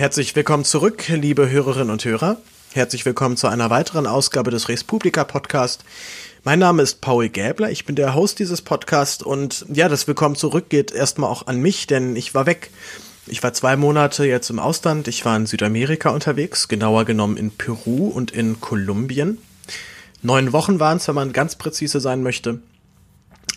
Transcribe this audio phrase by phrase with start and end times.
[0.00, 2.38] Herzlich willkommen zurück, liebe Hörerinnen und Hörer.
[2.72, 5.84] Herzlich willkommen zu einer weiteren Ausgabe des Res Publica Podcast.
[6.42, 10.36] Mein Name ist Paul Gäbler, ich bin der Host dieses Podcasts und ja, das Willkommen
[10.36, 12.70] zurück geht erstmal auch an mich, denn ich war weg.
[13.26, 17.50] Ich war zwei Monate jetzt im Ausland, ich war in Südamerika unterwegs, genauer genommen in
[17.50, 19.36] Peru und in Kolumbien.
[20.22, 22.60] Neun Wochen waren es, wenn man ganz präzise sein möchte.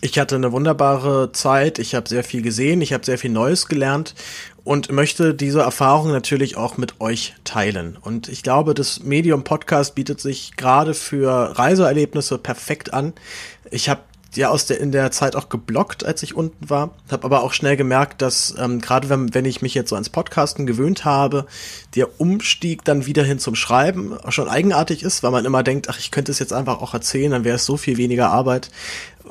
[0.04, 3.68] Ich hatte eine wunderbare Zeit, ich habe sehr viel gesehen, ich habe sehr viel Neues
[3.68, 4.14] gelernt
[4.62, 7.96] und möchte diese Erfahrung natürlich auch mit euch teilen.
[7.98, 13.14] Und ich glaube, das Medium Podcast bietet sich gerade für Reiseerlebnisse perfekt an.
[13.70, 14.02] Ich habe
[14.36, 17.52] ja aus der in der Zeit auch geblockt, als ich unten war, habe aber auch
[17.52, 21.46] schnell gemerkt, dass ähm, gerade wenn, wenn ich mich jetzt so ans Podcasten gewöhnt habe,
[21.94, 25.98] der Umstieg dann wieder hin zum Schreiben schon eigenartig ist, weil man immer denkt, ach,
[25.98, 28.70] ich könnte es jetzt einfach auch erzählen, dann wäre es so viel weniger Arbeit.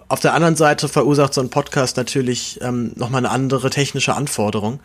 [0.07, 4.79] Auf der anderen Seite verursacht so ein Podcast natürlich ähm, nochmal eine andere technische Anforderung.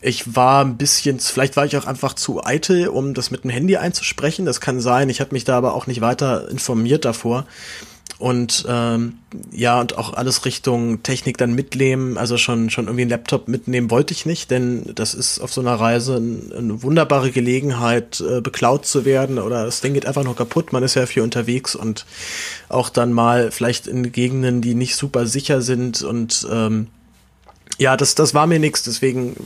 [0.00, 3.50] Ich war ein bisschen, vielleicht war ich auch einfach zu eitel, um das mit dem
[3.50, 4.46] Handy einzusprechen.
[4.46, 5.08] Das kann sein.
[5.08, 7.46] Ich habe mich da aber auch nicht weiter informiert davor.
[8.18, 9.18] Und ähm,
[9.52, 13.90] ja, und auch alles Richtung Technik dann mitnehmen, also schon, schon irgendwie einen Laptop mitnehmen
[13.90, 18.40] wollte ich nicht, denn das ist auf so einer Reise ein, eine wunderbare Gelegenheit, äh,
[18.40, 21.74] beklaut zu werden oder das Ding geht einfach noch kaputt, man ist ja viel unterwegs
[21.74, 22.06] und
[22.70, 26.86] auch dann mal vielleicht in Gegenden, die nicht super sicher sind und ähm,
[27.78, 29.36] ja, das, das war mir nichts, deswegen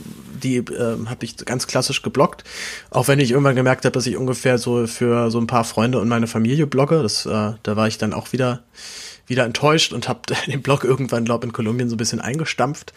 [0.41, 2.43] die äh, habe ich ganz klassisch geblockt.
[2.89, 5.99] Auch wenn ich irgendwann gemerkt habe, dass ich ungefähr so für so ein paar Freunde
[5.99, 7.01] und meine Familie blogge.
[7.03, 8.63] Das, äh, da war ich dann auch wieder,
[9.27, 12.93] wieder enttäuscht und habe den Blog irgendwann, glaube in Kolumbien so ein bisschen eingestampft.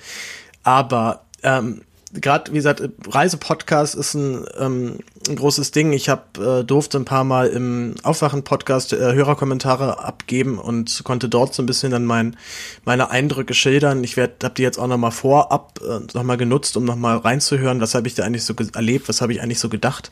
[0.62, 1.82] Aber ähm,
[2.14, 4.98] gerade, wie gesagt, Reisepodcast ist ein, ähm,
[5.28, 5.92] ein großes Ding.
[5.92, 11.54] Ich hab, äh, durfte ein paar Mal im Aufwachen-Podcast äh, Hörerkommentare abgeben und konnte dort
[11.54, 12.36] so ein bisschen dann mein,
[12.84, 14.04] meine Eindrücke schildern.
[14.04, 17.94] Ich werde, hab die jetzt auch nochmal vorab äh, nochmal genutzt, um nochmal reinzuhören, was
[17.94, 20.10] habe ich da eigentlich so erlebt, was habe ich eigentlich so gedacht.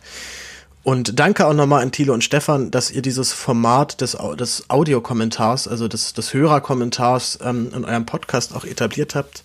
[0.85, 5.69] Und danke auch nochmal an Thilo und Stefan, dass ihr dieses Format des, des Audiokommentars,
[5.69, 9.45] also des, des Hörerkommentars ähm, in eurem Podcast auch etabliert habt.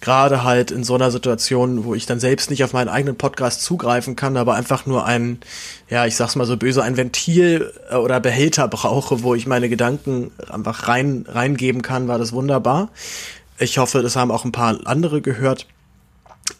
[0.00, 3.62] Gerade halt in so einer Situation, wo ich dann selbst nicht auf meinen eigenen Podcast
[3.62, 5.38] zugreifen kann, aber einfach nur ein,
[5.88, 9.68] ja, ich sag's mal so böse, ein Ventil äh, oder Behälter brauche, wo ich meine
[9.68, 12.90] Gedanken einfach rein, reingeben kann, war das wunderbar.
[13.58, 15.66] Ich hoffe, das haben auch ein paar andere gehört.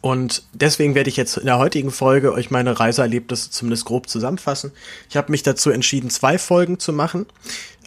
[0.01, 4.73] Und deswegen werde ich jetzt in der heutigen Folge euch meine Reiseerlebnisse zumindest grob zusammenfassen.
[5.09, 7.27] Ich habe mich dazu entschieden, zwei Folgen zu machen.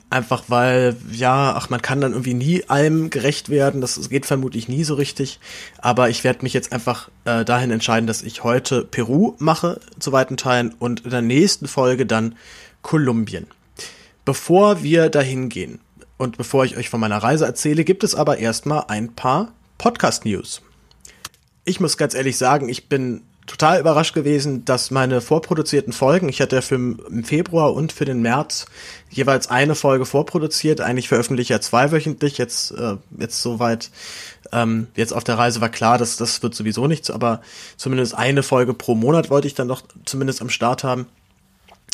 [0.10, 3.80] Einfach weil, ja, ach, man kann dann irgendwie nie allem gerecht werden.
[3.80, 5.40] Das geht vermutlich nie so richtig.
[5.78, 10.12] Aber ich werde mich jetzt einfach äh, dahin entscheiden, dass ich heute Peru mache, zu
[10.12, 12.36] weiten Teilen, und in der nächsten Folge dann
[12.82, 13.48] Kolumbien.
[14.26, 15.80] Bevor wir dahin gehen
[16.18, 20.62] und bevor ich euch von meiner Reise erzähle, gibt es aber erstmal ein paar Podcast-News
[21.70, 26.40] ich muss ganz ehrlich sagen, ich bin total überrascht gewesen, dass meine vorproduzierten Folgen, ich
[26.40, 28.68] hatte ja für im Februar und für den März
[29.10, 30.82] jeweils eine Folge vorproduziert.
[30.82, 32.38] Eigentlich veröffentliche ich ja zweiwöchentlich.
[32.38, 33.90] Jetzt äh, jetzt soweit
[34.52, 37.42] ähm, jetzt auf der Reise war klar, dass das wird sowieso nichts, aber
[37.76, 41.08] zumindest eine Folge pro Monat wollte ich dann doch zumindest am Start haben.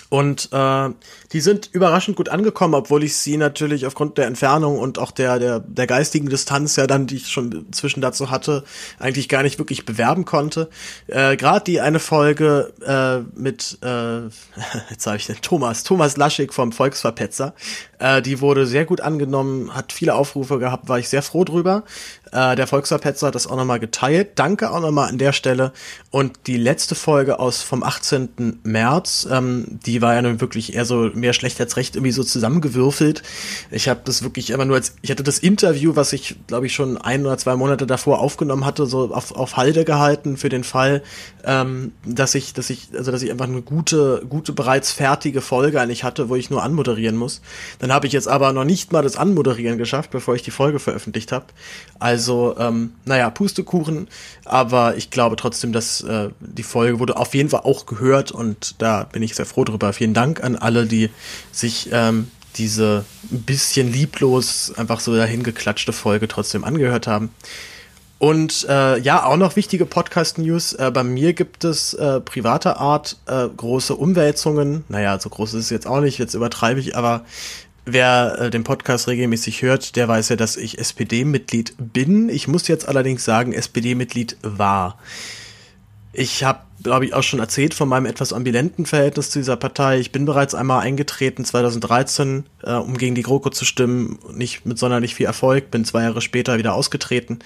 [0.09, 0.89] Und äh,
[1.31, 5.39] die sind überraschend gut angekommen, obwohl ich sie natürlich aufgrund der Entfernung und auch der,
[5.39, 8.63] der, der geistigen Distanz ja dann, die ich schon zwischen dazu hatte,
[8.99, 10.69] eigentlich gar nicht wirklich bewerben konnte.
[11.07, 14.25] Äh, Gerade die eine Folge äh, mit, äh,
[14.89, 17.55] jetzt sage ich den Thomas, Thomas Laschig vom Volksverpetzer,
[17.99, 21.83] äh, die wurde sehr gut angenommen, hat viele Aufrufe gehabt, war ich sehr froh drüber.
[22.31, 24.31] Äh, der Volksverpetzer hat das auch nochmal geteilt.
[24.35, 25.71] Danke auch nochmal an der Stelle.
[26.11, 28.59] Und die letzte Folge aus vom 18.
[28.63, 32.23] März, ähm, die war ja nun wirklich eher so mehr schlecht als recht irgendwie so
[32.23, 33.23] zusammengewürfelt.
[33.71, 36.73] Ich habe das wirklich immer nur als, ich hatte das Interview, was ich glaube ich
[36.73, 40.63] schon ein oder zwei Monate davor aufgenommen hatte, so auf, auf Halde gehalten für den
[40.63, 41.03] Fall,
[41.43, 45.79] ähm, dass ich, dass ich, also dass ich einfach eine gute, gute bereits fertige Folge
[45.81, 47.41] eigentlich hatte, wo ich nur anmoderieren muss.
[47.79, 50.79] Dann habe ich jetzt aber noch nicht mal das Anmoderieren geschafft, bevor ich die Folge
[50.79, 51.45] veröffentlicht habe.
[51.99, 52.14] Also,
[52.57, 54.07] ähm, naja, Pustekuchen,
[54.43, 58.81] aber ich glaube trotzdem, dass äh, die Folge wurde auf jeden Fall auch gehört und
[58.81, 59.93] da bin ich sehr froh drüber.
[59.93, 61.09] Vielen Dank an alle, die
[61.51, 67.29] sich ähm, diese ein bisschen lieblos einfach so dahingeklatschte Folge trotzdem angehört haben.
[68.17, 70.73] Und äh, ja, auch noch wichtige Podcast-News.
[70.73, 74.85] Äh, bei mir gibt es äh, privater Art äh, große Umwälzungen.
[74.87, 77.25] Naja, so groß ist es jetzt auch nicht, jetzt übertreibe ich, aber
[77.85, 82.29] wer äh, den Podcast regelmäßig hört, der weiß ja, dass ich SPD-Mitglied bin.
[82.29, 84.99] Ich muss jetzt allerdings sagen, SPD-Mitglied war.
[86.11, 89.99] Ich habe, glaube ich, auch schon erzählt von meinem etwas ambivalenten Verhältnis zu dieser Partei.
[89.99, 94.17] Ich bin bereits einmal eingetreten, 2013, äh, um gegen die GroKo zu stimmen.
[94.33, 97.39] Nicht mit sonderlich viel Erfolg, bin zwei Jahre später wieder ausgetreten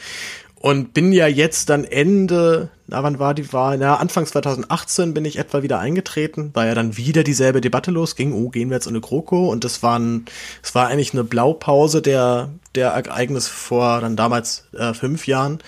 [0.55, 3.77] und bin ja jetzt dann Ende Na, wann war die Wahl?
[3.77, 8.33] Na, Anfang 2018 bin ich etwa wieder eingetreten, weil ja dann wieder dieselbe Debatte losging.
[8.33, 9.49] Oh, gehen wir jetzt eine GroKo?
[9.49, 10.25] Und das waren,
[10.63, 15.59] es war eigentlich eine Blaupause der, der Ereignis vor dann damals äh, fünf Jahren.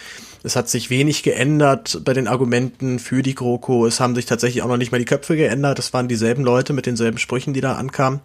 [0.44, 3.85] Es hat sich wenig geändert bei den Argumenten für die GroKo.
[3.85, 5.77] Es haben sich tatsächlich auch noch nicht mal die Köpfe geändert.
[5.77, 8.21] Es waren dieselben Leute mit denselben Sprüchen, die da ankamen.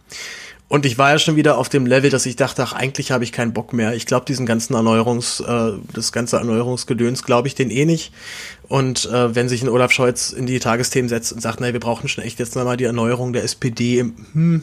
[0.69, 3.23] Und ich war ja schon wieder auf dem Level, dass ich dachte, ach, eigentlich habe
[3.23, 3.95] ich keinen Bock mehr.
[3.95, 8.13] Ich glaube, diesen ganzen Erneuerungs, äh, das ganze Erneuerungsgedöns glaube ich den eh nicht.
[8.67, 11.81] Und äh, wenn sich ein Olaf Scholz in die Tagesthemen setzt und sagt, naja, wir
[11.81, 14.63] brauchen schon echt jetzt nochmal die Erneuerung der SPD, hm,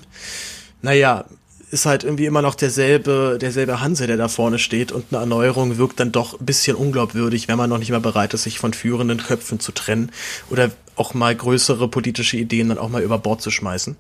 [0.82, 1.24] naja,
[1.72, 5.78] ist halt irgendwie immer noch derselbe, derselbe Hanse, der da vorne steht und eine Erneuerung
[5.80, 8.74] wirkt dann doch ein bisschen unglaubwürdig, wenn man noch nicht mal bereit ist, sich von
[8.74, 10.12] führenden Köpfen zu trennen
[10.52, 13.96] oder auch mal größere politische Ideen dann auch mal über Bord zu schmeißen.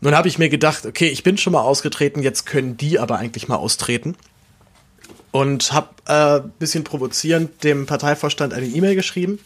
[0.00, 3.18] Nun habe ich mir gedacht, okay, ich bin schon mal ausgetreten, jetzt können die aber
[3.18, 4.16] eigentlich mal austreten.
[5.30, 9.38] Und habe äh, bisschen provozierend dem Parteivorstand eine E-Mail geschrieben.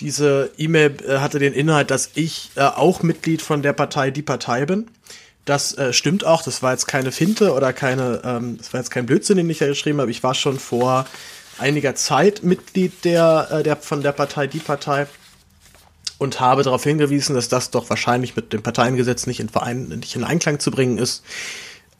[0.00, 4.22] Diese E-Mail äh, hatte den Inhalt, dass ich äh, auch Mitglied von der Partei Die
[4.22, 4.88] Partei bin.
[5.44, 8.90] Das äh, stimmt auch, das war jetzt keine Finte oder keine, ähm, das war jetzt
[8.90, 10.10] kein Blödsinn, den ich da geschrieben habe.
[10.10, 11.06] Ich war schon vor
[11.58, 15.06] einiger Zeit Mitglied der, äh, der von der Partei Die Partei
[16.18, 20.16] und habe darauf hingewiesen, dass das doch wahrscheinlich mit dem Parteiengesetz nicht in, Verein, nicht
[20.16, 21.22] in Einklang zu bringen ist.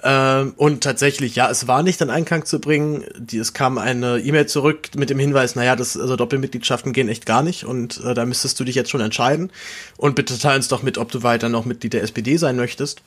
[0.02, 3.04] Ähm, und tatsächlich, ja, es war nicht in Einklang zu bringen.
[3.18, 7.26] Die, es kam eine E-Mail zurück mit dem Hinweis, naja, das, also Doppelmitgliedschaften gehen echt
[7.26, 9.50] gar nicht und äh, da müsstest du dich jetzt schon entscheiden.
[9.96, 13.02] Und bitte teil uns doch mit, ob du weiter noch Mitglied der SPD sein möchtest.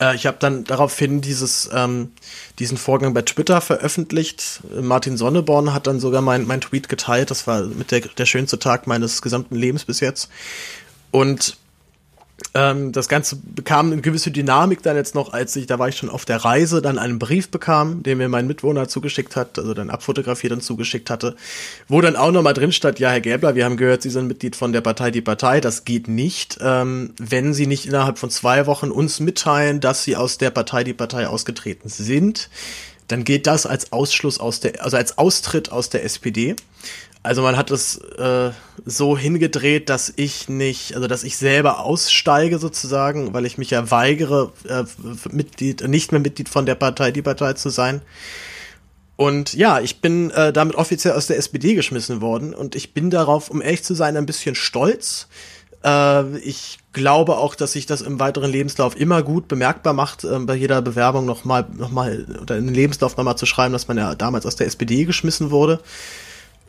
[0.00, 2.12] Äh, ich habe dann daraufhin dieses, ähm,
[2.58, 4.60] diesen Vorgang bei Twitter veröffentlicht.
[4.80, 7.30] Martin Sonneborn hat dann sogar mein, mein Tweet geteilt.
[7.30, 10.28] Das war mit der, der schönste Tag meines gesamten Lebens bis jetzt.
[11.10, 11.56] Und
[12.54, 15.96] ähm, das Ganze bekam eine gewisse Dynamik dann jetzt noch, als ich, da war ich
[15.96, 19.74] schon auf der Reise, dann einen Brief bekam, den mir mein Mitwohner zugeschickt hat, also
[19.74, 21.36] dann abfotografiert und zugeschickt hatte,
[21.88, 24.56] wo dann auch nochmal drin stand, ja, Herr Gäbler, wir haben gehört, Sie sind Mitglied
[24.56, 28.66] von der Partei Die Partei, das geht nicht, ähm, wenn Sie nicht innerhalb von zwei
[28.66, 32.50] Wochen uns mitteilen, dass Sie aus der Partei Die Partei ausgetreten sind,
[33.08, 36.56] dann geht das als Ausschluss aus der, also als Austritt aus der SPD.
[37.24, 38.50] Also man hat es äh,
[38.84, 43.90] so hingedreht, dass ich nicht, also dass ich selber aussteige sozusagen, weil ich mich ja
[43.90, 44.84] weigere, äh,
[45.32, 48.02] Mitglied, nicht mehr Mitglied von der Partei, die Partei zu sein.
[49.16, 53.08] Und ja, ich bin äh, damit offiziell aus der SPD geschmissen worden und ich bin
[53.08, 55.26] darauf, um ehrlich zu sein, ein bisschen stolz.
[55.82, 60.38] Äh, ich glaube auch, dass sich das im weiteren Lebenslauf immer gut bemerkbar macht, äh,
[60.40, 63.96] bei jeder Bewerbung nochmal, noch mal, oder in den Lebenslauf nochmal zu schreiben, dass man
[63.96, 65.80] ja damals aus der SPD geschmissen wurde.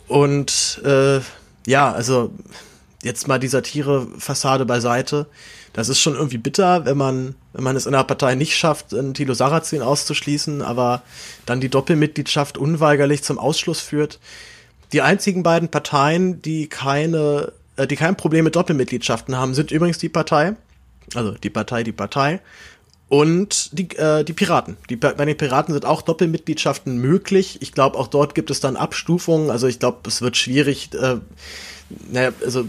[0.08, 1.20] Und äh,
[1.68, 2.32] ja, also
[3.04, 5.28] jetzt mal die Satire-Fassade beiseite.
[5.74, 8.94] Das ist schon irgendwie bitter, wenn man, wenn man es in der Partei nicht schafft,
[8.94, 11.04] einen Thilo Sarrazin auszuschließen, aber
[11.46, 14.20] dann die Doppelmitgliedschaft unweigerlich zum Ausschluss führt.
[14.94, 19.98] Die einzigen beiden Parteien, die keine, äh, die kein Problem mit Doppelmitgliedschaften haben, sind übrigens
[19.98, 20.56] die Partei,
[21.14, 22.40] also die Partei, die Partei
[23.08, 24.78] und die, äh, die Piraten.
[24.90, 27.60] Die, bei den Piraten sind auch Doppelmitgliedschaften möglich.
[27.62, 29.52] Ich glaube, auch dort gibt es dann Abstufungen.
[29.52, 31.18] Also ich glaube, es wird schwierig, äh,
[32.12, 32.66] naja, also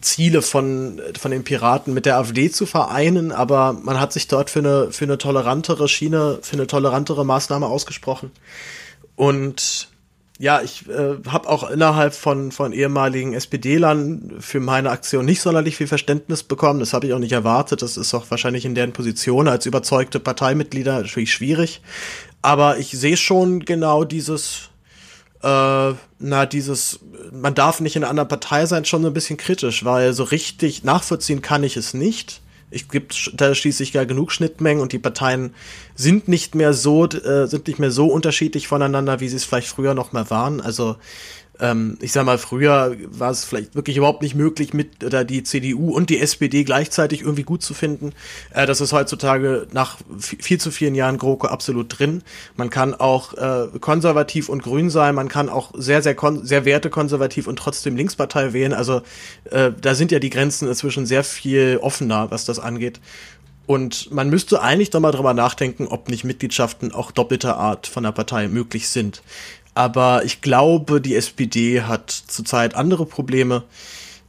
[0.00, 4.48] Ziele von, von den Piraten mit der AfD zu vereinen, aber man hat sich dort
[4.48, 8.30] für eine, für eine tolerantere Schiene, für eine tolerantere Maßnahme ausgesprochen.
[9.16, 9.87] Und
[10.40, 15.76] ja, ich äh, habe auch innerhalb von, von ehemaligen SPD-Lern für meine Aktion nicht sonderlich
[15.76, 16.78] viel Verständnis bekommen.
[16.78, 17.82] Das habe ich auch nicht erwartet.
[17.82, 21.80] Das ist auch wahrscheinlich in deren Position als überzeugte Parteimitglieder natürlich schwierig.
[22.40, 24.68] Aber ich sehe schon genau dieses,
[25.42, 27.00] äh, na, dieses,
[27.32, 30.22] man darf nicht in einer anderen Partei sein, schon so ein bisschen kritisch, weil so
[30.22, 32.42] richtig nachvollziehen kann ich es nicht.
[32.70, 35.54] Ich gibt da schließlich gar genug Schnittmengen und die Parteien
[35.94, 39.68] sind nicht mehr so äh, sind nicht mehr so unterschiedlich voneinander, wie sie es vielleicht
[39.68, 40.60] früher noch mal waren.
[40.60, 40.96] Also
[41.60, 45.42] ähm, ich sag mal, früher war es vielleicht wirklich überhaupt nicht möglich, mit oder die
[45.42, 48.12] CDU und die SPD gleichzeitig irgendwie gut zu finden.
[48.54, 52.22] Äh, das ist heutzutage nach viel zu vielen Jahren GroKo absolut drin.
[52.56, 57.46] Man kann auch äh, konservativ und grün sein, man kann auch sehr, sehr, sehr wertekonservativ
[57.46, 58.72] und trotzdem Linkspartei wählen.
[58.72, 59.02] Also
[59.50, 63.00] äh, da sind ja die Grenzen inzwischen sehr viel offener, was das angeht.
[63.68, 68.02] Und man müsste eigentlich doch mal drüber nachdenken, ob nicht Mitgliedschaften auch doppelter Art von
[68.02, 69.22] der Partei möglich sind.
[69.78, 73.62] Aber ich glaube, die SPD hat zurzeit andere Probleme.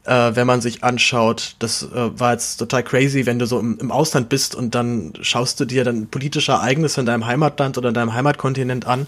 [0.03, 3.79] Äh, wenn man sich anschaut, das äh, war jetzt total crazy, wenn du so im,
[3.79, 7.87] im, Ausland bist und dann schaust du dir dann politische Ereignisse in deinem Heimatland oder
[7.89, 9.07] in deinem Heimatkontinent an.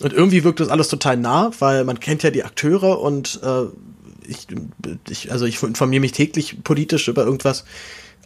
[0.00, 3.64] Und irgendwie wirkt das alles total nah, weil man kennt ja die Akteure und äh,
[4.28, 4.46] ich,
[5.08, 7.64] ich, also ich informiere mich täglich politisch über irgendwas.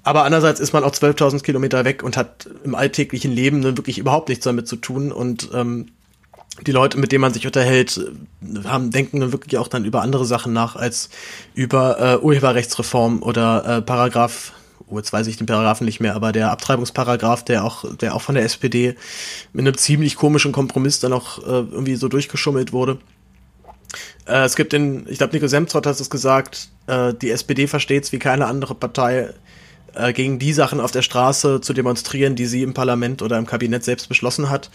[0.02, 3.96] Aber andererseits ist man auch 12.000 Kilometer weg und hat im alltäglichen Leben dann wirklich
[3.96, 5.12] überhaupt nichts damit zu tun.
[5.12, 5.86] Und ähm,
[6.62, 8.00] die Leute, mit denen man sich unterhält,
[8.64, 11.10] haben denken wirklich auch dann über andere Sachen nach als
[11.54, 14.52] über äh, Urheberrechtsreform oder äh, Paragraph
[14.86, 18.22] oh, jetzt weiß ich den Paragraphen nicht mehr, aber der Abtreibungsparagraph, der auch, der auch
[18.22, 18.96] von der SPD
[19.52, 22.98] mit einem ziemlich komischen Kompromiss dann auch äh, irgendwie so durchgeschummelt wurde.
[24.26, 28.04] Äh, es gibt den, ich glaube, Nico Semtrott hat es gesagt, äh, die SPD versteht
[28.04, 29.30] es wie keine andere Partei,
[29.94, 33.46] äh, gegen die Sachen auf der Straße zu demonstrieren, die sie im Parlament oder im
[33.46, 34.70] Kabinett selbst beschlossen hat.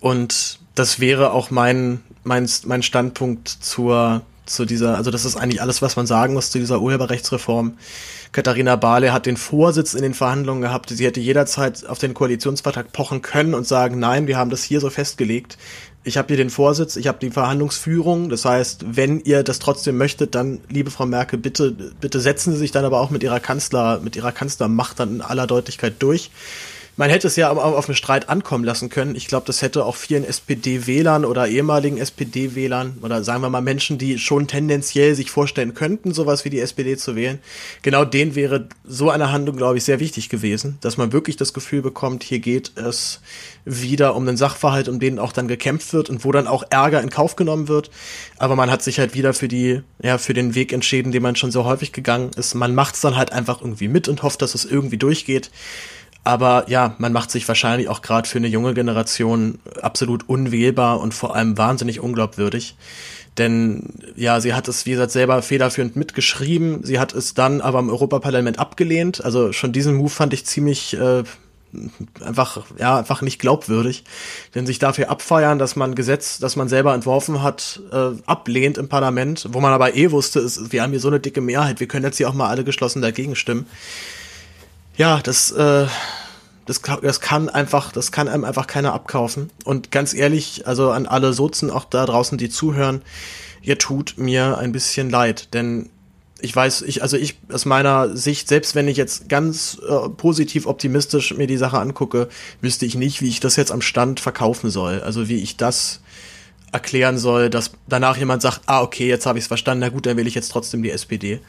[0.00, 5.62] Und das wäre auch mein, mein, mein Standpunkt zur, zu dieser, also das ist eigentlich
[5.62, 7.76] alles, was man sagen muss zu dieser Urheberrechtsreform.
[8.32, 10.90] Katharina Barley hat den Vorsitz in den Verhandlungen gehabt.
[10.90, 14.80] Sie hätte jederzeit auf den Koalitionsvertrag pochen können und sagen, nein, wir haben das hier
[14.80, 15.56] so festgelegt.
[16.04, 18.28] Ich habe hier den Vorsitz, ich habe die Verhandlungsführung.
[18.28, 22.58] Das heißt, wenn ihr das trotzdem möchtet, dann, liebe Frau Merkel, bitte, bitte setzen Sie
[22.58, 26.30] sich dann aber auch mit Ihrer Kanzler, mit Ihrer Kanzlermacht dann in aller Deutlichkeit durch.
[26.98, 29.16] Man hätte es ja auf einen Streit ankommen lassen können.
[29.16, 33.98] Ich glaube, das hätte auch vielen SPD-Wählern oder ehemaligen SPD-Wählern oder sagen wir mal Menschen,
[33.98, 37.38] die schon tendenziell sich vorstellen könnten, sowas wie die SPD zu wählen,
[37.82, 41.52] genau denen wäre so eine Handlung, glaube ich, sehr wichtig gewesen, dass man wirklich das
[41.52, 43.20] Gefühl bekommt, hier geht es
[43.66, 47.02] wieder um einen Sachverhalt, um den auch dann gekämpft wird und wo dann auch Ärger
[47.02, 47.90] in Kauf genommen wird.
[48.38, 51.36] Aber man hat sich halt wieder für die, ja, für den Weg entschieden, den man
[51.36, 52.54] schon so häufig gegangen ist.
[52.54, 55.50] Man macht es dann halt einfach irgendwie mit und hofft, dass es irgendwie durchgeht.
[56.26, 61.14] Aber ja, man macht sich wahrscheinlich auch gerade für eine junge Generation absolut unwählbar und
[61.14, 62.74] vor allem wahnsinnig unglaubwürdig.
[63.38, 63.84] Denn
[64.16, 66.82] ja, sie hat es, wie gesagt, selber federführend mitgeschrieben.
[66.82, 69.24] Sie hat es dann aber im Europaparlament abgelehnt.
[69.24, 71.22] Also schon diesen Move fand ich ziemlich äh,
[72.20, 74.02] einfach, ja, einfach nicht glaubwürdig.
[74.56, 78.88] Denn sich dafür abfeiern, dass man Gesetz, das man selber entworfen hat, äh, ablehnt im
[78.88, 81.86] Parlament, wo man aber eh wusste, ist, wir haben hier so eine dicke Mehrheit, wir
[81.86, 83.66] können jetzt hier auch mal alle geschlossen dagegen stimmen
[84.96, 85.86] ja, das, äh,
[86.66, 89.50] das, das kann einfach, das kann einem einfach keiner abkaufen.
[89.64, 93.02] Und ganz ehrlich, also an alle Sozen auch da draußen, die zuhören,
[93.62, 95.90] ihr tut mir ein bisschen leid, denn
[96.40, 100.66] ich weiß, ich, also ich aus meiner Sicht, selbst wenn ich jetzt ganz äh, positiv
[100.66, 102.28] optimistisch mir die Sache angucke,
[102.60, 105.00] wüsste ich nicht, wie ich das jetzt am Stand verkaufen soll.
[105.00, 106.00] Also wie ich das
[106.72, 110.04] erklären soll, dass danach jemand sagt, ah, okay, jetzt habe ich es verstanden, na gut,
[110.04, 111.40] dann will ich jetzt trotzdem die SPD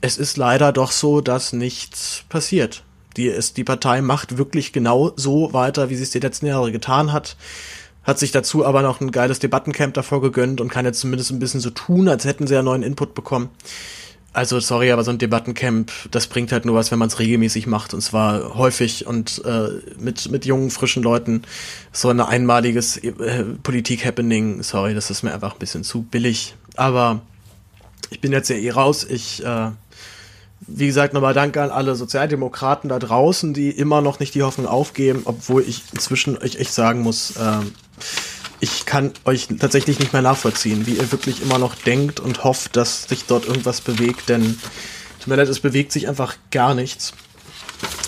[0.00, 2.82] es ist leider doch so, dass nichts passiert.
[3.16, 6.70] Die, ist, die Partei macht wirklich genau so weiter, wie sie es die letzten Jahre
[6.70, 7.36] getan hat.
[8.02, 11.38] Hat sich dazu aber noch ein geiles Debattencamp davor gegönnt und kann jetzt zumindest ein
[11.38, 13.48] bisschen so tun, als hätten sie ja neuen Input bekommen.
[14.36, 17.66] Also sorry, aber so ein Debattencamp, das bringt halt nur was, wenn man es regelmäßig
[17.66, 21.40] macht und zwar häufig und äh, mit mit jungen frischen Leuten
[21.90, 24.62] so ein einmaliges äh, Politik-Happening.
[24.62, 26.54] Sorry, das ist mir einfach ein bisschen zu billig.
[26.76, 27.22] Aber
[28.10, 29.06] ich bin jetzt ja eh raus.
[29.08, 29.70] Ich äh,
[30.60, 34.66] wie gesagt, nochmal Danke an alle Sozialdemokraten da draußen, die immer noch nicht die Hoffnung
[34.66, 37.60] aufgeben, obwohl ich inzwischen euch echt sagen muss, äh,
[38.60, 42.76] ich kann euch tatsächlich nicht mehr nachvollziehen, wie ihr wirklich immer noch denkt und hofft,
[42.76, 44.58] dass sich dort irgendwas bewegt, denn
[45.18, 47.12] tut mir leid, es bewegt sich einfach gar nichts.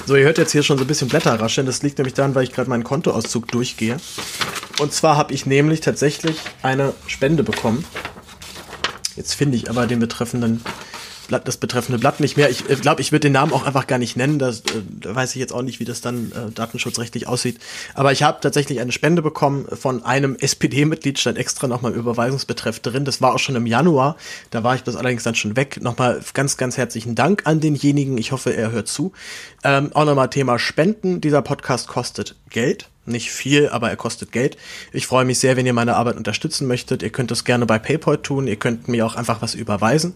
[0.07, 1.67] So, ihr hört jetzt hier schon so ein bisschen Blätter rascheln.
[1.67, 3.99] Das liegt nämlich daran, weil ich gerade meinen Kontoauszug durchgehe.
[4.79, 7.85] Und zwar habe ich nämlich tatsächlich eine Spende bekommen.
[9.17, 10.63] Jetzt finde ich aber den betreffenden
[11.29, 12.51] Blatt, das betreffende Blatt nicht mehr.
[12.51, 14.39] Ich glaube, ich würde den Namen auch einfach gar nicht nennen.
[14.39, 17.61] Das, äh, da weiß ich jetzt auch nicht, wie das dann äh, datenschutzrechtlich aussieht.
[17.95, 22.81] Aber ich habe tatsächlich eine Spende bekommen von einem SPD-Mitglied, stand extra nochmal im Überweisungsbetreff
[22.81, 23.05] drin.
[23.05, 24.17] Das war auch schon im Januar.
[24.51, 25.81] Da war ich das allerdings dann schon weg.
[25.83, 28.19] Nochmal ganz, ganz herzlichen Dank an denjenigen.
[28.19, 29.13] Ich hoffe, er hört zu.
[29.63, 31.21] Ähm, auch nochmal Thema Spenden.
[31.21, 32.89] Dieser Podcast kostet Geld.
[33.09, 34.57] Nicht viel, aber er kostet Geld.
[34.93, 37.03] Ich freue mich sehr, wenn ihr meine Arbeit unterstützen möchtet.
[37.03, 38.47] Ihr könnt das gerne bei PayPal tun.
[38.47, 40.15] Ihr könnt mir auch einfach was überweisen.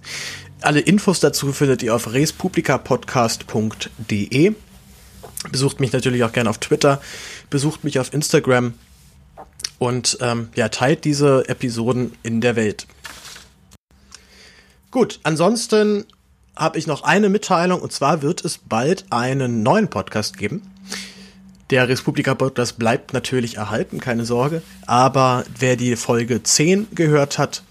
[0.60, 4.54] Alle Infos dazu findet ihr auf respublikapodcast.de.
[5.50, 7.00] Besucht mich natürlich auch gerne auf Twitter.
[7.50, 8.74] Besucht mich auf Instagram.
[9.78, 12.86] Und ähm, ja, teilt diese Episoden in der Welt.
[14.90, 16.04] Gut, ansonsten
[16.54, 20.71] habe ich noch eine Mitteilung und zwar wird es bald einen neuen Podcast geben.
[21.72, 24.60] Der Respublika-Podcast bleibt natürlich erhalten, keine Sorge.
[24.86, 27.62] Aber wer die Folge 10 gehört hat,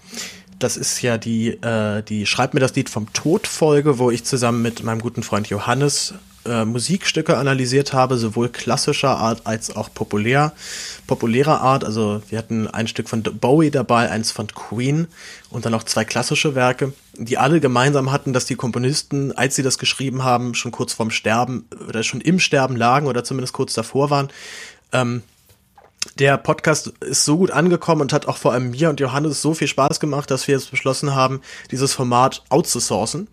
[0.58, 4.60] das ist ja die, äh, die Schreibt mir das Lied vom Tod-Folge, wo ich zusammen
[4.60, 10.52] mit meinem guten Freund Johannes äh, Musikstücke analysiert habe, sowohl klassischer Art als auch populär,
[11.06, 11.84] populärer Art.
[11.84, 15.06] Also wir hatten ein Stück von Bowie dabei, eins von Queen
[15.48, 19.62] und dann noch zwei klassische Werke, die alle gemeinsam hatten, dass die Komponisten, als sie
[19.62, 23.74] das geschrieben haben, schon kurz vorm Sterben oder schon im Sterben lagen oder zumindest kurz
[23.74, 24.28] davor waren.
[24.92, 25.22] Ähm,
[26.18, 29.54] der Podcast ist so gut angekommen und hat auch vor allem mir und Johannes so
[29.54, 31.40] viel Spaß gemacht, dass wir jetzt beschlossen haben,
[31.70, 33.28] dieses Format outzusourcen.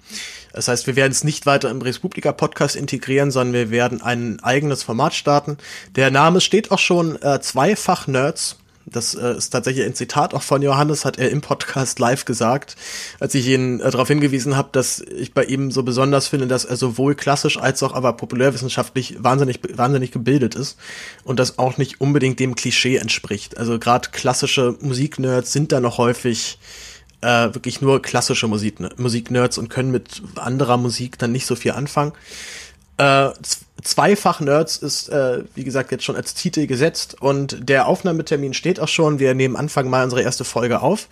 [0.54, 4.40] Das heißt, wir werden es nicht weiter im Respublika Podcast integrieren, sondern wir werden ein
[4.42, 5.58] eigenes Format starten.
[5.96, 8.58] Der Name steht auch schon äh, Zweifach Nerds
[8.92, 12.76] Das äh, ist tatsächlich ein Zitat auch von Johannes, hat er im Podcast live gesagt,
[13.20, 16.66] als ich ihn äh, darauf hingewiesen habe, dass ich bei ihm so besonders finde, dass
[16.66, 20.78] er sowohl klassisch als auch aber populärwissenschaftlich wahnsinnig, wahnsinnig gebildet ist
[21.24, 23.58] und das auch nicht unbedingt dem Klischee entspricht.
[23.58, 26.60] Also gerade klassische Musiknerds sind da noch häufig
[27.22, 31.72] äh, wirklich nur klassische Musik, Musiknerds und können mit anderer Musik dann nicht so viel
[31.72, 32.14] anfangen.
[32.98, 33.30] Äh,
[33.82, 38.80] Zweifach Nerds ist, äh, wie gesagt, jetzt schon als Titel gesetzt und der Aufnahmetermin steht
[38.80, 39.20] auch schon.
[39.20, 41.08] Wir nehmen Anfang Mai unsere erste Folge auf.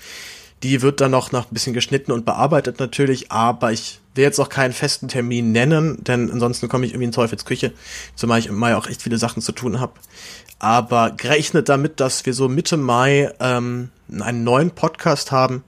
[0.64, 4.40] Die wird dann noch, noch ein bisschen geschnitten und bearbeitet natürlich, aber ich will jetzt
[4.40, 7.74] auch keinen festen Termin nennen, denn ansonsten komme ich irgendwie in Teufelsküche,
[8.16, 9.94] zumal ich im Mai auch echt viele Sachen zu tun habe.
[10.58, 15.64] Aber gerechnet damit, dass wir so Mitte Mai ähm, einen neuen Podcast haben,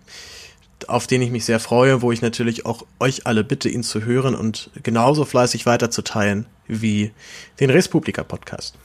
[0.88, 4.04] auf den ich mich sehr freue, wo ich natürlich auch euch alle bitte, ihn zu
[4.04, 7.12] hören und genauso fleißig weiterzuteilen wie
[7.60, 8.76] den Respublika Podcast.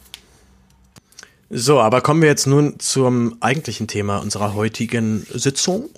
[1.50, 5.90] So, aber kommen wir jetzt nun zum eigentlichen Thema unserer heutigen Sitzung.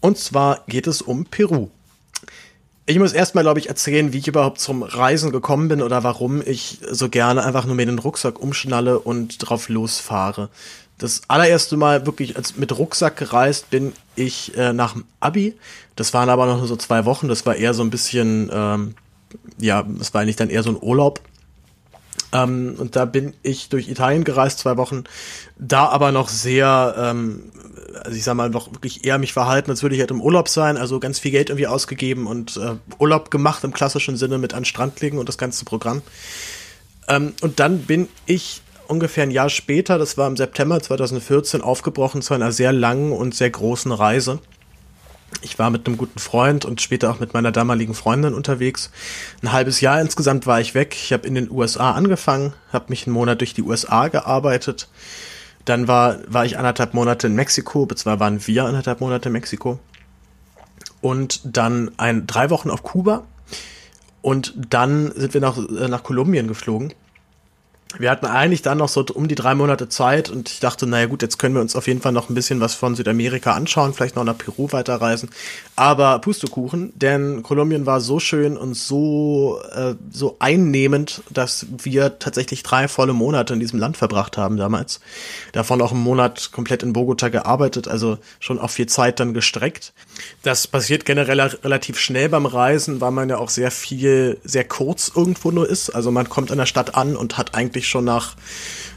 [0.00, 1.68] Und zwar geht es um Peru.
[2.86, 6.40] Ich muss erstmal, glaube ich, erzählen, wie ich überhaupt zum Reisen gekommen bin oder warum
[6.40, 10.48] ich so gerne einfach nur mir den Rucksack umschnalle und drauf losfahre.
[10.98, 15.54] Das allererste Mal wirklich als mit Rucksack gereist bin ich äh, nach dem Abi.
[15.94, 17.28] Das waren aber noch nur so zwei Wochen.
[17.28, 18.94] Das war eher so ein bisschen, ähm,
[19.58, 21.20] ja, das war eigentlich dann eher so ein Urlaub.
[22.32, 25.04] Ähm, und da bin ich durch Italien gereist, zwei Wochen.
[25.58, 27.52] Da aber noch sehr, ähm,
[28.02, 30.48] also ich sag mal, noch wirklich eher mich verhalten, als würde ich halt im Urlaub
[30.48, 30.76] sein.
[30.76, 34.64] Also ganz viel Geld irgendwie ausgegeben und äh, Urlaub gemacht im klassischen Sinne mit an
[34.64, 36.02] Strand legen und das ganze Programm.
[37.08, 42.22] Ähm, und dann bin ich ungefähr ein Jahr später, das war im September 2014, aufgebrochen
[42.22, 44.40] zu einer sehr langen und sehr großen Reise.
[45.42, 48.90] Ich war mit einem guten Freund und später auch mit meiner damaligen Freundin unterwegs.
[49.42, 50.94] Ein halbes Jahr insgesamt war ich weg.
[50.94, 54.88] Ich habe in den USA angefangen, habe mich einen Monat durch die USA gearbeitet.
[55.64, 59.78] Dann war, war ich anderthalb Monate in Mexiko, beziehungsweise waren wir anderthalb Monate in Mexiko.
[61.00, 63.24] Und dann ein, drei Wochen auf Kuba.
[64.22, 66.92] Und dann sind wir nach, äh, nach Kolumbien geflogen
[67.98, 71.06] wir hatten eigentlich dann noch so um die drei Monate Zeit und ich dachte, naja
[71.06, 73.94] gut, jetzt können wir uns auf jeden Fall noch ein bisschen was von Südamerika anschauen,
[73.94, 75.30] vielleicht noch nach Peru weiterreisen.
[75.76, 82.62] Aber Pustekuchen, denn Kolumbien war so schön und so, äh, so einnehmend, dass wir tatsächlich
[82.62, 85.00] drei volle Monate in diesem Land verbracht haben damals.
[85.52, 89.92] Davon auch einen Monat komplett in Bogota gearbeitet, also schon auch viel Zeit dann gestreckt.
[90.42, 95.12] Das passiert generell relativ schnell beim Reisen, weil man ja auch sehr viel, sehr kurz
[95.14, 95.90] irgendwo nur ist.
[95.90, 98.36] Also man kommt in der Stadt an und hat eigentlich schon nach,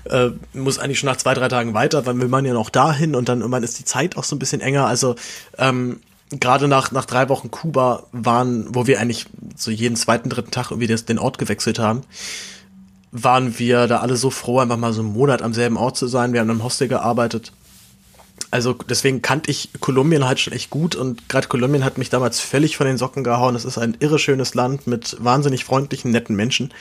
[0.05, 3.15] äh, muss eigentlich schon nach zwei, drei Tagen weiter, weil will man ja noch dahin
[3.15, 4.87] und dann irgendwann ist die Zeit auch so ein bisschen enger.
[4.87, 5.15] Also
[5.57, 9.25] ähm, gerade nach, nach drei Wochen Kuba waren, wo wir eigentlich
[9.55, 12.01] so jeden zweiten, dritten Tag irgendwie das, den Ort gewechselt haben,
[13.11, 16.07] waren wir da alle so froh, einfach mal so einen Monat am selben Ort zu
[16.07, 16.33] sein.
[16.33, 17.51] Wir haben im Hostel gearbeitet
[18.51, 22.39] also deswegen kannte ich Kolumbien halt schon echt gut und gerade Kolumbien hat mich damals
[22.39, 23.55] völlig von den Socken gehauen.
[23.55, 26.73] Es ist ein irre schönes Land mit wahnsinnig freundlichen, netten Menschen.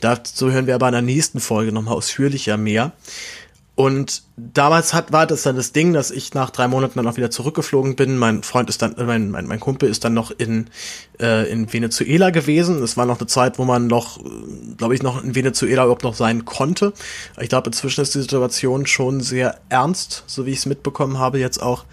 [0.00, 2.92] Dazu hören wir aber in der nächsten Folge nochmal ausführlicher mehr.
[3.74, 7.16] Und damals hat, war das dann das Ding, dass ich nach drei Monaten dann auch
[7.16, 8.18] wieder zurückgeflogen bin.
[8.18, 10.68] Mein Freund ist dann, mein, mein, mein Kumpel ist dann noch in,
[11.18, 12.82] äh, in Venezuela gewesen.
[12.82, 14.20] Es war noch eine Zeit, wo man noch,
[14.76, 16.92] glaube ich, noch in Venezuela überhaupt noch sein konnte.
[17.40, 21.38] Ich glaube, inzwischen ist die Situation schon sehr ernst, so wie ich es mitbekommen habe
[21.38, 21.86] jetzt auch.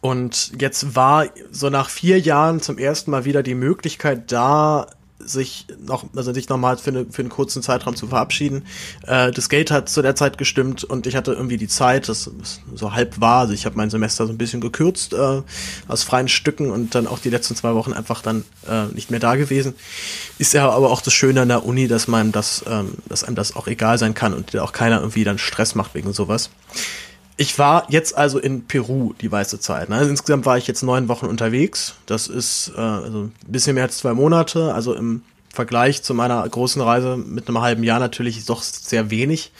[0.00, 4.88] Und jetzt war so nach vier Jahren zum ersten Mal wieder die Möglichkeit da,
[5.26, 8.64] sich noch, also sich nochmal für, eine, für einen kurzen Zeitraum zu verabschieden.
[9.06, 12.30] Äh, das Geld hat zu der Zeit gestimmt und ich hatte irgendwie die Zeit, das
[12.74, 13.40] so halb war.
[13.40, 15.42] Also ich habe mein Semester so ein bisschen gekürzt äh,
[15.88, 19.20] aus freien Stücken und dann auch die letzten zwei Wochen einfach dann äh, nicht mehr
[19.20, 19.74] da gewesen.
[20.38, 23.36] Ist ja aber auch das Schöne an der Uni, dass man das, ähm, dass einem
[23.36, 26.50] das auch egal sein kann und auch keiner irgendwie dann Stress macht wegen sowas.
[27.38, 29.90] Ich war jetzt also in Peru die meiste Zeit.
[29.90, 29.96] Ne?
[29.96, 31.94] Also insgesamt war ich jetzt neun Wochen unterwegs.
[32.06, 34.72] Das ist äh, also ein bisschen mehr als zwei Monate.
[34.72, 35.22] Also im
[35.52, 39.52] Vergleich zu meiner großen Reise mit einem halben Jahr natürlich doch sehr wenig.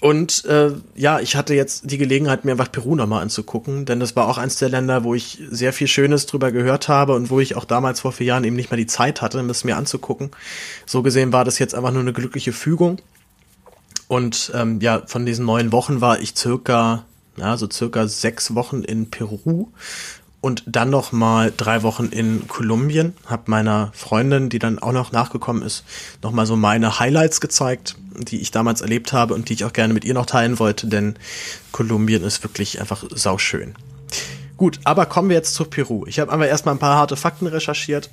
[0.00, 4.16] Und äh, ja, ich hatte jetzt die Gelegenheit, mir einfach Peru nochmal anzugucken, denn das
[4.16, 7.38] war auch eins der Länder, wo ich sehr viel Schönes drüber gehört habe und wo
[7.38, 10.30] ich auch damals vor vier Jahren eben nicht mehr die Zeit hatte, das mir anzugucken.
[10.86, 12.98] So gesehen war das jetzt einfach nur eine glückliche Fügung.
[14.10, 17.04] Und ähm, ja, von diesen neun Wochen war ich circa,
[17.36, 19.68] ja, so circa sechs Wochen in Peru
[20.40, 23.14] und dann noch mal drei Wochen in Kolumbien.
[23.26, 25.84] Hab meiner Freundin, die dann auch noch nachgekommen ist,
[26.22, 29.72] noch mal so meine Highlights gezeigt, die ich damals erlebt habe und die ich auch
[29.72, 31.14] gerne mit ihr noch teilen wollte, denn
[31.70, 33.76] Kolumbien ist wirklich einfach sauschön.
[34.56, 36.04] Gut, aber kommen wir jetzt zu Peru.
[36.08, 38.10] Ich habe einfach erstmal ein paar harte Fakten recherchiert.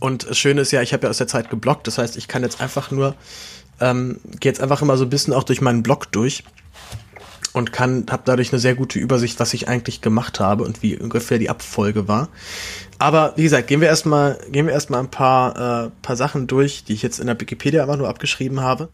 [0.00, 2.26] Und das Schöne ist ja, ich habe ja aus der Zeit geblockt, das heißt, ich
[2.26, 3.14] kann jetzt einfach nur
[3.80, 6.44] ähm, gehe jetzt einfach immer so ein bisschen auch durch meinen Blog durch.
[7.52, 10.96] und kann habe dadurch eine sehr gute Übersicht, was ich eigentlich gemacht habe und wie
[10.96, 12.28] ungefähr die Abfolge war.
[12.98, 16.84] Aber wie gesagt, gehen wir erstmal gehen wir erstmal ein paar äh, paar Sachen durch,
[16.84, 18.88] die ich jetzt in der Wikipedia einfach nur abgeschrieben habe.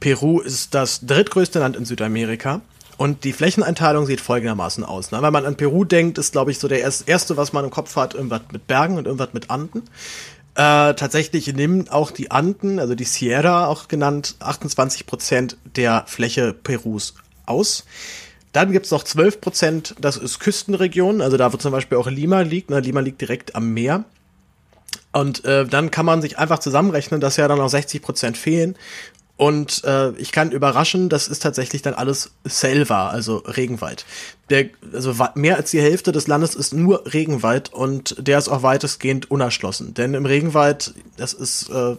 [0.00, 2.60] Peru ist das drittgrößte Land in Südamerika.
[2.96, 5.12] Und die Flächeneinteilung sieht folgendermaßen aus.
[5.12, 5.22] Ne?
[5.22, 7.94] Wenn man an Peru denkt, ist, glaube ich, so der erste, was man im Kopf
[7.94, 9.84] hat, irgendwas mit Bergen und irgendwas mit Anden.
[10.58, 16.52] Äh, tatsächlich nehmen auch die Anden, also die Sierra auch genannt, 28 Prozent der Fläche
[16.52, 17.14] Perus
[17.46, 17.84] aus.
[18.50, 22.40] Dann gibt's noch 12 Prozent, das ist Küstenregion, also da wo zum Beispiel auch Lima
[22.40, 22.70] liegt.
[22.70, 22.80] Ne?
[22.80, 24.02] Lima liegt direkt am Meer.
[25.12, 28.74] Und äh, dann kann man sich einfach zusammenrechnen, dass ja dann noch 60 Prozent fehlen.
[29.38, 34.04] Und äh, ich kann überraschen, das ist tatsächlich dann alles Selva, also Regenwald.
[34.50, 38.64] Der, also mehr als die Hälfte des Landes ist nur Regenwald und der ist auch
[38.64, 39.94] weitestgehend unerschlossen.
[39.94, 41.94] Denn im Regenwald, das ist, äh,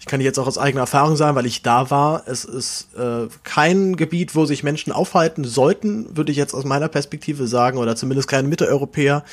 [0.00, 3.28] ich kann jetzt auch aus eigener Erfahrung sagen, weil ich da war, es ist äh,
[3.44, 7.96] kein Gebiet, wo sich Menschen aufhalten sollten, würde ich jetzt aus meiner Perspektive sagen, oder
[7.96, 9.24] zumindest kein Mitteleuropäer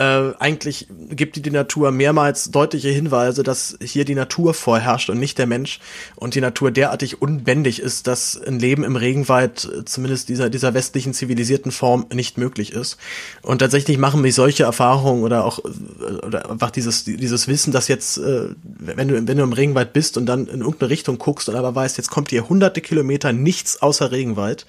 [0.00, 5.18] äh, eigentlich gibt die, die Natur mehrmals deutliche Hinweise, dass hier die Natur vorherrscht und
[5.18, 5.78] nicht der Mensch
[6.16, 10.72] und die Natur derartig unbändig ist, dass ein Leben im Regenwald äh, zumindest dieser, dieser
[10.72, 12.96] westlichen zivilisierten Form nicht möglich ist.
[13.42, 17.88] Und tatsächlich machen mich solche Erfahrungen oder auch äh, oder einfach dieses, dieses Wissen, dass
[17.88, 21.50] jetzt, äh, wenn du, wenn du im Regenwald bist und dann in irgendeine Richtung guckst
[21.50, 24.64] und aber weißt, jetzt kommt hier hunderte Kilometer nichts außer Regenwald,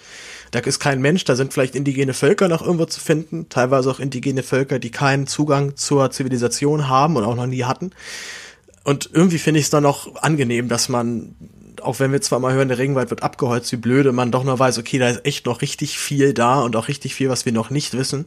[0.52, 4.00] da ist kein Mensch, da sind vielleicht indigene Völker noch irgendwo zu finden, teilweise auch
[4.00, 7.92] indigene Völker, die keinen Zugang zur Zivilisation haben und auch noch nie hatten.
[8.84, 11.36] Und irgendwie finde ich es dann noch angenehm, dass man,
[11.82, 14.60] auch wenn wir zwar mal hören, der Regenwald wird abgeholzt, wie blöde, man doch noch
[14.60, 17.54] weiß, okay, da ist echt noch richtig viel da und auch richtig viel, was wir
[17.54, 18.26] noch nicht wissen.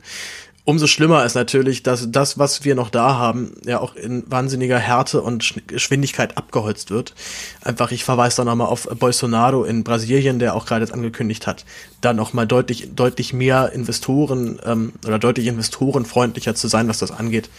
[0.66, 4.78] Umso schlimmer ist natürlich, dass das, was wir noch da haben, ja auch in wahnsinniger
[4.78, 7.12] Härte und Geschwindigkeit abgeholzt wird.
[7.60, 11.66] Einfach, ich verweise da nochmal auf Bolsonaro in Brasilien, der auch gerade jetzt angekündigt hat,
[12.00, 17.50] da nochmal deutlich, deutlich mehr Investoren ähm, oder deutlich investorenfreundlicher zu sein, was das angeht.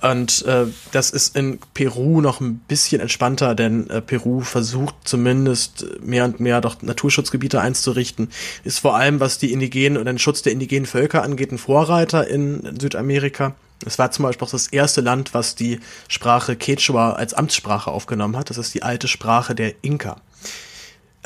[0.00, 5.86] Und äh, das ist in Peru noch ein bisschen entspannter, denn äh, Peru versucht zumindest
[6.00, 8.30] mehr und mehr doch Naturschutzgebiete einzurichten.
[8.62, 12.28] Ist vor allem, was die indigenen oder den Schutz der indigenen Völker angeht, ein Vorreiter
[12.28, 13.54] in Südamerika.
[13.84, 18.36] Es war zum Beispiel auch das erste Land, was die Sprache Quechua als Amtssprache aufgenommen
[18.36, 18.50] hat.
[18.50, 20.20] Das ist die alte Sprache der Inka.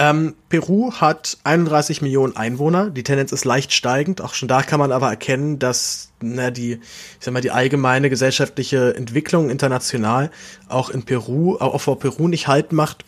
[0.03, 2.91] Ähm, Peru hat 31 Millionen Einwohner.
[2.91, 4.21] Die Tendenz ist leicht steigend.
[4.21, 6.81] Auch schon da kann man aber erkennen, dass na, die, ich
[7.21, 10.33] sag mal, die allgemeine gesellschaftliche Entwicklung international
[10.69, 13.05] auch in Peru, auch vor Peru nicht halt macht.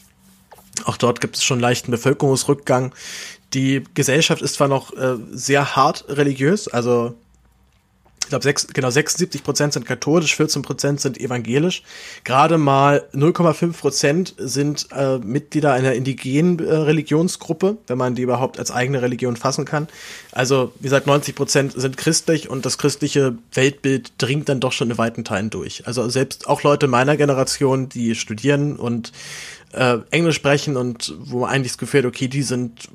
[0.85, 2.95] Auch dort gibt es schon leichten Bevölkerungsrückgang.
[3.55, 7.17] Die Gesellschaft ist zwar noch äh, sehr hart religiös, also
[8.25, 11.83] ich glaube, sechs, genau 76 Prozent sind katholisch, 14 Prozent sind evangelisch.
[12.25, 18.59] Gerade mal 0,5 Prozent sind äh, Mitglieder einer indigenen äh, Religionsgruppe, wenn man die überhaupt
[18.59, 19.89] als eigene Religion fassen kann.
[20.33, 24.91] Also, wie gesagt, 90 Prozent sind christlich und das christliche Weltbild dringt dann doch schon
[24.91, 25.87] in weiten Teilen durch.
[25.87, 29.13] Also selbst auch Leute meiner Generation, die studieren und
[29.75, 32.89] äh, Englisch sprechen und wo man eigentlich das Gefühl hat, okay, die sind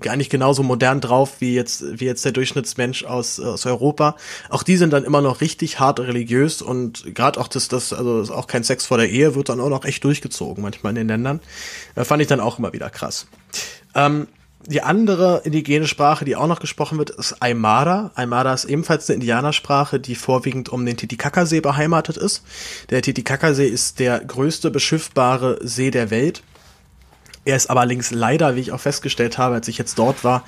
[0.00, 4.16] gar nicht genauso modern drauf wie jetzt, wie jetzt der Durchschnittsmensch aus, aus Europa.
[4.48, 8.32] Auch die sind dann immer noch richtig hart religiös und gerade auch das, das, also
[8.32, 11.08] auch kein Sex vor der Ehe wird dann auch noch echt durchgezogen, manchmal in den
[11.08, 11.40] Ländern.
[11.94, 13.26] Äh, fand ich dann auch immer wieder krass.
[13.94, 14.28] Ähm,
[14.66, 18.10] die andere indigene Sprache, die auch noch gesprochen wird, ist Aymara.
[18.14, 22.42] Aymara ist ebenfalls eine Indianersprache, die vorwiegend um den Titicacasee beheimatet ist.
[22.90, 26.42] Der Titicacasee ist der größte beschiffbare See der Welt.
[27.44, 30.44] Er ist aber allerdings leider, wie ich auch festgestellt habe, als ich jetzt dort war,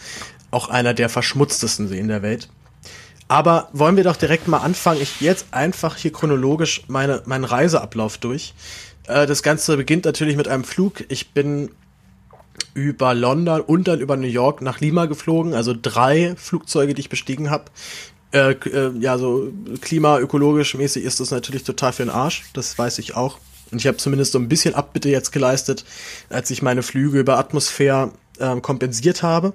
[0.51, 2.49] auch einer der verschmutztesten Seen der Welt.
[3.29, 5.01] Aber wollen wir doch direkt mal anfangen.
[5.01, 8.55] Ich gehe jetzt einfach hier chronologisch meine, meinen Reiseablauf durch.
[9.07, 11.05] Äh, das Ganze beginnt natürlich mit einem Flug.
[11.09, 11.71] Ich bin
[12.75, 17.09] über London und dann über New York nach Lima geflogen, also drei Flugzeuge, die ich
[17.09, 17.65] bestiegen habe.
[18.33, 22.99] Äh, äh, ja, so klimaökologisch mäßig ist das natürlich total für den Arsch, das weiß
[22.99, 23.39] ich auch.
[23.71, 25.85] Und ich habe zumindest so ein bisschen Abbitte jetzt geleistet,
[26.31, 29.53] als ich meine Flüge über Atmosphäre äh, kompensiert habe.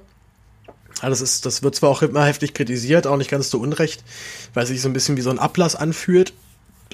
[1.01, 4.03] Das, ist, das wird zwar auch immer heftig kritisiert, auch nicht ganz zu Unrecht,
[4.53, 6.33] weil sich so ein bisschen wie so ein Ablass anfühlt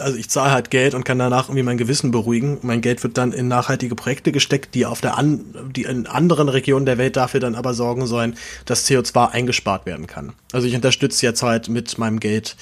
[0.02, 2.60] also ich zahle halt Geld und kann danach irgendwie mein Gewissen beruhigen.
[2.62, 6.50] Mein Geld wird dann in nachhaltige Projekte gesteckt, die auf der an, die in anderen
[6.50, 8.36] Regionen der Welt dafür dann aber sorgen sollen,
[8.66, 10.34] dass CO2 eingespart werden kann.
[10.52, 12.56] Also ich unterstütze jetzt halt mit meinem Geld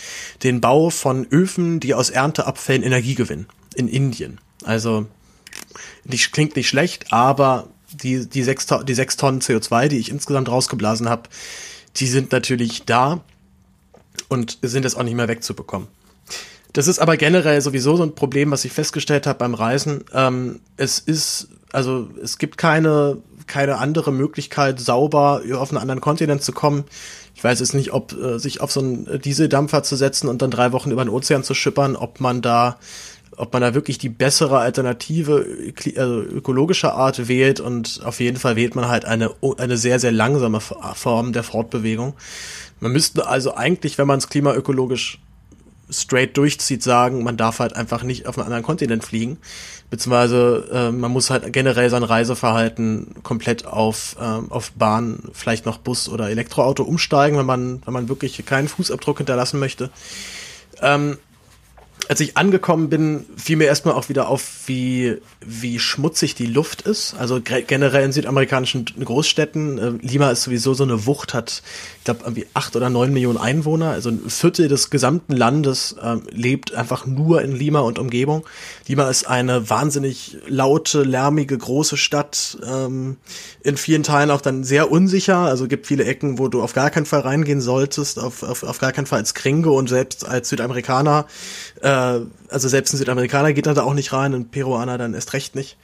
[0.43, 4.39] den Bau von Öfen, die aus Ernteabfällen Energie gewinnen in Indien.
[4.63, 5.05] Also
[6.03, 7.67] nicht, klingt nicht schlecht, aber
[8.03, 11.23] die, die, sechs, die sechs Tonnen CO2, die ich insgesamt rausgeblasen habe,
[11.97, 13.21] die sind natürlich da
[14.29, 15.87] und sind jetzt auch nicht mehr wegzubekommen.
[16.77, 20.05] Das ist aber generell sowieso so ein Problem, was ich festgestellt habe beim Reisen.
[20.13, 26.43] Ähm, es ist, also es gibt keine keine andere Möglichkeit, sauber auf einen anderen Kontinent
[26.43, 26.83] zu kommen.
[27.33, 30.51] Ich weiß jetzt nicht, ob äh, sich auf so einen Dieseldampfer zu setzen und dann
[30.51, 32.77] drei Wochen über den Ozean zu schippern, ob man da
[33.37, 35.47] ob man da wirklich die bessere Alternative
[35.95, 40.11] also ökologischer Art wählt und auf jeden Fall wählt man halt eine, eine sehr, sehr
[40.11, 42.13] langsame Form der Fortbewegung.
[42.79, 45.19] Man müsste also eigentlich, wenn man es klimaökologisch
[45.89, 49.37] straight durchzieht, sagen, man darf halt einfach nicht auf einen anderen Kontinent fliegen.
[49.89, 55.77] Beziehungsweise äh, man muss halt generell sein Reiseverhalten komplett auf, äh, auf Bahn, vielleicht noch
[55.77, 59.89] Bus oder Elektroauto umsteigen, wenn man, wenn man wirklich keinen Fußabdruck hinterlassen möchte.
[60.81, 61.17] Ähm,
[62.09, 66.83] als ich angekommen bin, fiel mir erstmal auch wieder auf, wie, wie schmutzig die Luft
[66.83, 67.15] ist.
[67.15, 69.77] Also generell in südamerikanischen Großstädten.
[69.77, 71.63] Äh, Lima ist sowieso so eine Wucht, hat,
[72.07, 73.91] glaube, irgendwie acht oder neun Millionen Einwohner.
[73.91, 78.45] Also ein Viertel des gesamten Landes äh, lebt einfach nur in Lima und Umgebung.
[78.87, 82.57] Lima ist eine wahnsinnig laute, lärmige, große Stadt.
[82.65, 83.17] Ähm,
[83.61, 85.37] in vielen Teilen auch dann sehr unsicher.
[85.37, 88.79] Also gibt viele Ecken, wo du auf gar keinen Fall reingehen solltest, auf, auf, auf
[88.79, 91.27] gar keinen Fall als Gringo und selbst als Südamerikaner
[91.81, 95.33] äh, also selbst ein Südamerikaner geht dann da auch nicht rein, ein Peruaner dann erst
[95.33, 95.77] recht nicht.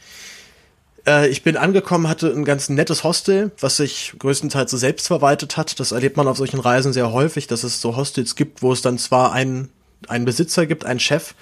[1.05, 5.57] Äh, ich bin angekommen, hatte ein ganz nettes Hostel, was sich größtenteils so selbst verwaltet
[5.57, 5.79] hat.
[5.79, 8.81] Das erlebt man auf solchen Reisen sehr häufig, dass es so Hostels gibt, wo es
[8.81, 9.69] dann zwar einen,
[10.07, 11.33] einen Besitzer gibt, einen Chef,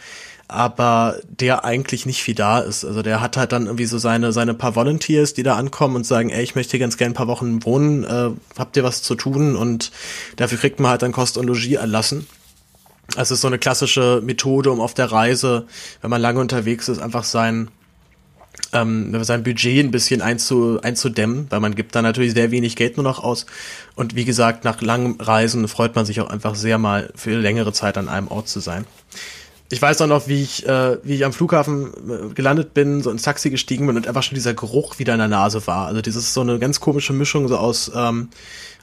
[0.47, 2.83] aber der eigentlich nicht viel da ist.
[2.83, 6.05] Also der hat halt dann irgendwie so seine, seine paar Volunteers, die da ankommen und
[6.05, 9.01] sagen, ey, ich möchte hier ganz gerne ein paar Wochen wohnen, äh, habt ihr was
[9.01, 9.55] zu tun?
[9.55, 9.91] Und
[10.35, 12.27] dafür kriegt man halt dann Kost und Logis erlassen.
[13.17, 15.67] Es ist so eine klassische Methode, um auf der Reise,
[16.01, 17.69] wenn man lange unterwegs ist, einfach sein,
[18.73, 22.97] ähm, sein Budget ein bisschen einzu, einzudämmen, weil man gibt da natürlich sehr wenig Geld
[22.97, 23.45] nur noch aus.
[23.95, 27.73] Und wie gesagt, nach langen Reisen freut man sich auch einfach sehr mal für längere
[27.73, 28.85] Zeit an einem Ort zu sein.
[29.69, 33.09] Ich weiß auch noch, wie ich, äh, wie ich am Flughafen äh, gelandet bin, so
[33.09, 35.87] ins Taxi gestiegen bin und einfach schon dieser Geruch wieder in der Nase war.
[35.87, 38.29] Also dieses so eine ganz komische Mischung so aus ähm,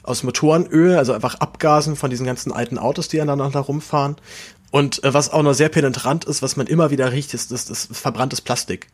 [0.01, 4.15] aus Motorenöl, also einfach Abgasen von diesen ganzen alten Autos, die aneinander rumfahren.
[4.71, 7.65] Und äh, was auch noch sehr penetrant ist, was man immer wieder riecht, ist das,
[7.65, 8.87] das verbranntes Plastik.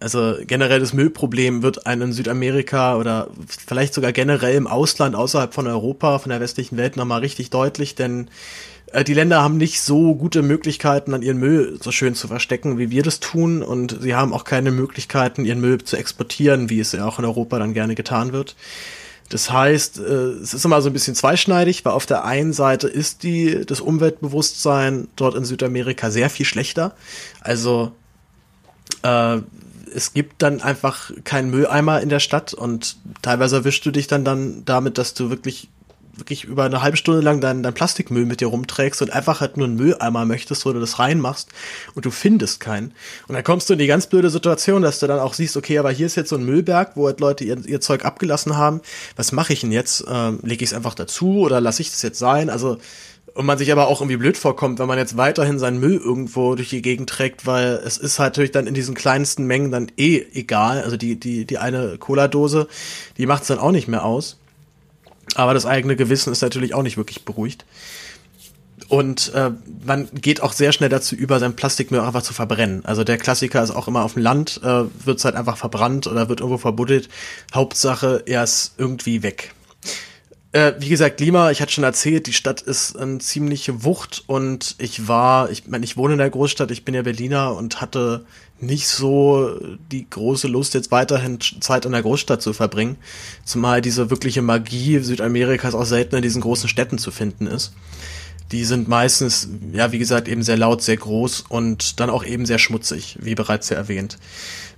[0.00, 3.28] Also generell das Müllproblem wird einem in Südamerika oder
[3.66, 7.94] vielleicht sogar generell im Ausland außerhalb von Europa, von der westlichen Welt nochmal richtig deutlich,
[7.94, 8.28] denn
[8.92, 12.78] äh, die Länder haben nicht so gute Möglichkeiten, an ihren Müll so schön zu verstecken,
[12.78, 13.62] wie wir das tun.
[13.62, 17.24] Und sie haben auch keine Möglichkeiten, ihren Müll zu exportieren, wie es ja auch in
[17.24, 18.56] Europa dann gerne getan wird.
[19.30, 20.02] Das heißt, äh,
[20.42, 23.80] es ist immer so ein bisschen zweischneidig, weil auf der einen Seite ist die, das
[23.80, 26.94] Umweltbewusstsein dort in Südamerika sehr viel schlechter.
[27.40, 27.92] Also
[29.02, 29.38] äh,
[29.94, 34.24] es gibt dann einfach keinen Mülleimer in der Stadt und teilweise erwischst du dich dann,
[34.24, 35.68] dann damit, dass du wirklich
[36.16, 39.56] wirklich über eine halbe Stunde lang dein, dein Plastikmüll mit dir rumträgst und einfach halt
[39.56, 41.48] nur einen Mülleimer möchtest, wo du das reinmachst
[41.94, 42.92] und du findest keinen.
[43.26, 45.78] Und dann kommst du in die ganz blöde Situation, dass du dann auch siehst, okay,
[45.78, 48.80] aber hier ist jetzt so ein Müllberg, wo halt Leute ihr, ihr Zeug abgelassen haben.
[49.16, 50.04] Was mache ich denn jetzt?
[50.08, 52.50] Ähm, Lege ich es einfach dazu oder lasse ich das jetzt sein?
[52.50, 52.78] Also
[53.34, 56.54] und man sich aber auch irgendwie blöd vorkommt, wenn man jetzt weiterhin seinen Müll irgendwo
[56.54, 59.90] durch die Gegend trägt, weil es ist halt natürlich dann in diesen kleinsten Mengen dann
[59.96, 60.82] eh egal.
[60.82, 62.68] Also die, die, die eine Cola-Dose,
[63.18, 64.38] die macht es dann auch nicht mehr aus.
[65.34, 67.64] Aber das eigene Gewissen ist natürlich auch nicht wirklich beruhigt.
[68.88, 69.50] Und äh,
[69.84, 72.84] man geht auch sehr schnell dazu über, sein Plastikmüll einfach zu verbrennen.
[72.84, 76.06] Also der Klassiker ist auch immer auf dem Land, äh, wird es halt einfach verbrannt
[76.06, 77.08] oder wird irgendwo verbuddelt.
[77.52, 79.54] Hauptsache, er ist irgendwie weg.
[80.54, 84.76] Äh, wie gesagt, Lima, ich hatte schon erzählt, die Stadt ist eine ziemliche Wucht und
[84.78, 88.24] ich war, ich meine, ich wohne in der Großstadt, ich bin ja Berliner und hatte
[88.60, 89.58] nicht so
[89.90, 92.98] die große Lust, jetzt weiterhin Zeit in der Großstadt zu verbringen.
[93.44, 97.72] Zumal diese wirkliche Magie Südamerikas auch selten in diesen großen Städten zu finden ist.
[98.52, 102.46] Die sind meistens, ja, wie gesagt, eben sehr laut, sehr groß und dann auch eben
[102.46, 104.18] sehr schmutzig, wie bereits ja erwähnt.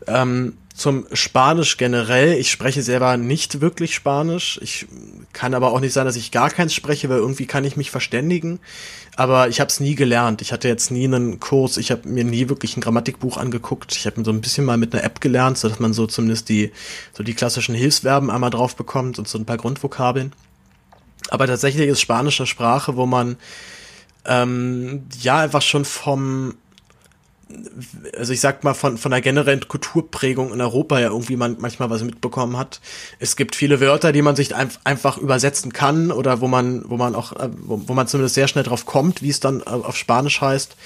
[0.06, 2.34] Ähm, zum Spanisch generell.
[2.34, 4.60] Ich spreche selber nicht wirklich Spanisch.
[4.62, 4.86] Ich
[5.32, 7.90] kann aber auch nicht sein, dass ich gar keins spreche, weil irgendwie kann ich mich
[7.90, 8.60] verständigen.
[9.16, 10.42] Aber ich habe es nie gelernt.
[10.42, 11.78] Ich hatte jetzt nie einen Kurs.
[11.78, 13.96] Ich habe mir nie wirklich ein Grammatikbuch angeguckt.
[13.96, 16.50] Ich habe so ein bisschen mal mit einer App gelernt, so dass man so zumindest
[16.50, 16.72] die
[17.14, 20.34] so die klassischen Hilfsverben einmal drauf bekommt und so ein paar Grundvokabeln.
[21.30, 23.36] Aber tatsächlich ist Spanisch eine Sprache, wo man
[24.26, 26.54] ähm, ja einfach schon vom
[28.16, 31.90] also ich sag mal, von, von der generellen Kulturprägung in Europa ja irgendwie man manchmal
[31.90, 32.80] was mitbekommen hat.
[33.18, 36.96] Es gibt viele Wörter, die man sich ein, einfach übersetzen kann oder wo man, wo
[36.96, 39.64] man auch, äh, wo, wo man zumindest sehr schnell drauf kommt, wie es dann äh,
[39.64, 40.76] auf Spanisch heißt.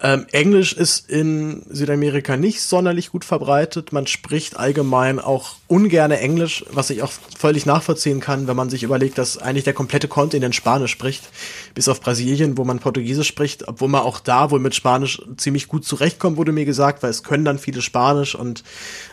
[0.00, 3.92] Ähm, Englisch ist in Südamerika nicht sonderlich gut verbreitet.
[3.92, 8.84] Man spricht allgemein auch ungerne Englisch, was ich auch völlig nachvollziehen kann, wenn man sich
[8.84, 11.28] überlegt, dass eigentlich der komplette Kontinent Spanisch spricht,
[11.74, 15.66] bis auf Brasilien, wo man Portugiesisch spricht, obwohl man auch da wohl mit Spanisch ziemlich
[15.66, 18.62] gut zurechtkommt, wurde mir gesagt, weil es können dann viele Spanisch und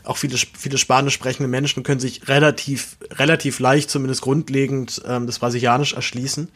[0.03, 5.39] auch viele, viele Spanisch sprechende Menschen können sich relativ, relativ leicht, zumindest grundlegend, ähm, das
[5.39, 6.49] Brasilianisch erschließen.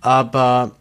[0.00, 0.72] Aber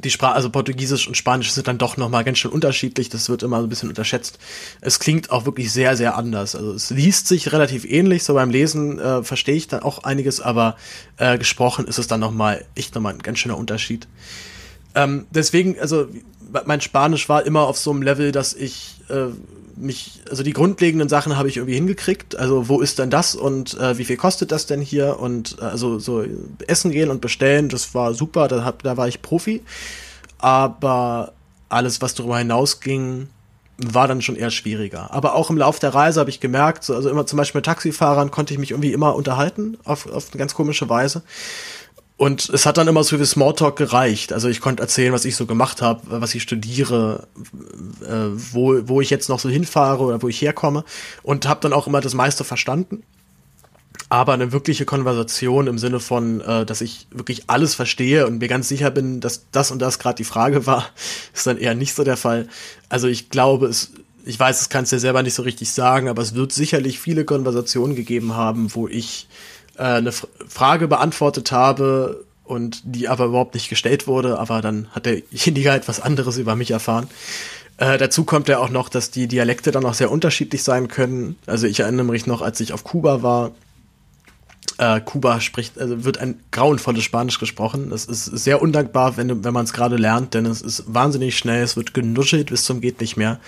[0.00, 3.08] die Sprache, also Portugiesisch und Spanisch sind dann doch nochmal ganz schön unterschiedlich.
[3.08, 4.38] Das wird immer so ein bisschen unterschätzt.
[4.80, 6.54] Es klingt auch wirklich sehr, sehr anders.
[6.54, 8.24] Also es liest sich relativ ähnlich.
[8.24, 10.76] So beim Lesen äh, verstehe ich dann auch einiges, aber
[11.16, 14.06] äh, gesprochen ist es dann nochmal echt nochmal ein ganz schöner Unterschied.
[14.94, 16.08] Ähm, deswegen, also
[16.64, 19.28] mein Spanisch war immer auf so einem Level, dass ich äh,
[19.80, 22.36] mich, also die grundlegenden Sachen habe ich irgendwie hingekriegt.
[22.36, 25.18] Also wo ist denn das und äh, wie viel kostet das denn hier?
[25.18, 26.24] Und äh, also so
[26.66, 29.62] essen gehen und bestellen, das war super, da, hab, da war ich Profi.
[30.38, 31.32] Aber
[31.68, 33.28] alles, was darüber hinausging,
[33.78, 35.12] war dann schon eher schwieriger.
[35.12, 37.66] Aber auch im Lauf der Reise habe ich gemerkt, so, also immer zum Beispiel mit
[37.66, 41.22] Taxifahrern konnte ich mich irgendwie immer unterhalten, auf, auf eine ganz komische Weise.
[42.18, 44.32] Und es hat dann immer so wie Smalltalk gereicht.
[44.32, 47.28] Also ich konnte erzählen, was ich so gemacht habe, was ich studiere,
[48.04, 50.84] äh, wo, wo ich jetzt noch so hinfahre oder wo ich herkomme.
[51.22, 53.04] Und habe dann auch immer das meiste verstanden.
[54.08, 58.48] Aber eine wirkliche Konversation im Sinne von, äh, dass ich wirklich alles verstehe und mir
[58.48, 60.88] ganz sicher bin, dass das und das gerade die Frage war,
[61.32, 62.48] ist dann eher nicht so der Fall.
[62.88, 63.92] Also ich glaube, es,
[64.24, 66.98] ich weiß, es kannst du dir selber nicht so richtig sagen, aber es wird sicherlich
[66.98, 69.28] viele Konversationen gegeben haben, wo ich
[69.78, 74.88] äh, eine F Frage beantwortet habe und die aber überhaupt nicht gestellt wurde, aber dann
[74.90, 77.08] hat derjenige halt was anderes über mich erfahren.
[77.78, 81.36] Äh, dazu kommt ja auch noch, dass die Dialekte dann auch sehr unterschiedlich sein können.
[81.46, 83.52] Also ich erinnere mich noch, als ich auf Kuba war,
[84.78, 87.90] äh, Kuba spricht, also wird ein grauenvolles Spanisch gesprochen.
[87.90, 91.62] Das ist sehr undankbar, wenn, wenn man es gerade lernt, denn es ist wahnsinnig schnell,
[91.62, 93.38] es wird genuschelt bis zum geht nicht mehr.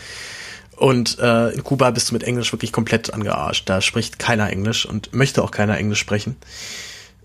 [0.81, 3.69] Und äh, in Kuba bist du mit Englisch wirklich komplett angearscht.
[3.69, 6.37] Da spricht keiner Englisch und möchte auch keiner Englisch sprechen.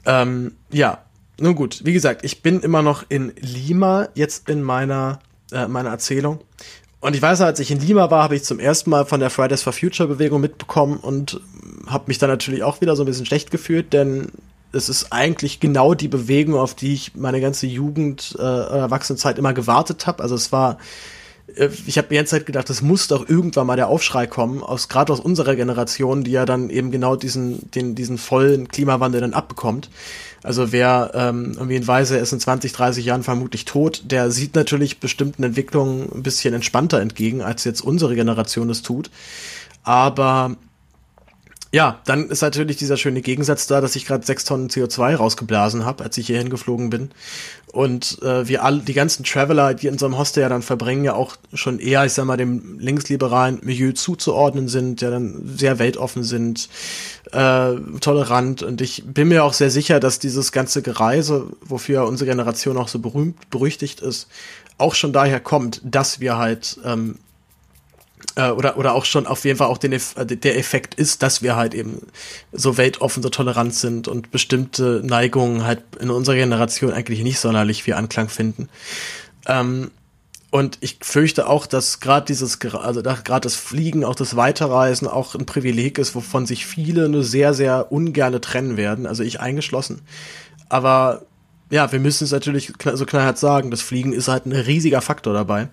[0.05, 1.05] Ähm, ja,
[1.39, 1.79] nun gut.
[1.85, 5.19] Wie gesagt, ich bin immer noch in Lima jetzt in meiner
[5.53, 6.41] äh, meiner Erzählung.
[6.99, 9.29] Und ich weiß, als ich in Lima war, habe ich zum ersten Mal von der
[9.29, 11.39] Fridays for Future Bewegung mitbekommen und
[11.87, 14.33] habe mich dann natürlich auch wieder so ein bisschen schlecht gefühlt, denn
[14.73, 19.53] es ist eigentlich genau die Bewegung, auf die ich meine ganze Jugend äh, Erwachsenenzeit immer
[19.53, 20.21] gewartet habe.
[20.21, 20.77] Also es war
[21.47, 24.89] ich habe mir jetzt halt gedacht, es muss doch irgendwann mal der Aufschrei kommen, aus
[24.89, 29.33] gerade aus unserer Generation, die ja dann eben genau diesen, den, diesen vollen Klimawandel dann
[29.33, 29.89] abbekommt.
[30.43, 34.55] Also wer ähm, irgendwie in Weise ist in 20, 30 Jahren vermutlich tot, der sieht
[34.55, 39.09] natürlich bestimmten Entwicklungen ein bisschen entspannter entgegen, als jetzt unsere Generation es tut.
[39.83, 40.55] Aber
[41.75, 45.83] ja, dann ist natürlich dieser schöne Gegensatz da, dass ich gerade sechs Tonnen CO2 rausgeblasen
[45.83, 47.11] habe, als ich hierhin geflogen bin.
[47.73, 51.03] Und äh, wir alle, die ganzen Traveler, die in so einem Hostel ja dann verbringen,
[51.03, 55.77] ja auch schon eher, ich sag mal, dem linksliberalen Milieu zuzuordnen sind, ja dann sehr
[55.77, 56.69] weltoffen sind,
[57.33, 58.63] äh, tolerant.
[58.63, 62.87] Und ich bin mir auch sehr sicher, dass dieses ganze Gereise, wofür unsere Generation auch
[62.87, 64.29] so berühmt, berüchtigt ist,
[64.77, 67.15] auch schon daher kommt, dass wir halt ähm,
[68.35, 71.23] äh, oder, oder auch schon auf jeden Fall auch den, Eff äh, der Effekt ist,
[71.23, 72.07] dass wir halt eben
[72.51, 77.83] so weltoffen, so tolerant sind und bestimmte Neigungen halt in unserer Generation eigentlich nicht sonderlich
[77.83, 78.69] viel Anklang finden.
[79.47, 79.91] Ähm,
[80.51, 85.35] und ich fürchte auch, dass gerade dieses, also gerade das Fliegen, auch das Weiterreisen auch
[85.35, 90.01] ein Privileg ist, wovon sich viele nur sehr, sehr ungerne trennen werden, also ich eingeschlossen.
[90.69, 91.23] Aber
[91.69, 95.33] ja, wir müssen es natürlich so knallhart sagen, das Fliegen ist halt ein riesiger Faktor
[95.33, 95.67] dabei.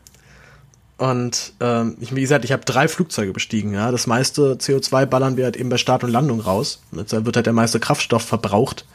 [0.98, 3.74] Und ähm, ich, wie gesagt, ich habe drei Flugzeuge bestiegen.
[3.74, 6.80] Ja, das meiste CO2 ballern wir halt eben bei Start und Landung raus.
[6.92, 8.86] Da wird halt der meiste Kraftstoff verbraucht.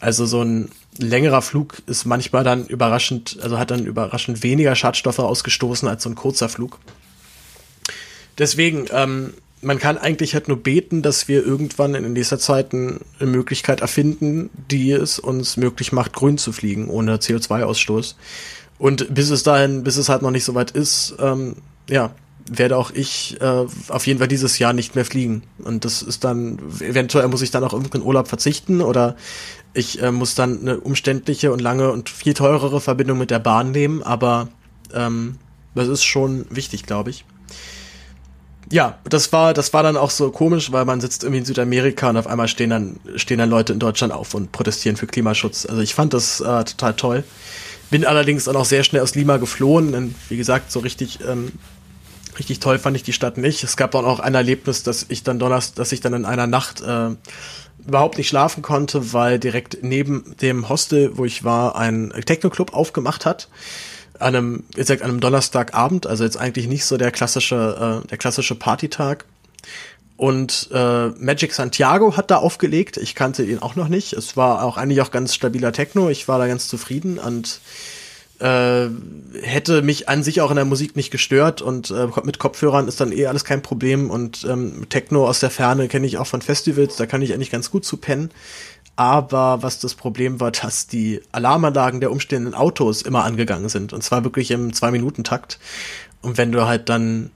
[0.00, 5.18] Also so ein längerer Flug ist manchmal dann überraschend, also hat dann überraschend weniger Schadstoffe
[5.18, 6.78] ausgestoßen als so ein kurzer Flug.
[8.38, 13.00] Deswegen, ähm, man kann eigentlich halt nur beten, dass wir irgendwann in nächster Zeit eine
[13.18, 18.14] Möglichkeit erfinden, die es uns möglich macht, grün zu fliegen, ohne CO2-Ausstoß.
[18.80, 21.56] Und bis es dahin, bis es halt noch nicht so weit ist, ähm,
[21.90, 22.12] ja,
[22.50, 25.42] werde auch ich äh, auf jeden Fall dieses Jahr nicht mehr fliegen.
[25.62, 29.16] Und das ist dann, eventuell muss ich dann auch irgendeinen Urlaub verzichten oder
[29.74, 33.70] ich äh, muss dann eine umständliche und lange und viel teurere Verbindung mit der Bahn
[33.70, 34.48] nehmen, aber
[34.94, 35.36] ähm,
[35.74, 37.26] das ist schon wichtig, glaube ich.
[38.72, 42.08] Ja, das war, das war dann auch so komisch, weil man sitzt irgendwie in Südamerika
[42.08, 45.66] und auf einmal stehen dann, stehen dann Leute in Deutschland auf und protestieren für Klimaschutz.
[45.66, 47.24] Also ich fand das äh, total toll.
[47.90, 49.94] Bin allerdings dann auch sehr schnell aus Lima geflohen.
[49.94, 51.52] Und wie gesagt, so richtig, ähm,
[52.38, 53.64] richtig toll fand ich die Stadt nicht.
[53.64, 56.46] Es gab dann auch ein Erlebnis, dass ich dann Donnerstag, dass ich dann in einer
[56.46, 57.10] Nacht äh,
[57.86, 63.26] überhaupt nicht schlafen konnte, weil direkt neben dem Hostel, wo ich war, ein Techno-Club aufgemacht
[63.26, 63.48] hat.
[64.18, 68.08] an einem, wie gesagt, an einem Donnerstagabend, also jetzt eigentlich nicht so der klassische, äh,
[68.08, 69.24] der klassische Partytag.
[70.20, 72.98] Und äh, Magic Santiago hat da aufgelegt.
[72.98, 74.12] Ich kannte ihn auch noch nicht.
[74.12, 76.10] Es war auch eigentlich auch ganz stabiler Techno.
[76.10, 77.62] Ich war da ganz zufrieden und
[78.38, 78.90] äh,
[79.40, 83.00] hätte mich an sich auch in der Musik nicht gestört und äh, mit Kopfhörern ist
[83.00, 86.42] dann eh alles kein Problem und ähm, Techno aus der Ferne kenne ich auch von
[86.42, 88.30] Festivals, da kann ich eigentlich ganz gut zu pennen.
[88.96, 94.04] Aber was das Problem war, dass die Alarmanlagen der umstehenden Autos immer angegangen sind und
[94.04, 95.58] zwar wirklich im Zwei-Minuten-Takt.
[96.20, 97.30] Und wenn du halt dann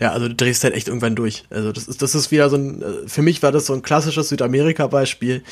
[0.00, 1.44] ja, also du drehst halt echt irgendwann durch.
[1.50, 3.82] Also das ist, das ist wieder so ein, äh, für mich war das so ein
[3.82, 5.42] klassisches Südamerika-Beispiel.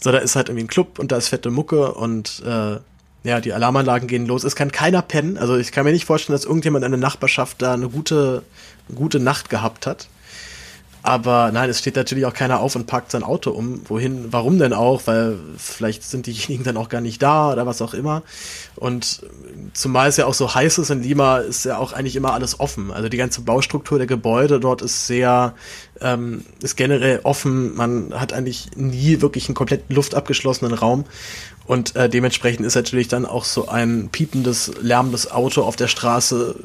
[0.00, 2.76] So, da ist halt irgendwie ein Club und da ist fette Mucke und äh,
[3.22, 4.44] ja, die Alarmanlagen gehen los.
[4.44, 5.36] Es kann keiner pennen.
[5.36, 8.42] Also ich kann mir nicht vorstellen, dass irgendjemand in der Nachbarschaft da eine gute,
[8.94, 10.08] gute Nacht gehabt hat.
[11.02, 13.80] Aber nein, es steht natürlich auch keiner auf und parkt sein Auto um.
[13.88, 15.02] Wohin, warum denn auch?
[15.06, 18.22] Weil vielleicht sind diejenigen dann auch gar nicht da oder was auch immer.
[18.76, 19.22] Und
[19.72, 22.60] zumal es ja auch so heiß ist in Lima, ist ja auch eigentlich immer alles
[22.60, 22.90] offen.
[22.90, 25.54] Also die ganze Baustruktur der Gebäude dort ist sehr,
[26.02, 27.74] ähm, ist generell offen.
[27.74, 31.04] Man hat eigentlich nie wirklich einen komplett luftabgeschlossenen Raum.
[31.66, 36.56] Und äh, dementsprechend ist natürlich dann auch so ein piependes, lärmendes Auto auf der Straße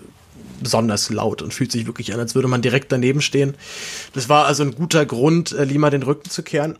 [0.62, 3.56] besonders laut und fühlt sich wirklich an, als würde man direkt daneben stehen.
[4.14, 6.78] Das war also ein guter Grund, äh, Lima den Rücken zu kehren.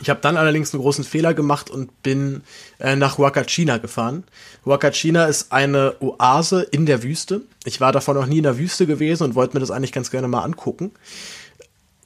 [0.00, 2.42] Ich habe dann allerdings einen großen Fehler gemacht und bin
[2.78, 4.24] äh, nach Huacachina gefahren.
[4.64, 7.40] Huacachina ist eine Oase in der Wüste.
[7.64, 10.10] Ich war davon noch nie in der Wüste gewesen und wollte mir das eigentlich ganz
[10.10, 10.92] gerne mal angucken.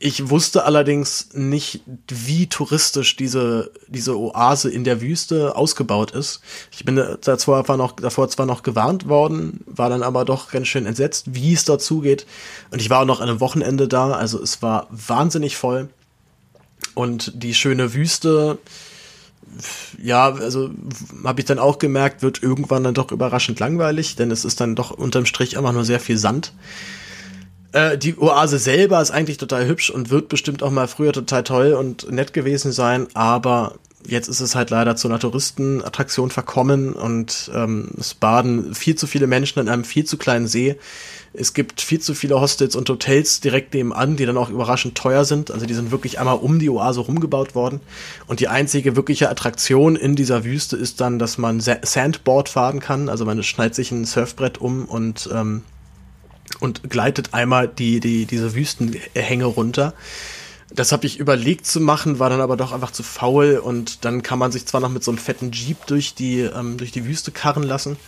[0.05, 6.41] Ich wusste allerdings nicht, wie touristisch diese, diese Oase in der Wüste ausgebaut ist.
[6.73, 10.87] Ich bin davor, noch, davor zwar noch gewarnt worden, war dann aber doch ganz schön
[10.87, 12.27] entsetzt, wie es dort zugeht.
[12.73, 15.89] Und ich war auch noch an einem Wochenende da, also es war wahnsinnig voll.
[16.95, 18.59] Und die schöne Wüste,
[20.03, 20.71] ja, also
[21.23, 24.75] habe ich dann auch gemerkt, wird irgendwann dann doch überraschend langweilig, denn es ist dann
[24.75, 26.53] doch unterm Strich immer nur sehr viel Sand.
[27.73, 31.43] Äh, die Oase selber ist eigentlich total hübsch und wird bestimmt auch mal früher total
[31.43, 33.75] toll und nett gewesen sein, aber
[34.07, 39.07] jetzt ist es halt leider zu einer Touristenattraktion verkommen und ähm, es baden viel zu
[39.07, 40.77] viele Menschen in einem viel zu kleinen See.
[41.35, 45.25] Es gibt viel zu viele Hostels und Hotels direkt nebenan, die dann auch überraschend teuer
[45.25, 45.51] sind.
[45.51, 47.81] Also die sind wirklich einmal um die Oase rumgebaut worden.
[48.27, 53.09] Und die einzige wirkliche Attraktion in dieser Wüste ist dann, dass man Sandboard fahren kann.
[53.09, 55.62] Also man schneidet sich ein Surfbrett um und ähm,
[56.63, 59.95] und gleitet einmal die, die, diese Wüstenhänge runter.
[60.75, 64.23] Das habe ich überlegt zu machen, war dann aber doch einfach zu faul und dann
[64.23, 67.05] kann man sich zwar noch mit so einem fetten Jeep durch die, ähm, durch die
[67.05, 67.99] Wüste karren lassen,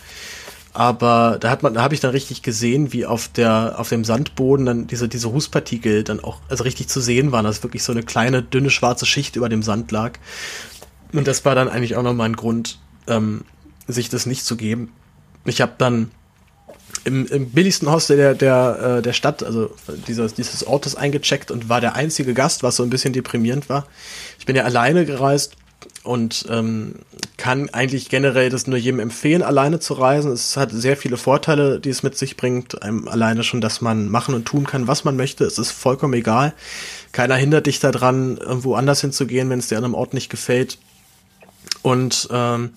[0.73, 4.03] aber da hat man, da habe ich dann richtig gesehen, wie auf der, auf dem
[4.03, 7.91] Sandboden dann diese, diese Rußpartikel dann auch, also richtig zu sehen waren, dass wirklich so
[7.91, 10.19] eine kleine, dünne, schwarze Schicht über dem Sand lag.
[11.13, 13.45] Und das war dann eigentlich auch nochmal ein Grund, ähm,
[13.87, 14.91] sich das nicht zu geben.
[15.45, 16.11] Ich habe dann
[17.05, 19.71] im, im billigsten Hostel der, der, äh, der Stadt, also
[20.07, 23.87] dieses, dieses Ortes eingecheckt und war der einzige Gast, was so ein bisschen deprimierend war.
[24.39, 25.55] Ich bin ja alleine gereist
[26.03, 26.95] und ähm,
[27.37, 30.31] kann eigentlich generell das nur jedem empfehlen, alleine zu reisen.
[30.31, 32.81] Es hat sehr viele Vorteile, die es mit sich bringt.
[32.81, 35.45] Einem alleine schon, dass man machen und tun kann, was man möchte.
[35.45, 36.53] Es ist vollkommen egal.
[37.11, 40.77] Keiner hindert dich daran, irgendwo anders hinzugehen, wenn es dir an einem Ort nicht gefällt.
[41.81, 42.71] Und ähm,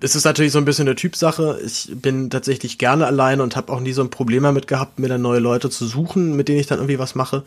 [0.00, 1.58] es ist natürlich so ein bisschen eine Typsache.
[1.64, 5.08] Ich bin tatsächlich gerne alleine und habe auch nie so ein Problem damit gehabt, mir
[5.08, 7.44] dann neue Leute zu suchen, mit denen ich dann irgendwie was mache.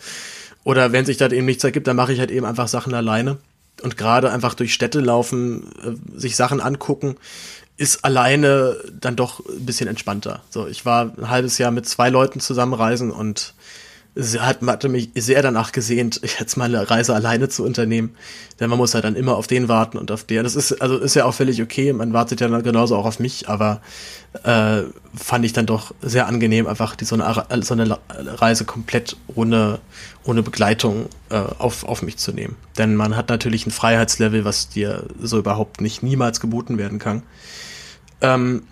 [0.63, 3.37] Oder wenn sich da eben nichts ergibt, dann mache ich halt eben einfach Sachen alleine.
[3.81, 7.15] Und gerade einfach durch Städte laufen, äh, sich Sachen angucken,
[7.77, 10.41] ist alleine dann doch ein bisschen entspannter.
[10.49, 13.53] So, ich war ein halbes Jahr mit zwei Leuten zusammenreisen und
[14.15, 18.15] sie hat, hatte mich sehr danach gesehnt, jetzt mal eine Reise alleine zu unternehmen.
[18.59, 20.43] Denn man muss halt dann immer auf den warten und auf der.
[20.43, 21.93] Das ist, also ist ja auch völlig okay.
[21.93, 23.81] Man wartet ja genauso auch auf mich, aber
[24.43, 24.83] äh,
[25.15, 29.79] fand ich dann doch sehr angenehm, einfach die, so, eine, so eine Reise komplett ohne,
[30.23, 32.55] ohne Begleitung äh, auf, auf mich zu nehmen.
[32.77, 37.23] Denn man hat natürlich ein Freiheitslevel, was dir so überhaupt nicht niemals geboten werden kann.
[38.21, 38.63] Ähm,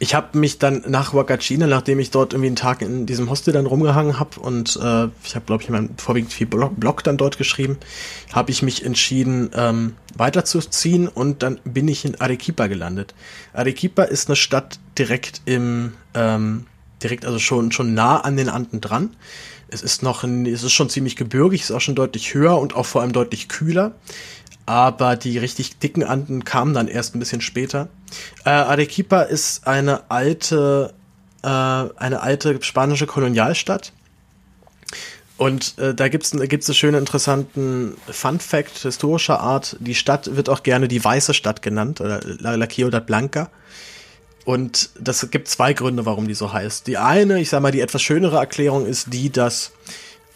[0.00, 3.52] ich habe mich dann nach Wakachina, nachdem ich dort irgendwie einen Tag in diesem Hostel
[3.52, 7.16] dann rumgehangen habe und äh, ich habe, glaube ich, mein vorwiegend viel Blog, Blog dann
[7.16, 7.78] dort geschrieben,
[8.32, 13.14] habe ich mich entschieden, ähm, weiterzuziehen und dann bin ich in Arequipa gelandet.
[13.52, 16.66] Arequipa ist eine Stadt direkt im, ähm,
[17.02, 19.16] direkt also schon, schon nah an den Anden dran.
[19.70, 22.74] Es ist noch, ein, es ist schon ziemlich gebirgig, ist auch schon deutlich höher und
[22.74, 23.94] auch vor allem deutlich kühler
[24.68, 27.88] aber die richtig dicken Anden kamen dann erst ein bisschen später.
[28.44, 30.92] Äh, Arequipa ist eine alte,
[31.42, 33.94] äh, eine alte spanische Kolonialstadt.
[35.38, 39.76] Und äh, da gibt's gibt's einen schönen interessanten Fun Fact historischer Art.
[39.80, 43.48] Die Stadt wird auch gerne die weiße Stadt genannt, oder La, La Ciudad Blanca.
[44.44, 46.86] Und das gibt zwei Gründe, warum die so heißt.
[46.86, 49.72] Die eine, ich sag mal, die etwas schönere Erklärung ist die, dass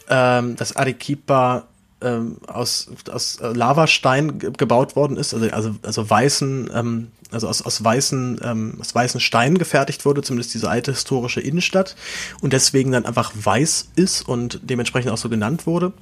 [0.09, 1.67] ähm, das Arequipa
[2.03, 7.61] ähm, aus, aus äh, Lavastein gebaut worden ist, also, also, also weißen, ähm, also aus,
[7.61, 11.95] aus weißen, ähm, aus weißen Steinen gefertigt wurde, zumindest diese alte historische Innenstadt
[12.41, 15.93] und deswegen dann einfach weiß ist und dementsprechend auch so genannt wurde.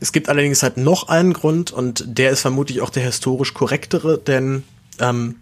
[0.00, 4.18] Es gibt allerdings halt noch einen Grund und der ist vermutlich auch der historisch korrektere,
[4.18, 4.62] denn
[5.00, 5.36] ähm,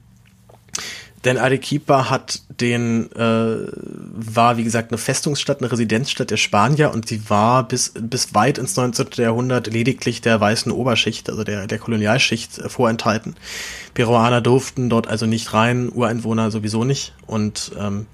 [1.26, 7.08] denn Arequipa hat den, äh, war wie gesagt eine Festungsstadt, eine Residenzstadt der Spanier und
[7.08, 9.08] sie war bis, bis weit ins 19.
[9.16, 13.34] Jahrhundert lediglich der weißen Oberschicht, also der, der Kolonialschicht äh, vorenthalten.
[13.92, 18.06] Peruaner durften dort also nicht rein, Ureinwohner sowieso nicht und ähm,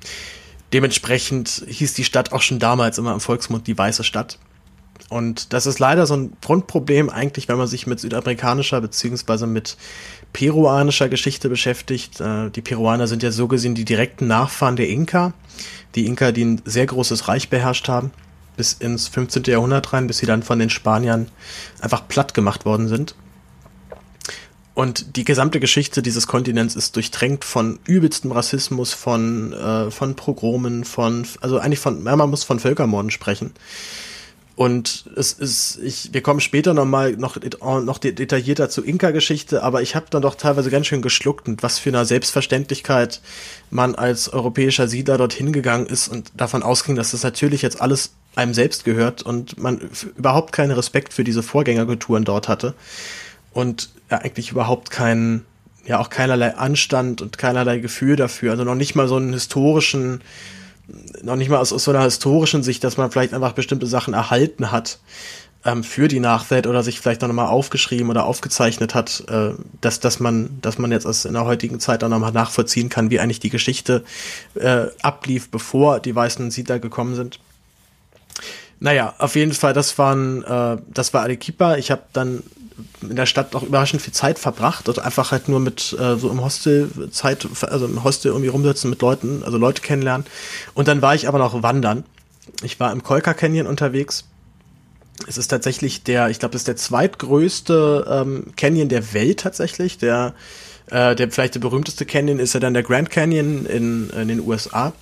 [0.73, 4.39] dementsprechend hieß die Stadt auch schon damals immer im Volksmund die weiße Stadt.
[5.11, 9.77] Und das ist leider so ein Grundproblem eigentlich, wenn man sich mit südamerikanischer beziehungsweise mit
[10.33, 12.21] peruanischer Geschichte beschäftigt.
[12.21, 15.35] Äh, die Peruaner sind ja so gesehen die direkten Nachfahren der Inka.
[15.95, 18.11] Die Inka, die ein sehr großes Reich beherrscht haben,
[18.57, 19.45] bis ins 15.
[19.45, 21.29] Jahrhundert rein, bis sie dann von den Spaniern
[21.81, 23.15] einfach platt gemacht worden sind.
[24.75, 30.85] Und die gesamte Geschichte dieses Kontinents ist durchtränkt von übelstem Rassismus, von, äh, von Pogromen,
[30.85, 33.53] von, also eigentlich von, ja, man muss von Völkermorden sprechen.
[34.55, 39.95] Und es ist, ich, wir kommen später nochmal noch, noch detaillierter zur Inka-Geschichte, aber ich
[39.95, 43.23] habe dann doch teilweise ganz schön geschluckt und was für eine Selbstverständlichkeit
[43.71, 48.13] man als europäischer Siedler dorthin gegangen ist und davon ausging, dass das natürlich jetzt alles
[48.35, 49.81] einem selbst gehört und man
[50.17, 52.75] überhaupt keinen Respekt für diese Vorgängerkulturen dort hatte
[53.53, 55.47] und ja, eigentlich überhaupt keinen,
[55.87, 60.21] ja auch keinerlei Anstand und keinerlei Gefühl dafür, also noch nicht mal so einen historischen
[61.23, 64.15] noch nicht mal aus, aus so einer historischen Sicht, dass man vielleicht einfach bestimmte Sachen
[64.15, 64.99] erhalten hat
[65.65, 70.01] ähm, für die Nachwelt oder sich vielleicht noch mal aufgeschrieben oder aufgezeichnet hat, äh, dass,
[70.01, 73.11] dass man, dass man jetzt aus in der heutigen Zeit auch noch mal nachvollziehen kann,
[73.11, 74.05] wie eigentlich die Geschichte
[74.55, 77.39] äh, ablief, bevor die weißen Siedler gekommen sind.
[78.81, 81.77] Naja, auf jeden Fall, das waren, äh, das war Arequipa.
[81.77, 82.43] Ich habe dann
[83.01, 86.31] in der Stadt auch überraschend viel Zeit verbracht und einfach halt nur mit äh, so
[86.31, 90.27] im Hostel Zeit, also im Hostel irgendwie rumsitzen mit Leuten, also Leute kennenlernen.
[90.75, 92.05] Und dann war ich aber noch wandern.
[92.63, 94.25] Ich war im Kolka Canyon unterwegs.
[95.27, 99.99] Es ist tatsächlich der, ich glaube, das ist der zweitgrößte ähm, Canyon der Welt tatsächlich.
[99.99, 100.35] Der,
[100.91, 104.41] äh, der vielleicht der berühmteste Canyon ist ja dann der Grand Canyon in, in den
[104.41, 104.93] USA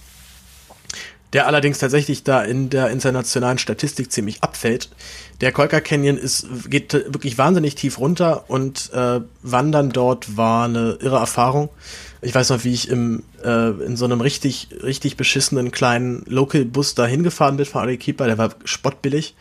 [1.33, 4.89] der allerdings tatsächlich da in der internationalen Statistik ziemlich abfällt.
[5.41, 10.99] Der Kolka Canyon ist, geht wirklich wahnsinnig tief runter und äh, Wandern dort war eine
[11.01, 11.71] irre Erfahrung.
[12.21, 16.95] Ich weiß noch, wie ich im, äh, in so einem richtig, richtig beschissenen kleinen Local-Bus
[16.95, 19.35] da hingefahren bin von Arequipa, der war spottbillig.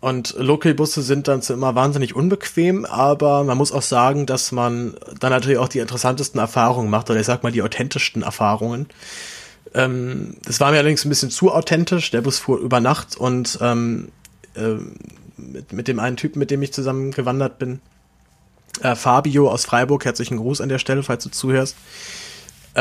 [0.00, 5.30] Und Local-Busse sind dann immer wahnsinnig unbequem, aber man muss auch sagen, dass man dann
[5.30, 8.88] natürlich auch die interessantesten Erfahrungen macht, oder ich sag mal die authentischsten Erfahrungen.
[9.74, 12.10] Ähm, das war mir allerdings ein bisschen zu authentisch.
[12.10, 14.08] Der Bus fuhr über Nacht und ähm,
[14.54, 14.74] äh,
[15.36, 17.80] mit, mit dem einen Typen, mit dem ich zusammen gewandert bin,
[18.80, 21.76] äh, Fabio aus Freiburg, herzlichen Gruß an der Stelle, falls du zuhörst.
[22.74, 22.78] Äh,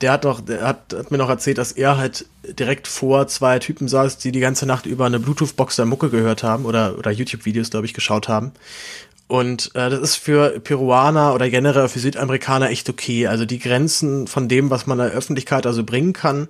[0.00, 2.24] der hat doch, der hat, hat mir noch erzählt, dass er halt
[2.58, 6.42] direkt vor zwei Typen saß, die die ganze Nacht über eine Bluetooth-Box der Mucke gehört
[6.42, 8.52] haben oder, oder YouTube-Videos, glaube ich, geschaut haben.
[9.28, 13.26] Und äh, das ist für Peruaner oder generell für Südamerikaner echt okay.
[13.26, 16.48] Also die Grenzen von dem, was man der Öffentlichkeit also bringen kann,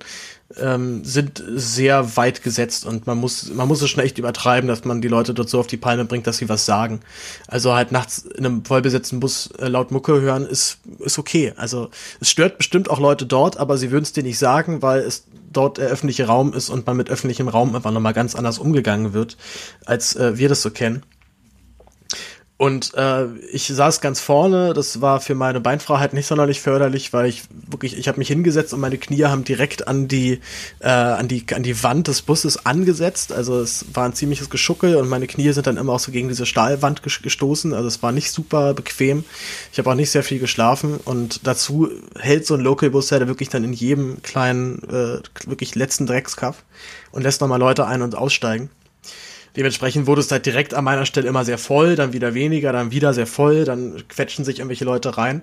[0.59, 4.85] ähm, sind sehr weit gesetzt und man muss, man muss es schon echt übertreiben, dass
[4.85, 7.01] man die Leute dort so auf die Palme bringt, dass sie was sagen.
[7.49, 11.55] Also halt nachts in einem vollbesetzten Bus äh, laut Mucke hören ist, ist okay.
[11.57, 11.89] Also
[12.21, 15.25] es stört bestimmt auch Leute dort, aber sie würden es dir nicht sagen, weil es
[15.51, 19.15] dort der öffentliche Raum ist und man mit öffentlichem Raum einfach nochmal ganz anders umgegangen
[19.15, 19.39] wird,
[19.87, 21.03] als äh, wir das so kennen.
[22.59, 27.27] Und äh, ich saß ganz vorne, das war für meine Beinfreiheit nicht sonderlich förderlich, weil
[27.27, 30.41] ich wirklich, ich habe mich hingesetzt und meine Knie haben direkt an die,
[30.79, 33.31] äh, an die, an die Wand des Busses angesetzt.
[33.31, 36.29] Also es war ein ziemliches Geschuckel und meine Knie sind dann immer auch so gegen
[36.29, 37.75] diese Stahlwand gestoßen.
[37.75, 39.25] Also es war nicht super bequem.
[39.71, 43.51] Ich habe auch nicht sehr viel geschlafen und dazu hält so ein Local-Bus ja wirklich
[43.51, 46.65] dann in jedem kleinen, äh, wirklich letzten Dreckskaff
[47.13, 48.71] und lässt nochmal Leute ein- und aussteigen.
[49.57, 52.91] Dementsprechend wurde es halt direkt an meiner Stelle immer sehr voll, dann wieder weniger, dann
[52.91, 55.43] wieder sehr voll, dann quetschen sich irgendwelche Leute rein.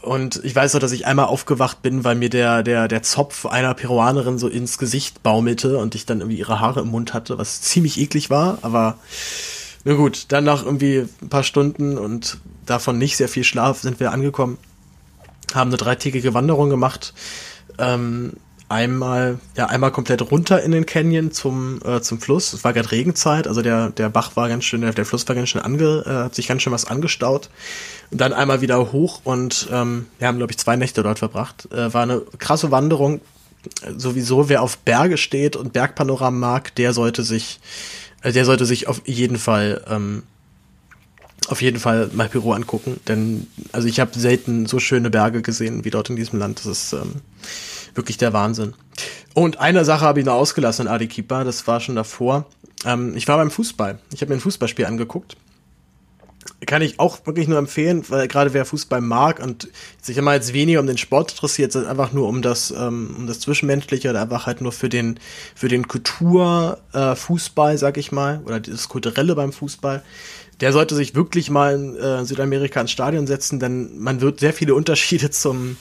[0.00, 3.46] Und ich weiß noch, dass ich einmal aufgewacht bin, weil mir der, der, der Zopf
[3.46, 7.38] einer Peruanerin so ins Gesicht baumelte und ich dann irgendwie ihre Haare im Mund hatte,
[7.38, 8.98] was ziemlich eklig war, aber
[9.84, 14.00] na gut, dann nach irgendwie ein paar Stunden und davon nicht sehr viel Schlaf sind
[14.00, 14.58] wir angekommen,
[15.54, 17.14] haben eine dreitägige Wanderung gemacht,
[17.78, 18.32] ähm,
[18.72, 22.54] einmal, ja, einmal komplett runter in den Canyon zum, äh, zum Fluss.
[22.54, 25.50] Es war gerade Regenzeit, also der, der Bach war ganz schön, der, Fluss war ganz
[25.50, 27.50] schön ange, äh, hat sich ganz schön was angestaut.
[28.10, 31.68] Und dann einmal wieder hoch und ähm, wir haben, glaube ich, zwei Nächte dort verbracht.
[31.70, 33.20] Äh, war eine krasse Wanderung.
[33.96, 37.60] Sowieso, wer auf Berge steht und Bergpanoramen mag, der sollte sich,
[38.22, 40.22] äh, der sollte sich auf jeden Fall ähm,
[41.48, 45.84] auf jeden Fall mal Peru angucken, denn also ich habe selten so schöne Berge gesehen
[45.84, 46.60] wie dort in diesem Land.
[46.60, 47.16] Das ist ähm,
[47.94, 48.74] wirklich der Wahnsinn.
[49.34, 52.46] Und eine Sache habe ich noch ausgelassen in Arequipa, das war schon davor.
[52.84, 53.98] Ähm, ich war beim Fußball.
[54.12, 55.36] Ich habe mir ein Fußballspiel angeguckt.
[56.66, 59.68] Kann ich auch wirklich nur empfehlen, weil gerade wer Fußball mag und
[60.00, 63.26] sich immer jetzt weniger um den Sport interessiert, sondern einfach nur um das, ähm, um
[63.26, 65.18] das Zwischenmenschliche oder einfach halt nur für den,
[65.54, 70.02] für den Kulturfußball, äh, sag ich mal, oder das Kulturelle beim Fußball
[70.62, 74.52] der sollte sich wirklich mal in äh, Südamerika ins Stadion setzen, denn man wird sehr
[74.52, 75.76] viele Unterschiede zum,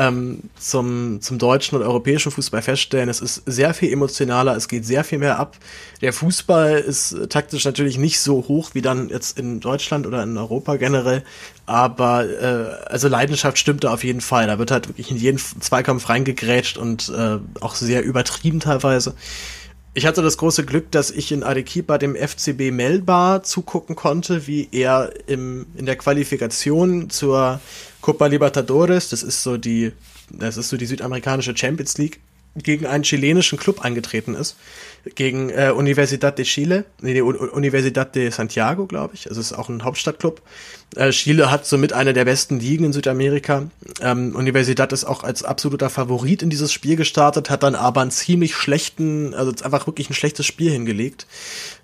[0.00, 3.10] ähm, zum, zum deutschen und europäischen Fußball feststellen.
[3.10, 5.58] Es ist sehr viel emotionaler, es geht sehr viel mehr ab.
[6.00, 10.38] Der Fußball ist taktisch natürlich nicht so hoch wie dann jetzt in Deutschland oder in
[10.38, 11.22] Europa generell,
[11.66, 14.46] aber äh, also Leidenschaft stimmt da auf jeden Fall.
[14.46, 19.14] Da wird halt wirklich in jeden Zweikampf reingegrätscht und äh, auch sehr übertrieben teilweise.
[19.92, 24.68] Ich hatte das große Glück, dass ich in Arequipa dem FCB Melba zugucken konnte, wie
[24.70, 27.60] er im, in der Qualifikation zur
[28.00, 29.92] Copa Libertadores, das ist so die,
[30.30, 32.20] das ist so die südamerikanische Champions League,
[32.56, 34.56] gegen einen chilenischen Club angetreten ist.
[35.14, 39.28] Gegen äh, Universidad de Chile, nee, Universidad de Santiago, glaube ich.
[39.28, 40.42] Also es ist auch ein Hauptstadtclub.
[40.96, 43.70] Äh, Chile hat somit eine der besten Ligen in Südamerika.
[44.00, 48.10] Ähm, Universidad ist auch als absoluter Favorit in dieses Spiel gestartet, hat dann aber einen
[48.10, 51.26] ziemlich schlechten, also einfach wirklich ein schlechtes Spiel hingelegt.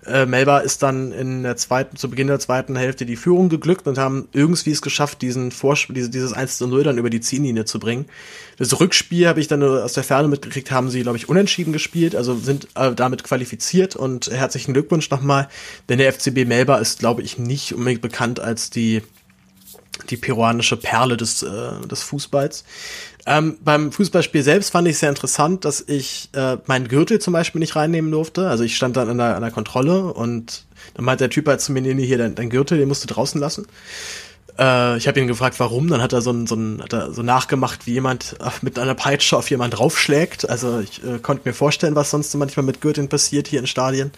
[0.05, 3.87] Äh, Melba ist dann in der zweiten, zu Beginn der zweiten Hälfte die Führung geglückt
[3.87, 7.21] und haben irgendwie es geschafft, diesen Vorspiel, diese, dieses 1 zu 0 dann über die
[7.21, 8.05] Ziellinie zu bringen.
[8.57, 12.15] Das Rückspiel habe ich dann aus der Ferne mitgekriegt, haben sie, glaube ich, unentschieden gespielt,
[12.15, 15.47] also sind äh, damit qualifiziert und herzlichen Glückwunsch nochmal,
[15.89, 18.96] denn der FCB Melba ist, glaube ich, nicht unbedingt bekannt als die
[20.09, 21.47] die peruanische Perle des, äh,
[21.89, 22.63] des Fußballs.
[23.25, 27.59] Ähm, beim Fußballspiel selbst fand ich sehr interessant, dass ich äh, meinen Gürtel zum Beispiel
[27.59, 28.47] nicht reinnehmen durfte.
[28.47, 31.59] Also ich stand dann an der, an der Kontrolle und dann meinte der Typ halt
[31.59, 33.67] zu mir, nee, hier, dein, dein Gürtel, den musst du draußen lassen.
[34.57, 35.89] Äh, ich habe ihn gefragt, warum.
[35.89, 38.95] Dann hat er so, ein, so, ein, hat er so nachgemacht, wie jemand mit einer
[38.95, 40.49] Peitsche auf jemand draufschlägt.
[40.49, 44.11] Also ich äh, konnte mir vorstellen, was sonst manchmal mit Gürteln passiert hier in Stadien.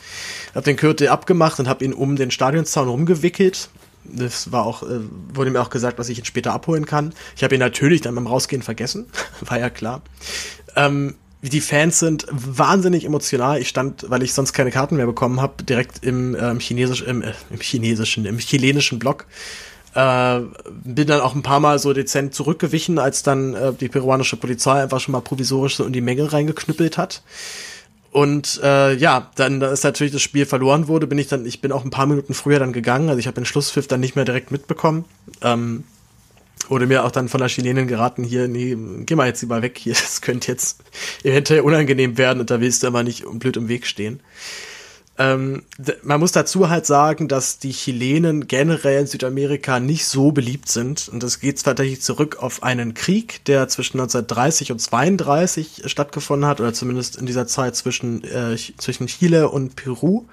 [0.55, 3.69] Hab den Gürtel abgemacht und habe ihn um den Stadionzaun rumgewickelt
[4.13, 4.99] das war auch, äh,
[5.33, 7.13] wurde mir auch gesagt, was ich ihn später abholen kann.
[7.35, 9.07] Ich habe ihn natürlich dann beim Rausgehen vergessen,
[9.41, 10.01] war ja klar.
[10.75, 13.61] Ähm, die Fans sind wahnsinnig emotional.
[13.61, 17.21] Ich stand, weil ich sonst keine Karten mehr bekommen habe, direkt im, ähm, Chinesisch, im,
[17.21, 19.25] äh, im chinesischen, im chilenischen Block.
[19.95, 20.41] Äh,
[20.83, 24.83] bin dann auch ein paar Mal so dezent zurückgewichen, als dann äh, die peruanische Polizei
[24.83, 27.23] einfach schon mal provisorisch so in die Menge reingeknüppelt hat.
[28.19, 31.61] Und äh, ja, dann da ist natürlich das Spiel verloren wurde, bin ich dann, ich
[31.61, 34.17] bin auch ein paar Minuten früher dann gegangen, also ich habe den Schlusspfiff dann nicht
[34.17, 35.05] mehr direkt mitbekommen.
[35.41, 35.85] Ähm,
[36.67, 39.77] wurde mir auch dann von der Chilenin geraten, hier, nee, geh mal jetzt lieber weg
[39.77, 40.81] hier, das könnte jetzt
[41.23, 44.19] eventuell unangenehm werden und da willst du immer nicht blöd im Weg stehen.
[45.19, 45.63] Ähm,
[46.01, 51.09] man muss dazu halt sagen, dass die Chilenen generell in Südamerika nicht so beliebt sind.
[51.09, 56.61] Und das geht tatsächlich zurück auf einen Krieg, der zwischen 1930 und 32 stattgefunden hat,
[56.61, 60.23] oder zumindest in dieser Zeit zwischen, äh, zwischen Chile und Peru.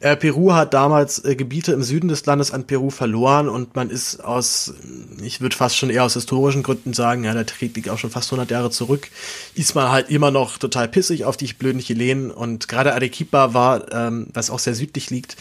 [0.00, 3.90] Äh, Peru hat damals äh, Gebiete im Süden des Landes an Peru verloren und man
[3.90, 4.74] ist aus,
[5.22, 8.10] ich würde fast schon eher aus historischen Gründen sagen, ja, der Krieg liegt auch schon
[8.10, 9.08] fast 100 Jahre zurück,
[9.54, 13.92] ist man halt immer noch total pissig auf die blöden Chilenen und gerade Arequipa war,
[13.92, 15.36] ähm, was auch sehr südlich liegt,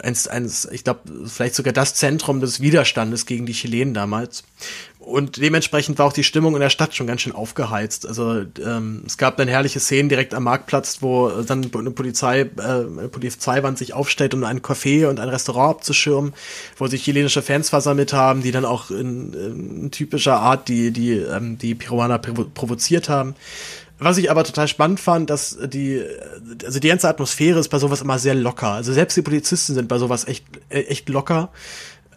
[0.00, 4.44] eins, eins ich glaube, vielleicht sogar das Zentrum des Widerstandes gegen die Chilenen damals.
[5.06, 8.08] Und dementsprechend war auch die Stimmung in der Stadt schon ganz schön aufgeheizt.
[8.08, 12.60] Also ähm, es gab dann herrliche Szenen direkt am Marktplatz, wo dann eine Polizei, äh,
[12.60, 16.34] eine Polizeiwand sich aufstellt, um ein Café und ein Restaurant abzuschirmen,
[16.76, 21.12] wo sich chilenische Fans versammelt haben, die dann auch in, in typischer Art die, die,
[21.12, 23.36] ähm, die Peruaner provoziert haben.
[24.00, 26.02] Was ich aber total spannend fand, dass die,
[26.64, 28.72] also die ganze Atmosphäre ist bei sowas immer sehr locker.
[28.72, 31.50] Also selbst die Polizisten sind bei sowas echt, echt locker.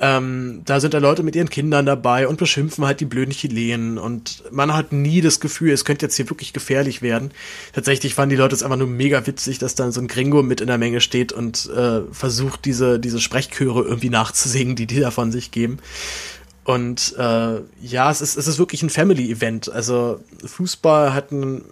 [0.02, 3.98] Ähm, da sind da Leute mit ihren Kindern dabei und beschimpfen halt die blöden Chilenen
[3.98, 7.32] und man hat nie das Gefühl, es könnte jetzt hier wirklich gefährlich werden.
[7.74, 10.62] Tatsächlich fanden die Leute es einfach nur mega witzig, dass dann so ein Gringo mit
[10.62, 15.12] in der Menge steht und äh, versucht, diese, diese Sprechchöre irgendwie nachzusingen, die die da
[15.12, 15.80] von sich geben.
[16.64, 19.70] Und äh, ja, es ist, es ist wirklich ein Family-Event.
[19.70, 21.64] Also Fußball hat ein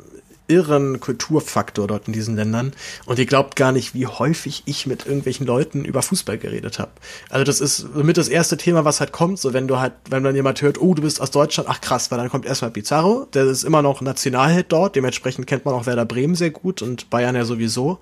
[0.47, 2.73] irren Kulturfaktor dort in diesen Ländern.
[3.05, 6.91] Und ihr glaubt gar nicht, wie häufig ich mit irgendwelchen Leuten über Fußball geredet habe.
[7.29, 10.23] Also das ist mit das erste Thema, was halt kommt, so wenn du halt, wenn
[10.23, 13.27] dann jemand hört, oh, du bist aus Deutschland, ach krass, weil dann kommt erstmal Pizarro,
[13.33, 17.09] der ist immer noch Nationalheld dort, dementsprechend kennt man auch Werder Bremen sehr gut und
[17.09, 17.99] Bayern ja sowieso.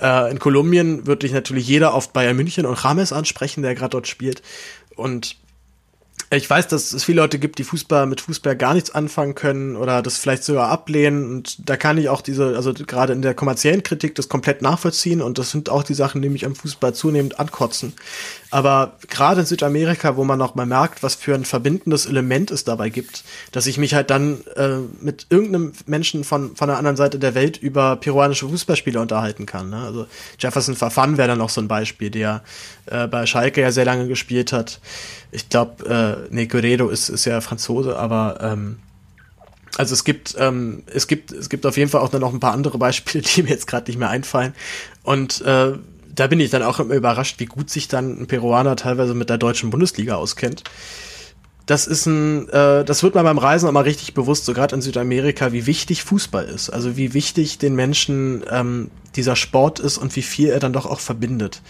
[0.00, 3.90] Äh, in Kolumbien würde dich natürlich jeder auf Bayern München und Rames ansprechen, der gerade
[3.90, 4.42] dort spielt.
[4.96, 5.36] Und
[6.32, 9.74] ich weiß, dass es viele Leute gibt, die Fußball mit Fußball gar nichts anfangen können
[9.74, 11.28] oder das vielleicht sogar ablehnen.
[11.28, 15.22] Und da kann ich auch diese, also gerade in der kommerziellen Kritik das komplett nachvollziehen.
[15.22, 17.94] Und das sind auch die Sachen, die mich am Fußball zunehmend ankotzen.
[18.50, 22.64] Aber gerade in Südamerika, wo man noch mal merkt, was für ein verbindendes Element es
[22.64, 23.22] dabei gibt,
[23.52, 27.34] dass ich mich halt dann äh, mit irgendeinem Menschen von, von der anderen Seite der
[27.36, 29.70] Welt über peruanische Fußballspiele unterhalten kann.
[29.70, 29.76] Ne?
[29.76, 30.06] Also
[30.38, 32.42] Jefferson Verfan wäre dann noch so ein Beispiel, der
[32.86, 34.80] äh, bei Schalke ja sehr lange gespielt hat.
[35.30, 38.78] Ich glaube, äh, nee, Guerrero ist, ist ja Franzose, aber ähm,
[39.76, 42.40] also es gibt, ähm, es gibt, es gibt auf jeden Fall auch dann noch ein
[42.40, 44.54] paar andere Beispiele, die mir jetzt gerade nicht mehr einfallen.
[45.04, 45.74] Und äh,
[46.14, 49.30] da bin ich dann auch immer überrascht, wie gut sich dann ein Peruaner teilweise mit
[49.30, 50.64] der deutschen Bundesliga auskennt.
[51.66, 54.82] Das ist ein, äh, das wird mir beim Reisen immer richtig bewusst, so gerade in
[54.82, 56.70] Südamerika, wie wichtig Fußball ist.
[56.70, 60.86] Also wie wichtig den Menschen ähm, dieser Sport ist und wie viel er dann doch
[60.86, 61.62] auch verbindet.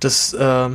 [0.00, 0.68] Das, äh,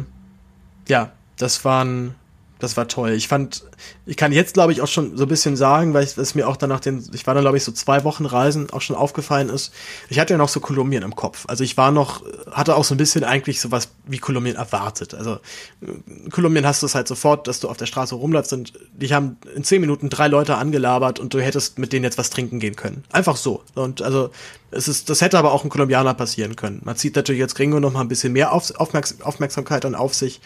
[0.88, 2.16] ja, das waren,
[2.60, 3.12] das war toll.
[3.12, 3.64] Ich fand,
[4.06, 6.58] ich kann jetzt glaube ich auch schon so ein bisschen sagen, weil es mir auch
[6.58, 9.74] danach den, ich war dann glaube ich so zwei Wochen Reisen auch schon aufgefallen ist.
[10.10, 11.46] Ich hatte ja noch so Kolumbien im Kopf.
[11.48, 15.14] Also ich war noch, hatte auch so ein bisschen eigentlich sowas wie Kolumbien erwartet.
[15.14, 15.40] Also
[15.82, 19.14] in Kolumbien hast du es halt sofort, dass du auf der Straße rumläufst und dich
[19.14, 22.60] haben in zehn Minuten drei Leute angelabert und du hättest mit denen jetzt was trinken
[22.60, 23.04] gehen können.
[23.12, 23.64] Einfach so.
[23.76, 24.32] Und also
[24.72, 26.82] es ist, das hätte aber auch ein Kolumbianer passieren können.
[26.84, 30.14] Man zieht natürlich jetzt Gringo noch mal ein bisschen mehr auf, Aufmerks Aufmerksamkeit dann auf
[30.14, 30.42] sich.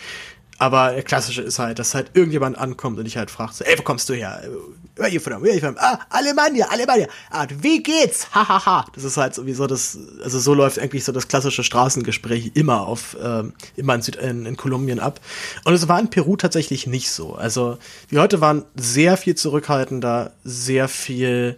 [0.60, 3.78] Aber der klassische ist halt, dass halt irgendjemand ankommt und ich halt fragt, so, ey,
[3.78, 4.42] wo kommst du her?
[4.96, 5.42] Where you from?
[5.42, 5.68] Where you?
[5.78, 7.08] Ah, Alemannia, Alemannia.
[7.32, 8.28] Ah, wie geht's?
[8.34, 8.66] Hahaha.
[8.66, 8.86] Ha, ha.
[8.94, 13.18] Das ist halt sowieso das, also so läuft eigentlich so das klassische Straßengespräch immer auf,
[13.22, 15.20] ähm, immer in, Süd in, in Kolumbien ab.
[15.66, 17.34] Und es war in Peru tatsächlich nicht so.
[17.34, 17.78] Also
[18.12, 21.58] die Leute waren sehr viel zurückhaltender, sehr viel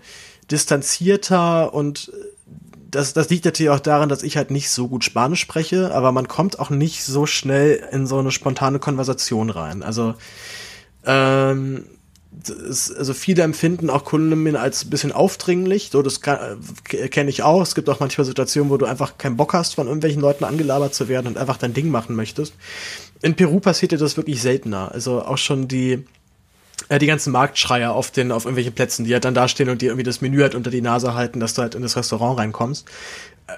[0.50, 2.12] distanzierter und
[2.96, 6.12] das, das liegt natürlich auch daran, dass ich halt nicht so gut Spanisch spreche, aber
[6.12, 9.84] man kommt auch nicht so schnell in so eine spontane Konversation rein.
[9.84, 10.16] Also,
[11.06, 11.84] ähm,
[12.32, 17.44] das, also viele empfinden auch Kolumbien als ein bisschen aufdringlich, so das äh, kenne ich
[17.44, 17.62] auch.
[17.62, 20.94] Es gibt auch manchmal Situationen, wo du einfach keinen Bock hast, von irgendwelchen Leuten angelabert
[20.94, 22.54] zu werden und einfach dein Ding machen möchtest.
[23.22, 24.92] In Peru passiert dir das wirklich seltener.
[24.92, 26.06] Also auch schon die
[26.90, 29.82] äh, die ganzen Marktschreier auf den, auf irgendwelchen Plätzen, die halt dann da stehen und
[29.82, 32.40] dir irgendwie das Menü halt unter die Nase halten, dass du halt in das Restaurant
[32.40, 32.86] reinkommst.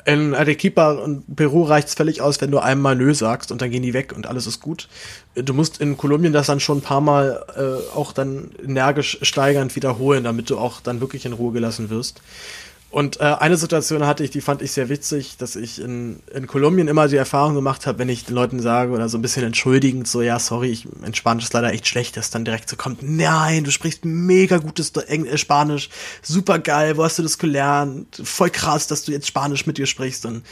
[0.04, 3.84] In Arequipa und Peru reicht's völlig aus, wenn du einmal Nö sagst und dann gehen
[3.84, 4.90] die weg und alles ist gut.
[5.34, 9.78] Du musst in Kolumbien das dann schon ein paar Mal äh, auch dann energisch steigernd
[9.78, 12.22] wiederholen, damit du auch dann wirklich in Ruhe gelassen wirst.
[12.98, 16.48] Und äh, eine Situation hatte ich, die fand ich sehr witzig, dass ich in, in
[16.48, 19.44] Kolumbien immer die Erfahrung gemacht habe, wenn ich den Leuten sage oder so ein bisschen
[19.44, 22.76] entschuldigend, so ja, sorry, ich, mein Spanisch ist leider echt schlecht, dass dann direkt so
[22.76, 25.90] kommt, nein, du sprichst mega gutes äh, Spanisch,
[26.24, 28.20] super geil, wo hast du das gelernt?
[28.24, 30.26] Voll krass, dass du jetzt Spanisch mit dir sprichst.
[30.26, 30.44] Und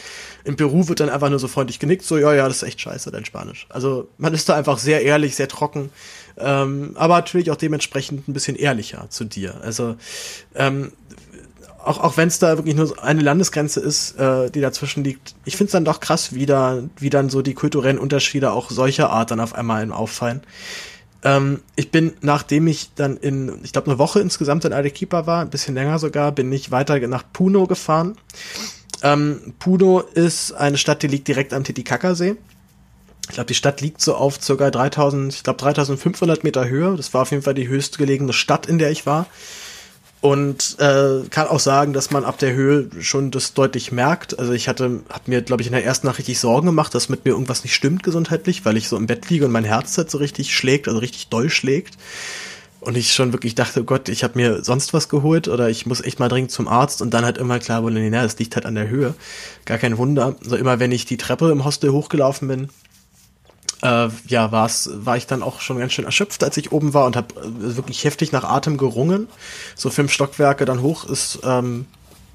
[0.44, 2.80] in Peru wird dann einfach nur so freundlich genickt, so ja, ja, das ist echt
[2.80, 3.66] scheiße, dein Spanisch.
[3.70, 5.90] Also man ist da einfach sehr ehrlich, sehr trocken.
[6.38, 9.62] Ähm, aber natürlich auch dementsprechend ein bisschen ehrlicher zu dir.
[9.64, 9.96] Also
[10.54, 10.92] ähm,
[11.86, 15.56] auch, auch wenn es da wirklich nur eine Landesgrenze ist, äh, die dazwischen liegt, ich
[15.56, 19.12] finde es dann doch krass, wie, da, wie dann so die kulturellen Unterschiede auch solcher
[19.12, 20.42] Art dann auf einmal auffallen.
[21.24, 25.42] Ähm, ich bin, nachdem ich dann in, ich glaube, eine Woche insgesamt in Arequipa war,
[25.42, 28.16] ein bisschen länger sogar, bin ich weiter nach Puno gefahren.
[29.04, 32.36] Ähm, Puno ist eine Stadt, die liegt direkt am Titicacasee.
[33.28, 36.96] Ich glaube, die Stadt liegt so auf circa 3000, ich glaube 3500 Meter Höhe.
[36.96, 39.26] Das war auf jeden Fall die höchstgelegene Stadt, in der ich war.
[40.22, 44.40] Und äh, kann auch sagen, dass man ab der Höhe schon das deutlich merkt.
[44.40, 47.10] Also ich hatte, hab mir, glaube ich, in der ersten Nacht richtig Sorgen gemacht, dass
[47.10, 49.96] mit mir irgendwas nicht stimmt gesundheitlich, weil ich so im Bett liege und mein Herz
[49.98, 51.98] halt so richtig schlägt, also richtig doll schlägt.
[52.80, 55.88] Und ich schon wirklich dachte, oh Gott, ich habe mir sonst was geholt oder ich
[55.88, 58.56] muss echt mal dringend zum Arzt und dann halt immer klar wurde, nee, das liegt
[58.56, 59.16] halt an der Höhe.
[59.66, 60.36] Gar kein Wunder.
[60.44, 62.70] Also immer wenn ich die Treppe im Hostel hochgelaufen bin,
[63.86, 67.06] äh, ja, war's, war ich dann auch schon ganz schön erschöpft, als ich oben war
[67.06, 69.28] und habe äh, wirklich heftig nach Atem gerungen.
[69.76, 71.86] So fünf Stockwerke dann hoch ist, ähm,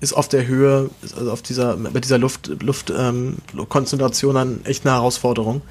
[0.00, 4.94] ist auf der Höhe, also auf dieser, mit dieser Luft, Luftkonzentration ähm, dann echt eine
[4.94, 5.62] Herausforderung.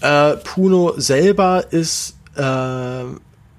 [0.00, 3.04] Äh, Puno selber ist äh,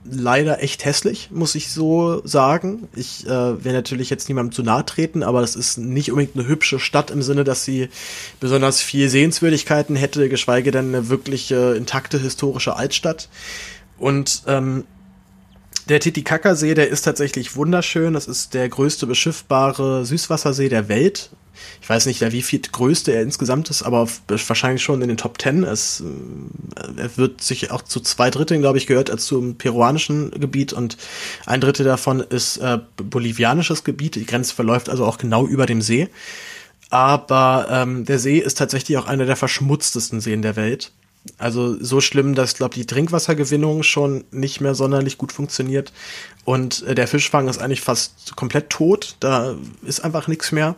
[0.05, 2.87] leider echt hässlich, muss ich so sagen.
[2.95, 6.47] Ich äh, will natürlich jetzt niemandem zu nahe treten, aber das ist nicht unbedingt eine
[6.47, 7.89] hübsche Stadt im Sinne, dass sie
[8.39, 13.29] besonders viel Sehenswürdigkeiten hätte, geschweige denn eine wirklich äh, intakte historische Altstadt.
[13.97, 14.83] Und ähm,
[15.89, 18.13] Der Titicacasee, der ist tatsächlich wunderschön.
[18.13, 21.29] Das ist der größte beschiffbare Süßwassersee der Welt.
[21.81, 25.37] Ich weiß nicht, wie viel größte er insgesamt ist, aber wahrscheinlich schon in den Top
[25.37, 25.63] Ten.
[25.63, 30.31] Es, äh, er wird sich auch zu zwei Dritteln, glaube ich, gehört als zum peruanischen
[30.31, 30.97] Gebiet und
[31.45, 34.15] ein Drittel davon ist äh, bolivianisches Gebiet.
[34.15, 36.09] Die Grenze verläuft also auch genau über dem See.
[36.89, 40.91] Aber ähm, der See ist tatsächlich auch einer der verschmutztesten Seen der Welt.
[41.37, 45.93] Also so schlimm, dass, glaube die Trinkwassergewinnung schon nicht mehr sonderlich gut funktioniert.
[46.45, 49.15] Und äh, der Fischfang ist eigentlich fast komplett tot.
[49.21, 50.75] Da ist einfach nichts mehr.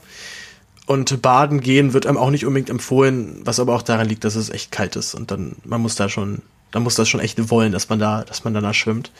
[0.87, 4.35] Und baden gehen wird einem auch nicht unbedingt empfohlen, was aber auch daran liegt, dass
[4.35, 5.15] es echt kalt ist.
[5.15, 8.23] Und dann, man muss da schon, da muss das schon echt wollen, dass man da,
[8.23, 9.11] dass man danach schwimmt.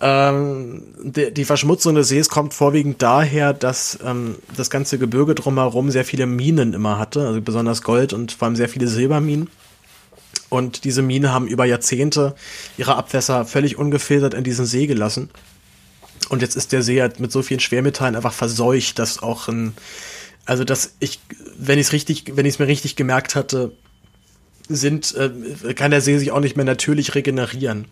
[0.00, 5.90] Ähm, die, die Verschmutzung des Sees kommt vorwiegend daher, dass ähm, das ganze Gebirge drumherum
[5.90, 9.48] sehr viele Minen immer hatte, also besonders Gold und vor allem sehr viele Silberminen.
[10.50, 12.34] Und diese Minen haben über Jahrzehnte
[12.76, 15.30] ihre Abwässer völlig ungefiltert in diesen See gelassen.
[16.28, 19.74] Und jetzt ist der See halt mit so vielen Schwermetallen einfach verseucht, dass auch ein,
[20.48, 21.20] also dass ich,
[21.56, 23.72] wenn ich es richtig, wenn ich es mir richtig gemerkt hatte,
[24.68, 27.86] sind, äh, kann der See sich auch nicht mehr natürlich regenerieren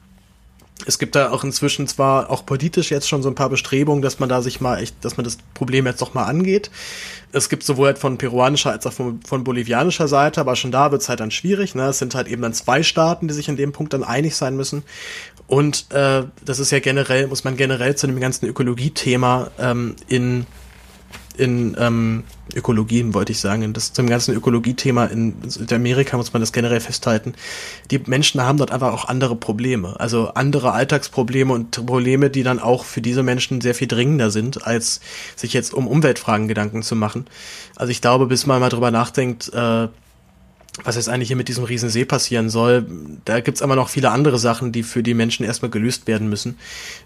[0.84, 4.18] es gibt da auch inzwischen zwar auch politisch jetzt schon so ein paar Bestrebungen, dass
[4.18, 6.70] man da sich mal echt, dass man das Problem jetzt doch mal angeht.
[7.32, 10.92] Es gibt sowohl halt von peruanischer als auch von, von bolivianischer Seite, aber schon da
[10.92, 11.74] wird es halt dann schwierig.
[11.74, 11.86] Ne?
[11.86, 14.54] Es sind halt eben dann zwei Staaten, die sich in dem Punkt dann einig sein
[14.56, 14.82] müssen.
[15.46, 20.46] Und äh, das ist ja generell, muss man generell zu dem ganzen Ökologie-Thema ähm, in
[21.36, 22.24] in ähm,
[22.54, 27.34] Ökologien, wollte ich sagen, das zum ganzen Ökologie-Thema in Südamerika muss man das generell festhalten.
[27.90, 32.58] Die Menschen haben dort einfach auch andere Probleme, also andere Alltagsprobleme und Probleme, die dann
[32.58, 35.00] auch für diese Menschen sehr viel dringender sind, als
[35.34, 37.26] sich jetzt um Umweltfragen Gedanken zu machen.
[37.74, 39.88] Also ich glaube, bis man mal drüber nachdenkt, äh,
[40.84, 42.86] was jetzt eigentlich hier mit diesem Riesensee passieren soll,
[43.24, 46.58] da gibt's aber noch viele andere Sachen, die für die Menschen erstmal gelöst werden müssen.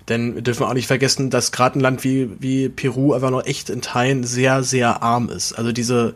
[0.08, 3.46] Denn wir dürfen auch nicht vergessen, dass gerade ein Land wie, wie Peru einfach noch
[3.46, 5.52] echt in Teilen sehr, sehr arm ist.
[5.52, 6.14] Also diese,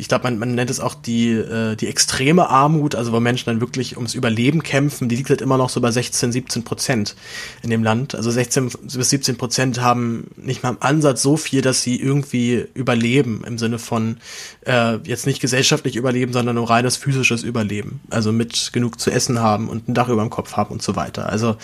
[0.00, 3.46] ich glaube, man, man nennt es auch die, äh, die extreme Armut, also wo Menschen
[3.46, 7.16] dann wirklich ums Überleben kämpfen, die liegt halt immer noch so bei 16, 17 Prozent
[7.62, 8.14] in dem Land.
[8.14, 12.66] Also 16 bis 17 Prozent haben nicht mal im Ansatz so viel, dass sie irgendwie
[12.74, 14.18] überleben, im Sinne von
[14.66, 18.00] äh, jetzt nicht gesellschaftlich überleben, sondern nur reines physisches Überleben.
[18.10, 20.96] Also mit genug zu essen haben und ein Dach über dem Kopf haben und so
[20.96, 21.28] weiter.
[21.28, 21.56] Also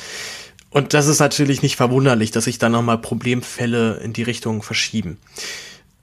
[0.70, 5.16] und das ist natürlich nicht verwunderlich, dass sich dann nochmal Problemfälle in die Richtung verschieben.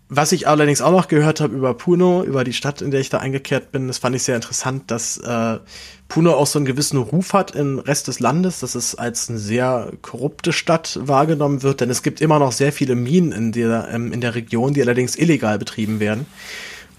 [0.09, 3.09] Was ich allerdings auch noch gehört habe über Puno, über die Stadt, in der ich
[3.09, 5.59] da eingekehrt bin, das fand ich sehr interessant, dass äh,
[6.07, 9.39] Puno auch so einen gewissen Ruf hat im Rest des Landes, dass es als eine
[9.39, 13.89] sehr korrupte Stadt wahrgenommen wird, denn es gibt immer noch sehr viele Minen in der,
[13.91, 16.26] ähm, in der Region, die allerdings illegal betrieben werden.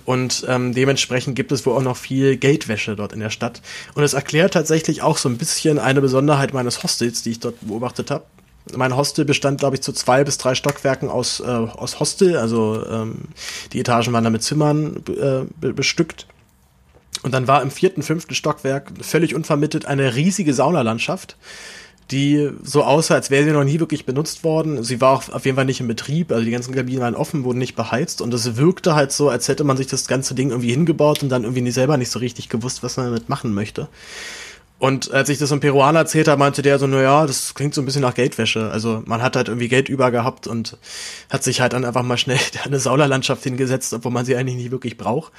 [0.04, 3.62] Und ähm, dementsprechend gibt es wohl auch noch viel Geldwäsche dort in der Stadt.
[3.94, 7.56] Und es erklärt tatsächlich auch so ein bisschen eine Besonderheit meines Hostels, die ich dort
[7.62, 8.24] beobachtet habe
[8.74, 12.36] mein Hostel bestand, glaube ich, zu zwei bis drei Stockwerken aus, äh, aus Hostel.
[12.36, 13.28] Also ähm,
[13.72, 16.26] die Etagen waren da mit Zimmern äh, bestückt.
[17.22, 21.36] Und dann war im vierten, fünften Stockwerk völlig unvermittelt eine riesige Saunalandschaft,
[22.10, 24.82] die so aussah, als wäre sie noch nie wirklich benutzt worden.
[24.82, 27.44] Sie war auch auf jeden Fall nicht in Betrieb, also die ganzen Kabinen waren offen,
[27.44, 30.50] wurden nicht beheizt und es wirkte halt so, als hätte man sich das ganze Ding
[30.50, 33.88] irgendwie hingebaut und dann irgendwie selber nicht so richtig gewusst, was man damit machen möchte.
[34.78, 37.74] Und als ich das einem Peruaner erzählt habe, meinte der so, na ja, das klingt
[37.74, 38.70] so ein bisschen nach Geldwäsche.
[38.70, 40.76] Also man hat halt irgendwie Geld über gehabt und
[41.30, 44.72] hat sich halt dann einfach mal schnell eine Saulerlandschaft hingesetzt, obwohl man sie eigentlich nicht
[44.72, 45.32] wirklich braucht.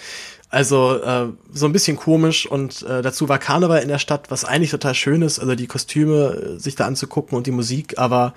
[0.50, 4.46] Also äh, so ein bisschen komisch und äh, dazu war Karneval in der Stadt, was
[4.46, 8.34] eigentlich total schön ist, also die Kostüme äh, sich da anzugucken und die Musik, aber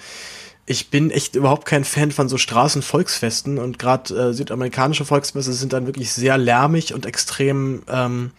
[0.66, 5.72] ich bin echt überhaupt kein Fan von so Straßenvolksfesten und gerade äh, südamerikanische Volksfeste sind
[5.72, 8.32] dann wirklich sehr lärmig und extrem ähm,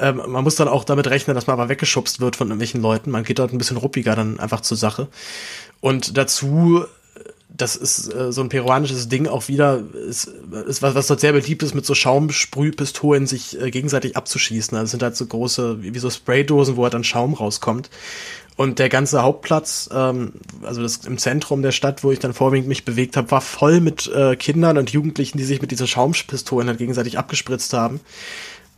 [0.00, 3.10] ähm, man muss dann auch damit rechnen, dass man aber weggeschubst wird von irgendwelchen Leuten.
[3.10, 5.08] Man geht dort ein bisschen ruppiger dann einfach zur Sache.
[5.80, 6.84] Und dazu
[7.60, 10.26] das ist äh, so ein peruanisches Ding auch wieder, ist,
[10.66, 14.76] ist was, was dort sehr beliebt ist, mit so Schaumsprühpistolen sich äh, gegenseitig abzuschießen.
[14.76, 17.90] Also sind halt so große, wie, wie so Spraydosen, wo halt dann Schaum rauskommt.
[18.56, 20.32] Und der ganze Hauptplatz, ähm,
[20.62, 23.80] also das im Zentrum der Stadt, wo ich dann vorwiegend mich bewegt habe, war voll
[23.80, 28.00] mit äh, Kindern und Jugendlichen, die sich mit diesen Schaumpistolen halt gegenseitig abgespritzt haben.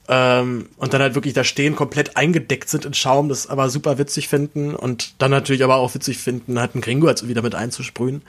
[0.08, 3.98] Ähm, und dann halt wirklich da stehen, komplett eingedeckt sind in Schaum, das aber super
[3.98, 7.54] witzig finden und dann natürlich aber auch witzig finden, halt einen Gringo jetzt wieder mit
[7.54, 8.22] einzusprühen.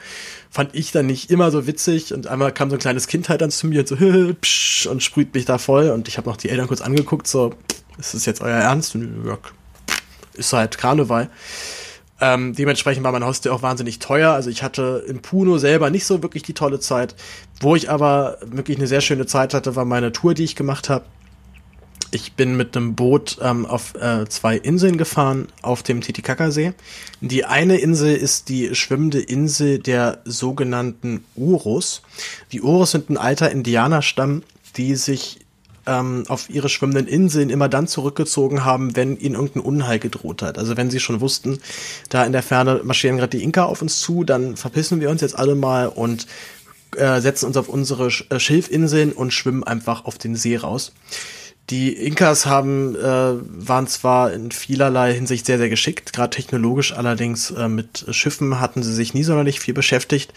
[0.51, 3.41] Fand ich dann nicht immer so witzig und einmal kam so ein kleines Kind halt
[3.41, 3.95] dann zu mir und so
[4.41, 7.55] psch, und sprüht mich da voll und ich habe noch die Eltern kurz angeguckt, so,
[7.97, 8.93] ist das jetzt euer Ernst?
[8.93, 9.37] Und,
[10.35, 11.29] ist halt Karneval.
[12.21, 14.31] Ähm, dementsprechend war mein Hostel auch wahnsinnig teuer.
[14.31, 17.15] Also ich hatte in Puno selber nicht so wirklich die tolle Zeit.
[17.59, 20.89] Wo ich aber wirklich eine sehr schöne Zeit hatte, war meine Tour, die ich gemacht
[20.89, 21.05] habe
[22.13, 26.73] Ich bin mit einem Boot ähm, auf äh, zwei Inseln gefahren auf dem Titicacasee.
[27.21, 32.03] Die eine Insel ist die schwimmende Insel der sogenannten Urus.
[32.51, 34.43] Die Urus sind ein alter Indianerstamm,
[34.77, 35.39] die sich
[35.87, 40.59] ähm, auf ihre schwimmenden Inseln immer dann zurückgezogen haben, wenn ihnen irgendein Unheil gedroht hat.
[40.59, 41.57] Also wenn sie schon wussten,
[42.09, 45.21] da in der Ferne marschieren gerade die Inka auf uns zu, dann verpissen wir uns
[45.21, 46.27] jetzt alle mal und
[46.95, 50.93] äh, setzen uns auf unsere äh, Schilfinseln und schwimmen einfach auf den See raus.
[51.69, 57.51] Die Inkas haben, äh, waren zwar in vielerlei Hinsicht sehr, sehr geschickt, gerade technologisch allerdings
[57.51, 60.33] äh, mit Schiffen hatten sie sich nie sonderlich viel beschäftigt.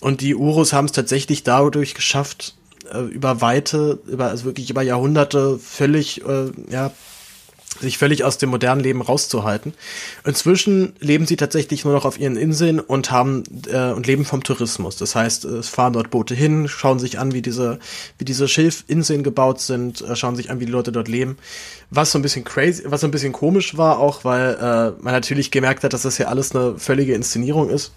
[0.00, 2.54] Und die Urus haben es tatsächlich dadurch geschafft,
[2.92, 6.92] äh, über weite, über, also wirklich über Jahrhunderte völlig, äh, ja,
[7.80, 9.74] sich völlig aus dem modernen Leben rauszuhalten.
[10.24, 14.42] Inzwischen leben sie tatsächlich nur noch auf ihren Inseln und haben äh, und leben vom
[14.42, 14.96] Tourismus.
[14.96, 17.78] Das heißt, es fahren dort Boote hin, schauen sich an, wie diese
[18.18, 21.36] wie diese Schilfinseln gebaut sind, äh, schauen sich an, wie die Leute dort leben.
[21.90, 25.12] Was so ein bisschen crazy, was so ein bisschen komisch war, auch weil äh, man
[25.12, 27.92] natürlich gemerkt hat, dass das ja alles eine völlige Inszenierung ist.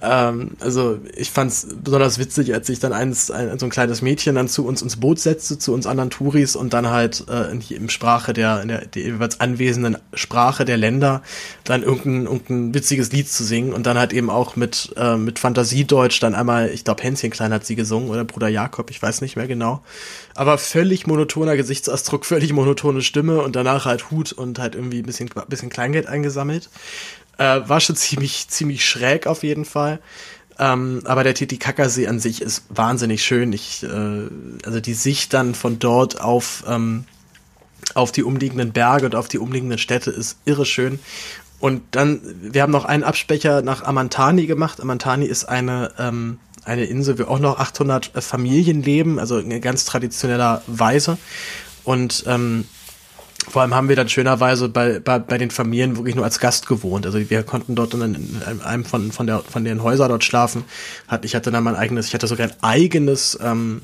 [0.00, 4.02] Ähm, also ich fand es besonders witzig, als sich dann eins, ein, so ein kleines
[4.02, 7.50] Mädchen dann zu uns ins Boot setzte, zu uns anderen Touris und dann halt äh,
[7.50, 11.22] in, in Sprache der, in der, der jeweils anwesenden Sprache der Länder
[11.64, 15.38] dann irgendein, irgendein witziges Lied zu singen und dann halt eben auch mit, äh, mit
[15.38, 19.20] Fantasiedeutsch dann einmal, ich glaube Hänschen Klein hat sie gesungen oder Bruder Jakob, ich weiß
[19.20, 19.82] nicht mehr genau.
[20.34, 25.06] Aber völlig monotoner Gesichtsausdruck, völlig monotone Stimme und danach halt Hut und halt irgendwie ein
[25.06, 26.70] bisschen, bisschen Kleingeld eingesammelt.
[27.38, 30.00] Äh, war schon ziemlich, ziemlich schräg auf jeden Fall.
[30.58, 33.52] Ähm, aber der Titicacasee an sich ist wahnsinnig schön.
[33.52, 34.28] Ich, äh,
[34.64, 37.04] also die Sicht dann von dort auf, ähm,
[37.94, 40.98] auf die umliegenden Berge und auf die umliegenden Städte ist irre schön.
[41.60, 44.80] Und dann, wir haben noch einen Abspecher nach Amantani gemacht.
[44.80, 49.84] Amantani ist eine, ähm, eine Insel, wo auch noch 800 Familien leben, also in ganz
[49.84, 51.18] traditioneller Weise.
[51.84, 52.66] Und ähm,
[53.48, 56.66] vor allem haben wir dann schönerweise bei, bei, bei den Familien wirklich nur als Gast
[56.66, 57.06] gewohnt.
[57.06, 60.64] Also wir konnten dort in einem von, von, der, von den Häusern dort schlafen.
[61.06, 63.82] Hat, ich hatte dann mein eigenes, ich hatte sogar ein eigenes, ähm,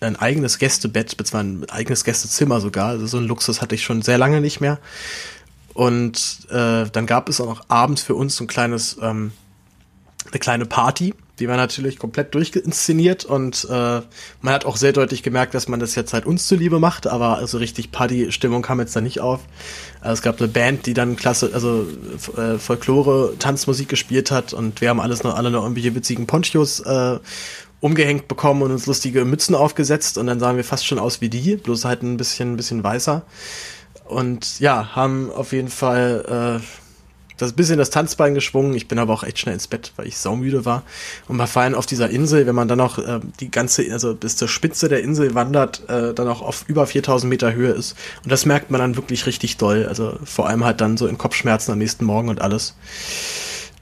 [0.00, 2.88] ein eigenes Gästebett, beziehungsweise ein eigenes Gästezimmer sogar.
[2.88, 4.78] Also so ein Luxus hatte ich schon sehr lange nicht mehr.
[5.74, 9.32] Und äh, dann gab es auch noch abends für uns so ein kleines, ähm,
[10.34, 14.00] eine kleine Party die war natürlich komplett durchinszeniert und äh,
[14.40, 17.38] man hat auch sehr deutlich gemerkt, dass man das jetzt halt uns zuliebe macht, aber
[17.38, 19.40] also richtig Party-Stimmung kam jetzt da nicht auf.
[20.00, 21.86] Also es gab eine Band, die dann klasse, also
[22.36, 26.80] äh, Folklore, Tanzmusik gespielt hat und wir haben alles noch alle noch irgendwelche witzigen Ponchos
[26.80, 27.18] äh,
[27.80, 31.28] umgehängt bekommen und uns lustige Mützen aufgesetzt und dann sahen wir fast schon aus wie
[31.28, 33.22] die, bloß halt ein bisschen, ein bisschen weißer.
[34.04, 36.83] Und ja, haben auf jeden Fall äh,
[37.36, 38.74] das bisschen das Tanzbein geschwungen.
[38.74, 40.84] Ich bin aber auch echt schnell ins Bett, weil ich saumüde war.
[41.28, 44.36] Und wir fallen auf dieser Insel, wenn man dann auch äh, die ganze, also bis
[44.36, 47.96] zur Spitze der Insel wandert, äh, dann auch auf über 4000 Meter Höhe ist.
[48.22, 49.86] Und das merkt man dann wirklich richtig doll.
[49.86, 52.76] Also vor allem halt dann so in Kopfschmerzen am nächsten Morgen und alles.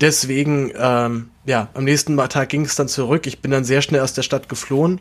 [0.00, 3.26] Deswegen, ähm, ja, am nächsten Tag ging es dann zurück.
[3.26, 5.00] Ich bin dann sehr schnell aus der Stadt geflohen.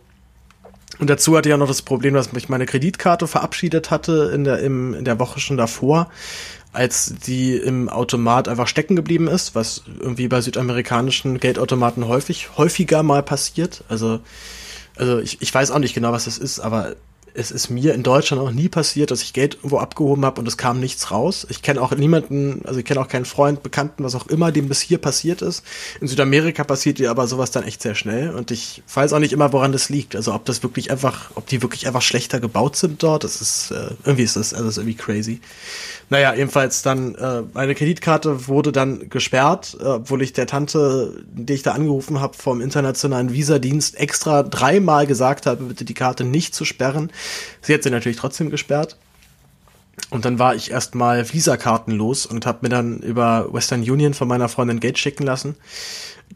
[0.99, 4.43] Und dazu hatte ich auch noch das Problem, dass ich meine Kreditkarte verabschiedet hatte in
[4.43, 6.11] der, im, in der Woche schon davor
[6.73, 13.03] als die im Automat einfach stecken geblieben ist, was irgendwie bei südamerikanischen Geldautomaten häufig, häufiger
[13.03, 13.83] mal passiert.
[13.89, 14.19] Also,
[14.95, 16.95] also ich, ich weiß auch nicht genau, was das ist, aber
[17.33, 20.47] es ist mir in Deutschland auch nie passiert, dass ich Geld irgendwo abgehoben habe und
[20.47, 21.47] es kam nichts raus.
[21.49, 24.67] Ich kenne auch niemanden, also ich kenne auch keinen Freund, Bekannten, was auch immer, dem
[24.67, 25.63] bis hier passiert ist.
[25.99, 29.33] In Südamerika passiert dir aber sowas dann echt sehr schnell und ich weiß auch nicht
[29.33, 30.15] immer, woran das liegt.
[30.15, 33.71] Also ob das wirklich einfach, ob die wirklich einfach schlechter gebaut sind dort, das ist,
[33.71, 35.41] äh, irgendwie ist das, also das ist irgendwie crazy.
[36.11, 41.53] Naja, jedenfalls dann, äh, meine Kreditkarte wurde dann gesperrt, äh, obwohl ich der Tante, die
[41.53, 46.53] ich da angerufen habe, vom internationalen Visadienst extra dreimal gesagt habe, bitte die Karte nicht
[46.53, 47.11] zu sperren.
[47.61, 48.97] Sie hat sie natürlich trotzdem gesperrt.
[50.09, 54.27] Und dann war ich erstmal Visakarten los und habe mir dann über Western Union von
[54.27, 55.55] meiner Freundin Geld schicken lassen.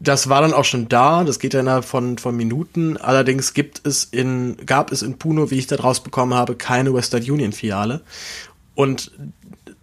[0.00, 2.96] Das war dann auch schon da, das geht ja innerhalb von, von Minuten.
[2.96, 7.22] Allerdings gibt es in, gab es in Puno, wie ich da rausbekommen habe, keine Western
[7.22, 8.00] Union Filiale.
[8.74, 9.10] Und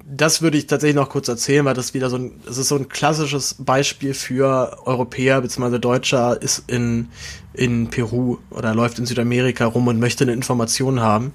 [0.06, 2.76] das würde ich tatsächlich noch kurz erzählen, weil das wieder so ein, das ist so
[2.76, 5.80] ein klassisches Beispiel für Europäer bzw.
[5.80, 7.10] Deutscher ist in,
[7.54, 11.34] in Peru oder läuft in Südamerika rum und möchte eine Information haben.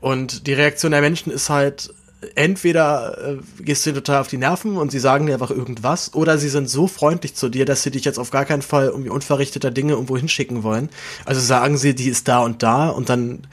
[0.00, 1.92] Und die Reaktion der Menschen ist halt
[2.34, 6.36] entweder äh, gehst du total auf die Nerven und sie sagen dir einfach irgendwas, oder
[6.36, 9.10] sie sind so freundlich zu dir, dass sie dich jetzt auf gar keinen Fall irgendwie
[9.10, 10.88] unverrichteter Dinge irgendwo hinschicken wollen.
[11.26, 13.46] Also sagen sie, die ist da und da und dann,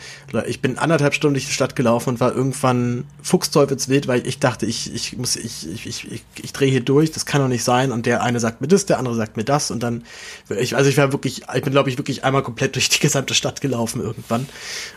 [0.48, 4.66] ich bin anderthalb Stunden durch die Stadt gelaufen und war irgendwann fuchsteufelswild, weil ich dachte,
[4.66, 7.64] ich, ich muss, ich, ich, ich, ich, ich drehe hier durch, das kann doch nicht
[7.64, 10.04] sein und der eine sagt mir das, der andere sagt mir das und dann,
[10.50, 13.36] ich, also ich war wirklich, ich bin glaube ich wirklich einmal komplett durch die gesamte
[13.36, 14.50] Stadt gelaufen irgendwann,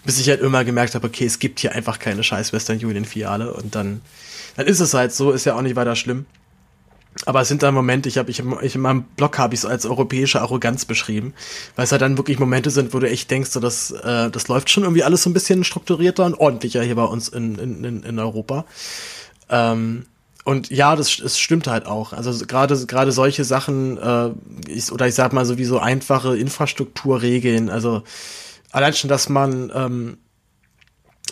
[0.06, 3.04] bis ich halt immer gemerkt habe, okay, es gibt hier einfach keine scheiß Western Union
[3.04, 4.00] Filiale und dann,
[4.56, 6.26] dann ist es halt so, ist ja auch nicht weiter schlimm.
[7.26, 9.66] Aber es sind dann Momente, ich habe ich, ich in meinem Blog habe ich es
[9.66, 11.34] als europäische Arroganz beschrieben,
[11.74, 14.46] weil es halt dann wirklich Momente sind, wo du echt denkst, so, das, äh, das
[14.48, 18.02] läuft schon irgendwie alles so ein bisschen strukturierter und ordentlicher hier bei uns in, in,
[18.02, 18.64] in Europa.
[19.48, 20.06] Ähm,
[20.44, 22.12] und ja, das, das stimmt halt auch.
[22.12, 24.30] Also gerade gerade solche Sachen, äh,
[24.66, 28.02] ich, oder ich sag mal so wie so einfache Infrastrukturregeln, also
[28.70, 30.18] allein schon, dass man ähm,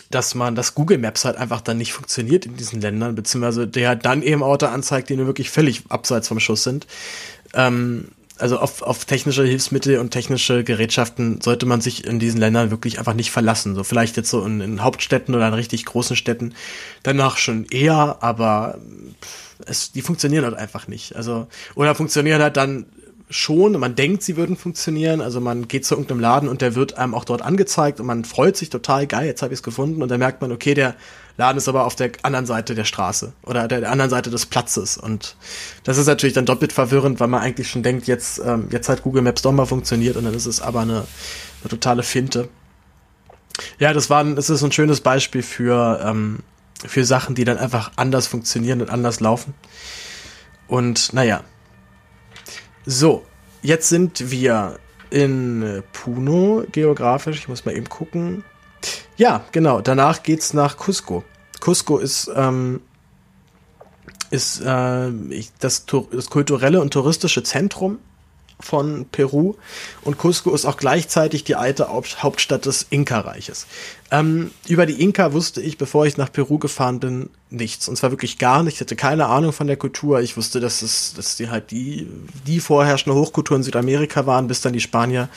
[0.09, 3.95] dass man, dass Google Maps halt einfach dann nicht funktioniert in diesen Ländern, beziehungsweise der
[3.95, 6.87] dann eben Orte anzeigt, die nur wirklich völlig abseits vom Schuss sind.
[7.53, 12.71] Ähm, also auf, auf technische Hilfsmittel und technische Gerätschaften sollte man sich in diesen Ländern
[12.71, 13.75] wirklich einfach nicht verlassen.
[13.75, 16.53] So vielleicht jetzt so in, in Hauptstädten oder in richtig großen Städten
[17.03, 18.77] danach schon eher, aber
[19.65, 21.15] es, die funktionieren halt einfach nicht.
[21.15, 22.85] Also, oder funktionieren halt dann
[23.29, 25.21] schon, man denkt, sie würden funktionieren.
[25.21, 28.23] Also man geht zu irgendeinem Laden und der wird einem auch dort angezeigt und man
[28.23, 30.01] freut sich total, geil, jetzt habe ich es gefunden.
[30.01, 30.95] Und dann merkt man, okay, der
[31.35, 34.45] Laden ist aber auf der anderen Seite der Straße oder der, der anderen Seite des
[34.45, 34.97] Platzes.
[34.97, 35.35] Und
[35.83, 39.03] das ist natürlich dann doppelt verwirrend, weil man eigentlich schon denkt, jetzt, ähm, jetzt hat
[39.03, 41.05] Google Maps doch mal funktioniert und dann ist es aber eine,
[41.61, 42.49] eine totale Finte.
[43.77, 46.39] Ja, das war, das ist ein schönes Beispiel für, ähm,
[46.85, 49.53] für Sachen, die dann einfach anders funktionieren und anders laufen.
[50.67, 51.43] Und naja,
[52.87, 53.23] so,
[53.61, 54.79] jetzt sind wir
[55.09, 57.37] in Puno geografisch.
[57.37, 58.43] Ich muss mal eben gucken.
[59.17, 59.81] Ja, genau.
[59.81, 61.23] Danach geht's nach Cusco.
[61.59, 62.81] Cusco ist ähm,
[64.29, 65.11] ist äh,
[65.59, 67.99] das, das kulturelle und touristische Zentrum
[68.59, 69.55] von Peru
[70.01, 73.67] und Cusco ist auch gleichzeitig die alte Hauptstadt des Inka-Reiches.
[74.09, 77.87] Ähm, über die Inka wusste ich, bevor ich nach Peru gefahren bin, nichts.
[77.87, 78.77] Und zwar wirklich gar nichts.
[78.77, 80.21] Ich hatte keine Ahnung von der Kultur.
[80.21, 82.07] Ich wusste, dass es, dass die halt die,
[82.47, 85.29] die vorherrschende Hochkultur in Südamerika waren, bis dann die Spanier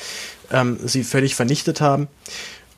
[0.50, 2.08] ähm, sie völlig vernichtet haben.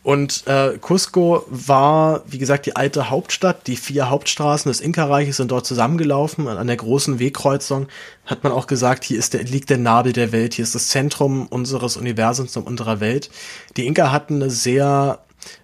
[0.02, 3.68] Und äh, Cusco war, wie gesagt, die alte Hauptstadt.
[3.68, 6.48] Die vier Hauptstraßen des Inka-Reiches sind dort zusammengelaufen.
[6.48, 7.86] An der großen Wegkreuzung
[8.26, 10.88] hat man auch gesagt, hier ist der, liegt der Nabel der Welt, hier ist das
[10.88, 13.30] Zentrum unseres Universums und unserer Welt.
[13.76, 15.20] Die Inka hatten eine sehr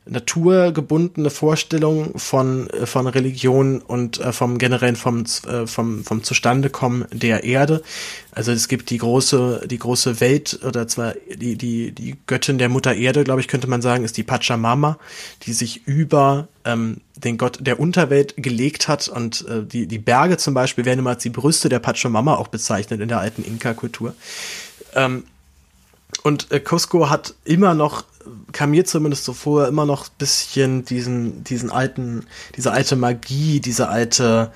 [0.07, 7.07] naturgebundene Vorstellung von, äh, von Religion und äh, vom generellen vom, äh, vom, vom Zustandekommen
[7.13, 7.83] der Erde.
[8.33, 12.69] Also es gibt die große, die große Welt oder zwar die, die, die Göttin der
[12.69, 14.99] Mutter Erde, glaube ich, könnte man sagen, ist die Pachamama,
[15.43, 20.37] die sich über ähm, den Gott der Unterwelt gelegt hat und äh, die, die Berge
[20.37, 24.15] zum Beispiel werden immer als die Brüste der Pachamama auch bezeichnet in der alten Inka-Kultur.
[24.95, 25.25] Ähm,
[26.23, 28.05] und äh, Cusco hat immer noch
[28.53, 32.27] kam mir zumindest so vor, immer noch ein bisschen diesen, diesen alten,
[32.57, 34.53] diese alte Magie, diese alte,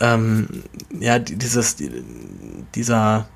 [0.00, 0.64] ähm,
[0.98, 1.76] ja, dieses,
[2.74, 3.28] dieser,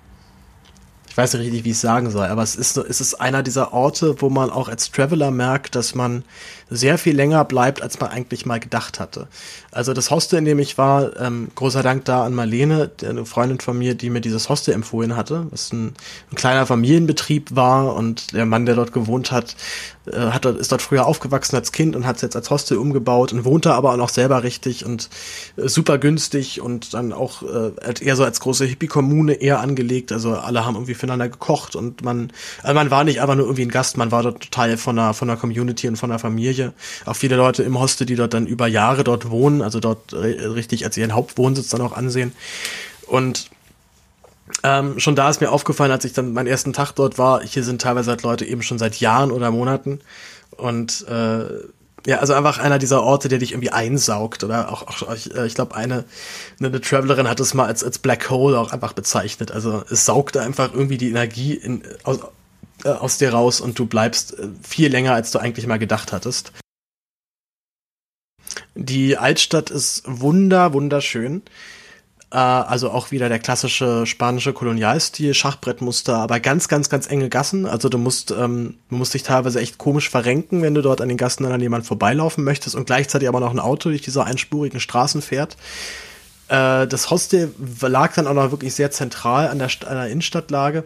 [1.19, 3.73] weiß nicht richtig, wie ich es sagen soll, aber es ist, es ist einer dieser
[3.73, 6.25] Orte, wo man auch als Traveler merkt, dass man
[6.71, 9.27] sehr viel länger bleibt, als man eigentlich mal gedacht hatte.
[9.73, 13.59] Also das Hostel, in dem ich war, ähm, großer Dank da an Marlene, eine Freundin
[13.59, 15.95] von mir, die mir dieses Hostel empfohlen hatte, was ein,
[16.31, 19.57] ein kleiner Familienbetrieb war und der Mann, der dort gewohnt hat,
[20.13, 23.33] äh, hat ist dort früher aufgewachsen als Kind und hat es jetzt als Hostel umgebaut
[23.33, 25.09] und wohnt da aber auch noch selber richtig und
[25.57, 30.13] äh, super günstig und dann auch äh, eher so als große Hippie-Kommune eher angelegt.
[30.13, 32.33] Also alle haben irgendwie füreinander gekocht und man,
[32.63, 35.15] also man war nicht einfach nur irgendwie ein Gast, man war dort Teil von einer,
[35.15, 36.73] von einer Community und von einer Familie.
[37.07, 40.85] Auch viele Leute im Hostel, die dort dann über Jahre dort wohnen, also dort richtig
[40.85, 42.33] als ihren Hauptwohnsitz dann auch ansehen.
[43.07, 43.51] Und
[44.63, 47.65] ähm, schon da ist mir aufgefallen, als ich dann meinen ersten Tag dort war, hier
[47.65, 50.01] sind teilweise halt Leute eben schon seit Jahren oder Monaten.
[50.51, 51.45] Und äh,
[52.07, 54.45] ja, also einfach einer dieser Orte, der dich irgendwie einsaugt.
[54.45, 56.05] Oder auch, auch ich, äh, ich glaube, eine,
[56.61, 59.53] eine Travelerin hat es mal als, als Black Hole auch einfach bezeichnet.
[59.53, 62.21] Also es saugt einfach irgendwie die Energie in, aus,
[62.85, 66.13] äh, aus dir raus und du bleibst äh, viel länger, als du eigentlich mal gedacht
[66.13, 66.53] hattest.
[68.75, 71.43] Die Altstadt ist wunder, wunderschön.
[72.31, 77.67] Äh, also auch wieder der klassische spanische Kolonialstil, Schachbrettmuster, aber ganz, ganz, ganz enge Gassen.
[77.67, 81.09] Also du musst, ähm, du musst dich teilweise echt komisch verrenken, wenn du dort an
[81.09, 84.81] den Gassen an jemand vorbeilaufen möchtest und gleichzeitig aber noch ein Auto durch diese einspurigen
[84.81, 85.57] Straßen fährt.
[86.49, 90.85] Äh, das Hostel lag dann auch noch wirklich sehr zentral an der, an der Innenstadtlage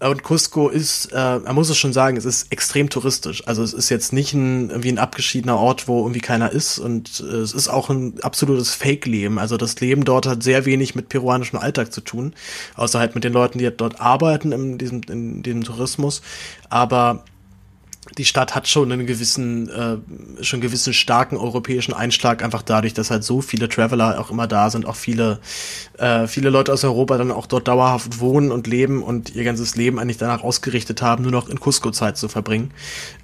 [0.00, 3.46] Und Cusco ist, äh, man muss es schon sagen, es ist extrem touristisch.
[3.46, 6.78] Also es ist jetzt nicht ein, irgendwie ein abgeschiedener Ort, wo irgendwie keiner ist.
[6.78, 9.38] Und äh, es ist auch ein absolutes Fake-Leben.
[9.38, 12.34] Also das Leben dort hat sehr wenig mit peruanischem Alltag zu tun.
[12.76, 16.22] Außer halt mit den Leuten, die dort arbeiten in diesem, in diesem Tourismus.
[16.68, 17.24] Aber
[18.18, 23.10] die Stadt hat schon einen gewissen, äh, schon gewissen starken europäischen Einschlag, einfach dadurch, dass
[23.10, 25.40] halt so viele Traveler auch immer da sind, auch viele,
[25.98, 29.76] äh, viele Leute aus Europa dann auch dort dauerhaft wohnen und leben und ihr ganzes
[29.76, 32.70] Leben eigentlich danach ausgerichtet haben, nur noch in Cusco Zeit zu verbringen.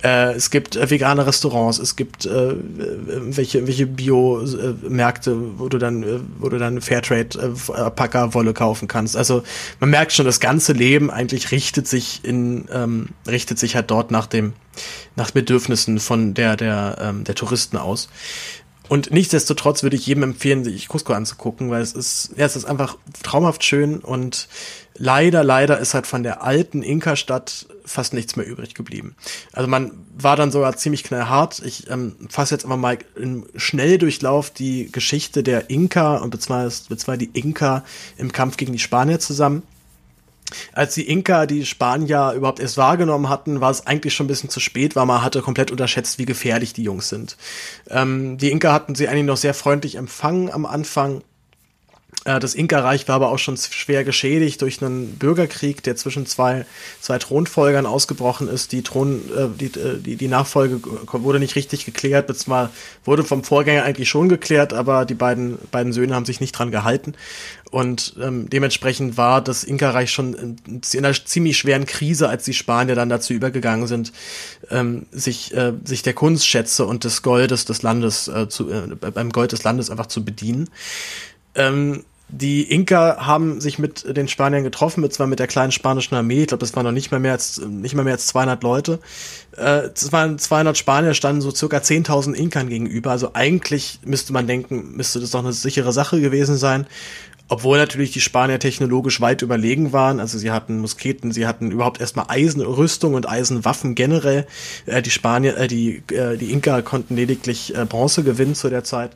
[0.02, 6.02] Äh, es gibt äh, vegane Restaurants, es gibt äh, welche, welche Bio-Märkte, wo du dann,
[6.02, 9.16] äh, wo du dann Fairtrade-Packer-Wolle kaufen kannst.
[9.16, 9.42] Also
[9.78, 14.10] man merkt schon, das ganze Leben eigentlich richtet sich in, ähm, richtet sich halt dort
[14.10, 14.52] nach dem
[15.16, 18.08] nach Bedürfnissen von der, der, ähm, der Touristen aus.
[18.90, 22.64] Und nichtsdestotrotz würde ich jedem empfehlen, sich Cusco anzugucken, weil es ist, ja, es ist
[22.64, 24.48] einfach traumhaft schön und
[24.96, 29.14] leider, leider ist halt von der alten Inka-Stadt fast nichts mehr übrig geblieben.
[29.52, 31.62] Also man war dann sogar ziemlich knallhart.
[31.64, 37.30] Ich ähm, fasse jetzt einfach mal im Schnelldurchlauf die Geschichte der Inka und beziehungsweise die
[37.32, 37.84] Inka
[38.16, 39.62] im Kampf gegen die Spanier zusammen
[40.72, 44.50] als die Inka die Spanier überhaupt erst wahrgenommen hatten, war es eigentlich schon ein bisschen
[44.50, 47.36] zu spät, weil man hatte komplett unterschätzt, wie gefährlich die Jungs sind.
[47.88, 51.22] Ähm, die Inka hatten sie eigentlich noch sehr freundlich empfangen am Anfang.
[52.24, 56.66] Äh, das Inka-Reich war aber auch schon schwer geschädigt durch einen Bürgerkrieg, der zwischen zwei,
[57.00, 58.72] zwei Thronfolgern ausgebrochen ist.
[58.72, 60.80] Die, Thron, äh, die, äh, die, die Nachfolge
[61.12, 62.70] wurde nicht richtig geklärt, beziehungsweise
[63.04, 66.70] wurde vom Vorgänger eigentlich schon geklärt, aber die beiden, beiden Söhne haben sich nicht dran
[66.70, 67.14] gehalten.
[67.70, 70.56] Und ähm, dementsprechend war das Inka-Reich schon in,
[70.92, 74.12] in, einer ziemlich schweren Krise, als die Spanier dann dazu übergegangen sind,
[74.70, 79.30] ähm, sich, äh, sich der Kunstschätze und des Goldes des Landes äh, zu, äh, beim
[79.30, 80.68] Gold des Landes einfach zu bedienen.
[81.54, 86.14] Ähm, die Inka haben sich mit den Spaniern getroffen, mit zwar mit der kleinen spanischen
[86.14, 86.42] Armee.
[86.42, 89.00] Ich glaube, das waren noch nicht mal mehr als nicht mal mehr als 200 Leute.
[89.56, 93.10] Äh, es waren 200 Spanier standen so circa 10.000 Inkern gegenüber.
[93.10, 96.86] Also eigentlich müsste man denken, müsste das doch eine sichere Sache gewesen sein.
[97.48, 100.20] Obwohl natürlich die Spanier technologisch weit überlegen waren.
[100.20, 104.46] Also sie hatten Musketen, sie hatten überhaupt erstmal Eisenrüstung und Eisenwaffen generell.
[104.86, 108.84] Äh, die Spanier, äh, die, äh, die Inka konnten lediglich äh, Bronze gewinnen zu der
[108.84, 109.10] Zeit.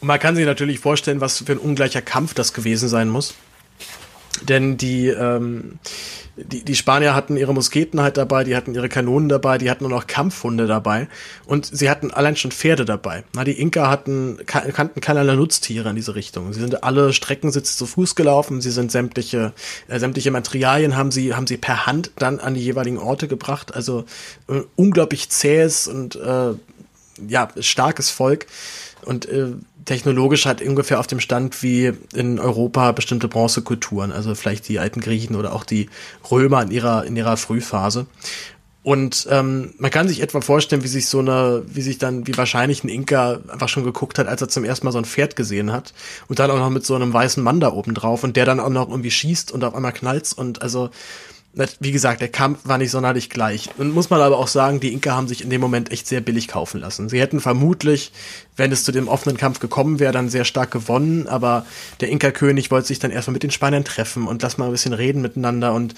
[0.00, 3.34] Und man kann sich natürlich vorstellen, was für ein ungleicher Kampf das gewesen sein muss.
[4.42, 5.78] Denn die, ähm,
[6.36, 9.84] die, die Spanier hatten ihre Musketen halt dabei, die hatten ihre Kanonen dabei, die hatten
[9.84, 11.08] nur noch Kampfhunde dabei
[11.46, 13.24] und sie hatten allein schon Pferde dabei.
[13.34, 16.52] Na, die Inka hatten, kannten keinerlei Nutztiere in diese Richtung.
[16.52, 19.52] Sie sind alle Streckensitz zu Fuß gelaufen, sie sind sämtliche,
[19.88, 23.74] äh, sämtliche Materialien haben sie, haben sie per Hand dann an die jeweiligen Orte gebracht.
[23.74, 24.04] Also
[24.48, 26.52] äh, unglaublich zähes und äh,
[27.26, 28.46] ja, starkes Volk
[29.06, 29.52] und äh,
[29.84, 35.00] technologisch halt ungefähr auf dem Stand wie in Europa bestimmte Bronzekulturen, also vielleicht die alten
[35.00, 35.88] Griechen oder auch die
[36.30, 38.06] Römer in ihrer in ihrer Frühphase.
[38.86, 42.36] Und ähm, man kann sich etwa vorstellen, wie sich so eine, wie sich dann, wie
[42.36, 45.34] wahrscheinlich ein Inka einfach schon geguckt hat, als er zum ersten Mal so ein Pferd
[45.34, 45.92] gesehen hat.
[46.28, 48.60] Und dann auch noch mit so einem weißen Mann da oben drauf und der dann
[48.60, 50.90] auch noch irgendwie schießt und auf einmal knallt's und also
[51.80, 53.70] wie gesagt, der Kampf war nicht sonderlich gleich.
[53.78, 56.20] Und muss man aber auch sagen, die Inka haben sich in dem Moment echt sehr
[56.20, 57.08] billig kaufen lassen.
[57.08, 58.12] Sie hätten vermutlich,
[58.56, 61.64] wenn es zu dem offenen Kampf gekommen wäre, dann sehr stark gewonnen, aber
[62.00, 64.92] der Inka-König wollte sich dann erstmal mit den Spaniern treffen und lass mal ein bisschen
[64.92, 65.94] reden miteinander und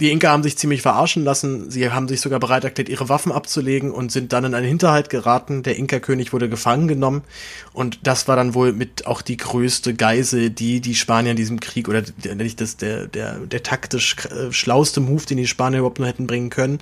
[0.00, 1.70] die Inka haben sich ziemlich verarschen lassen.
[1.70, 5.10] Sie haben sich sogar bereit erklärt, ihre Waffen abzulegen und sind dann in einen Hinterhalt
[5.10, 5.62] geraten.
[5.62, 7.22] Der Inka-König wurde gefangen genommen.
[7.74, 11.60] Und das war dann wohl mit auch die größte Geisel, die die Spanier in diesem
[11.60, 12.02] Krieg oder
[12.34, 16.26] nicht das, der, der, der taktisch äh, schlauste Move, den die Spanier überhaupt nur hätten
[16.26, 16.78] bringen können.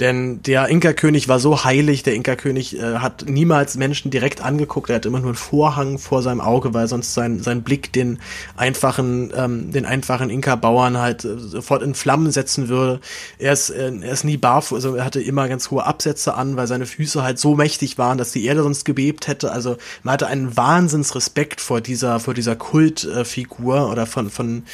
[0.00, 4.96] Denn der Inka-König war so heilig, der Inka-König äh, hat niemals Menschen direkt angeguckt, er
[4.96, 8.18] hat immer nur einen Vorhang vor seinem Auge, weil sonst sein, sein Blick den
[8.56, 13.00] einfachen, ähm, den einfachen Inka-Bauern halt äh, sofort in Flammen setzen würde.
[13.38, 16.56] Er ist, äh, er ist nie barfuß, also er hatte immer ganz hohe Absätze an,
[16.56, 19.52] weil seine Füße halt so mächtig waren, dass die Erde sonst gebebt hätte.
[19.52, 24.64] Also man hatte einen Wahnsinnsrespekt vor dieser, vor dieser Kultfigur oder von, von,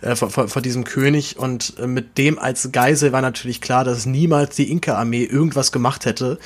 [0.00, 3.84] äh, vor, vor, vor diesem König und äh, mit dem als Geisel war natürlich klar,
[3.84, 6.38] dass niemals die Inka-Armee irgendwas gemacht hätte,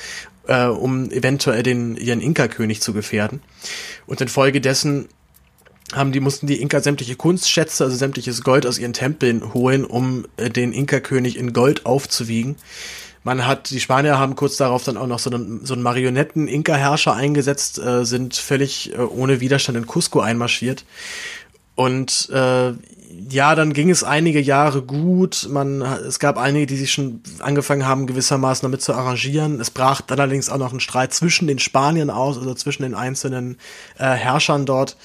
[0.47, 3.41] äh, um eventuell den, ihren Inka-König zu gefährden.
[4.05, 5.07] Und infolgedessen
[5.93, 10.25] haben die, mussten die Inka sämtliche Kunstschätze, also sämtliches Gold aus ihren Tempeln holen, um
[10.37, 12.55] äh, den Inka-König in Gold aufzuwiegen.
[13.23, 17.13] Man hat, die Spanier haben kurz darauf dann auch noch so einen, so einen Marionetten-Inka-Herrscher
[17.13, 20.85] eingesetzt, äh, sind völlig äh, ohne Widerstand in Cusco einmarschiert.
[21.75, 22.73] Und äh,
[23.29, 25.47] ja, dann ging es einige Jahre gut.
[25.49, 29.59] Man, es gab einige, die sich schon angefangen haben, gewissermaßen damit zu arrangieren.
[29.59, 32.95] Es brach dann allerdings auch noch ein Streit zwischen den Spaniern aus, also zwischen den
[32.95, 33.57] einzelnen
[33.97, 34.97] äh, Herrschern dort.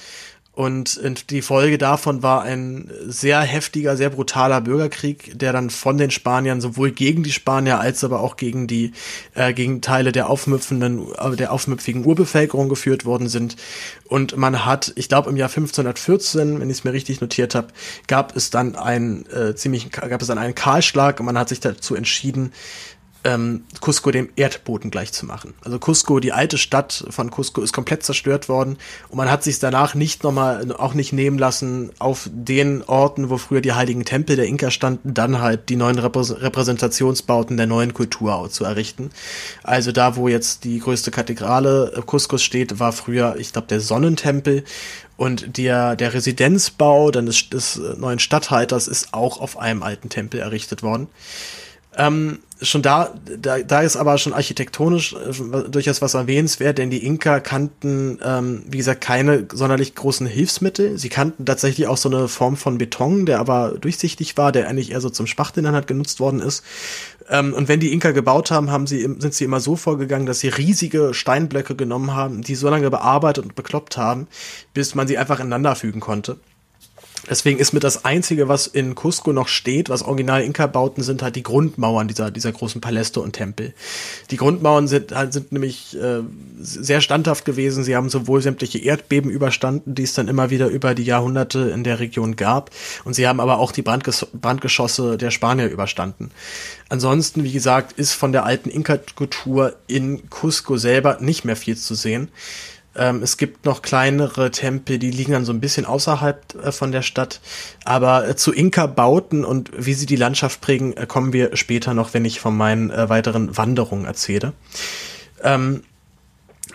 [0.53, 6.11] Und die Folge davon war ein sehr heftiger, sehr brutaler Bürgerkrieg, der dann von den
[6.11, 8.91] Spaniern sowohl gegen die Spanier als aber auch gegen die
[9.33, 13.55] äh, gegen Teile der aufmüpfenden, äh, der aufmüpfigen Urbevölkerung geführt worden sind.
[14.09, 17.67] Und man hat, ich glaube im Jahr 1514, wenn ich es mir richtig notiert habe,
[18.07, 21.61] gab es dann einen äh, ziemlich gab es dann einen Kahlschlag und man hat sich
[21.61, 22.51] dazu entschieden,
[23.23, 25.53] ähm, Cusco dem Erdboden gleichzumachen.
[25.63, 28.77] Also Cusco, die alte Stadt von Cusco, ist komplett zerstört worden
[29.09, 33.37] und man hat sich danach nicht nochmal, auch nicht nehmen lassen, auf den Orten, wo
[33.37, 38.49] früher die heiligen Tempel der Inka standen, dann halt die neuen Repräsentationsbauten der neuen Kultur
[38.49, 39.11] zu errichten.
[39.63, 43.81] Also da, wo jetzt die größte Kathedrale äh, Cuscos steht, war früher, ich glaube, der
[43.81, 44.63] Sonnentempel
[45.17, 50.39] und der, der Residenzbau dann des, des neuen Stadthalters ist auch auf einem alten Tempel
[50.39, 51.07] errichtet worden.
[51.97, 57.05] Ähm, schon da, da, da ist aber schon architektonisch äh, durchaus was erwähnenswert, denn die
[57.05, 60.97] Inka kannten, ähm, wie gesagt, keine sonderlich großen Hilfsmittel.
[60.97, 64.91] Sie kannten tatsächlich auch so eine Form von Beton, der aber durchsichtig war, der eigentlich
[64.91, 66.63] eher so zum Spachteln halt genutzt worden ist.
[67.29, 70.39] Ähm, und wenn die Inka gebaut haben, haben sie, sind sie immer so vorgegangen, dass
[70.39, 74.27] sie riesige Steinblöcke genommen haben, die so lange bearbeitet und bekloppt haben,
[74.73, 76.37] bis man sie einfach ineinander fügen konnte.
[77.29, 81.35] Deswegen ist mir das Einzige, was in Cusco noch steht, was original Inka-Bauten sind, halt
[81.35, 83.73] die Grundmauern dieser, dieser großen Paläste und Tempel.
[84.31, 86.21] Die Grundmauern sind, halt, sind nämlich äh,
[86.59, 87.83] sehr standhaft gewesen.
[87.83, 91.83] Sie haben sowohl sämtliche Erdbeben überstanden, die es dann immer wieder über die Jahrhunderte in
[91.83, 92.71] der Region gab.
[93.03, 96.31] Und sie haben aber auch die Brandges Brandgeschosse der Spanier überstanden.
[96.89, 101.95] Ansonsten, wie gesagt, ist von der alten Inka-Kultur in Cusco selber nicht mehr viel zu
[101.95, 102.29] sehen.
[103.01, 106.91] Ähm, es gibt noch kleinere Tempel, die liegen dann so ein bisschen außerhalb äh, von
[106.91, 107.41] der Stadt.
[107.83, 112.13] Aber äh, zu Inka-Bauten und wie sie die Landschaft prägen, äh, kommen wir später noch,
[112.13, 114.53] wenn ich von meinen äh, weiteren Wanderungen erzähle.
[115.41, 115.81] Ähm,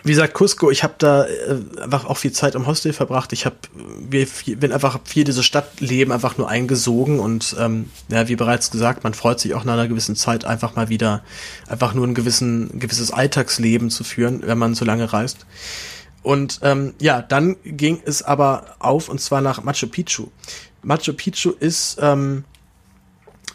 [0.03, 3.31] wie gesagt, Cusco, ich habe da äh, einfach auch viel Zeit im Hostel verbracht.
[3.31, 3.55] Ich habe
[4.09, 9.13] bin einfach viel dieses Stadtleben einfach nur eingesogen und ähm, ja, wie bereits gesagt, man
[9.13, 11.23] freut sich auch nach einer gewissen Zeit einfach mal wieder
[11.67, 15.45] einfach nur ein gewissen gewisses Alltagsleben zu führen, wenn man so lange reist.
[16.27, 20.27] Und ähm, ja, dann ging es aber auf und zwar nach Machu Picchu.
[20.83, 22.43] Machu Picchu ist ähm,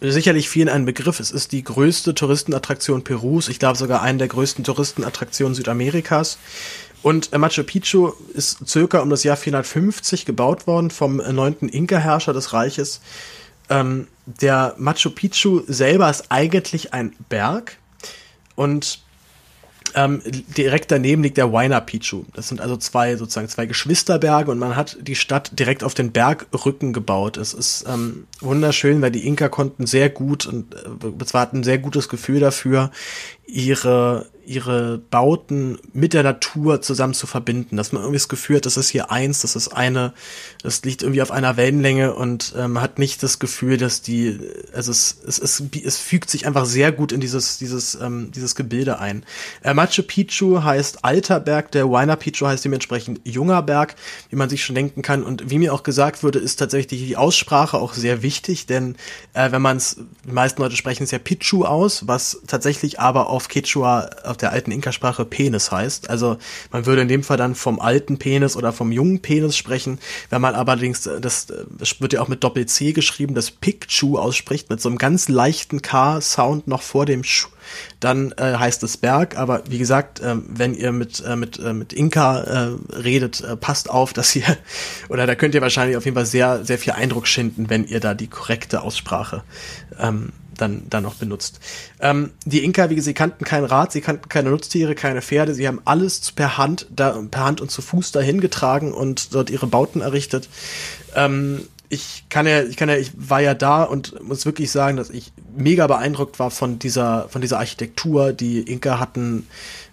[0.00, 1.20] sicherlich vielen ein Begriff.
[1.20, 3.50] Es ist die größte Touristenattraktion Perus.
[3.50, 6.38] Ich glaube sogar eine der größten Touristenattraktionen Südamerikas.
[7.02, 11.68] Und äh, Machu Picchu ist circa um das Jahr 450 gebaut worden vom äh, neunten
[11.68, 13.02] Inka-Herrscher des Reiches.
[13.68, 17.76] Ähm, der Machu Picchu selber ist eigentlich ein Berg
[18.54, 19.02] und
[19.94, 20.22] ähm,
[20.56, 22.24] direkt daneben liegt der Huayna Picchu.
[22.34, 26.12] Das sind also zwei sozusagen zwei Geschwisterberge und man hat die Stadt direkt auf den
[26.12, 27.36] Bergrücken gebaut.
[27.36, 31.64] Es ist ähm, wunderschön, weil die Inka konnten sehr gut und äh, zwar hatten ein
[31.64, 32.90] sehr gutes Gefühl dafür,
[33.46, 38.66] ihre ihre Bauten mit der Natur zusammen zu verbinden, dass man irgendwie das Gefühl hat,
[38.66, 40.12] das ist hier eins, das ist eine,
[40.62, 44.38] das liegt irgendwie auf einer Wellenlänge und ähm, hat nicht das Gefühl, dass die,
[44.74, 48.54] also es, es, es, es fügt sich einfach sehr gut in dieses, dieses, ähm, dieses
[48.54, 49.24] Gebilde ein.
[49.62, 53.94] Äh, Machu Picchu heißt alter Berg, der Huayna Picchu heißt dementsprechend junger Berg,
[54.30, 57.16] wie man sich schon denken kann und wie mir auch gesagt wurde, ist tatsächlich die
[57.16, 58.96] Aussprache auch sehr wichtig, denn
[59.34, 63.30] äh, wenn man es, die meisten Leute sprechen es ja Pichu aus, was tatsächlich aber
[63.32, 66.10] auf Quechua auf der alten Inka-Sprache Penis heißt.
[66.10, 66.36] Also
[66.70, 69.98] man würde in dem Fall dann vom alten Penis oder vom jungen Penis sprechen.
[70.28, 74.80] Wenn man allerdings, das, das wird ja auch mit Doppel-C geschrieben, das Picchu ausspricht, mit
[74.80, 77.48] so einem ganz leichten K-Sound noch vor dem Sch
[78.00, 79.38] dann äh, heißt es Berg.
[79.38, 83.56] Aber wie gesagt, äh, wenn ihr mit, äh, mit, äh, mit Inka äh, redet, äh,
[83.56, 84.44] passt auf, dass ihr,
[85.08, 88.00] oder da könnt ihr wahrscheinlich auf jeden Fall sehr, sehr viel Eindruck schinden, wenn ihr
[88.00, 89.42] da die korrekte Aussprache
[89.98, 90.32] ähm,
[90.62, 91.60] dann, dann noch benutzt.
[92.00, 95.54] Ähm, die Inka, wie gesagt, sie kannten kein Rad, sie kannten keine Nutztiere, keine Pferde,
[95.54, 99.50] sie haben alles per Hand, da, per Hand und zu Fuß dahin getragen und dort
[99.50, 100.48] ihre Bauten errichtet.
[101.14, 101.62] Ähm,
[101.92, 105.10] ich kann ja, ich kann ja, ich war ja da und muss wirklich sagen, dass
[105.10, 108.32] ich mega beeindruckt war von dieser, von dieser Architektur.
[108.32, 109.46] Die Inka hatten,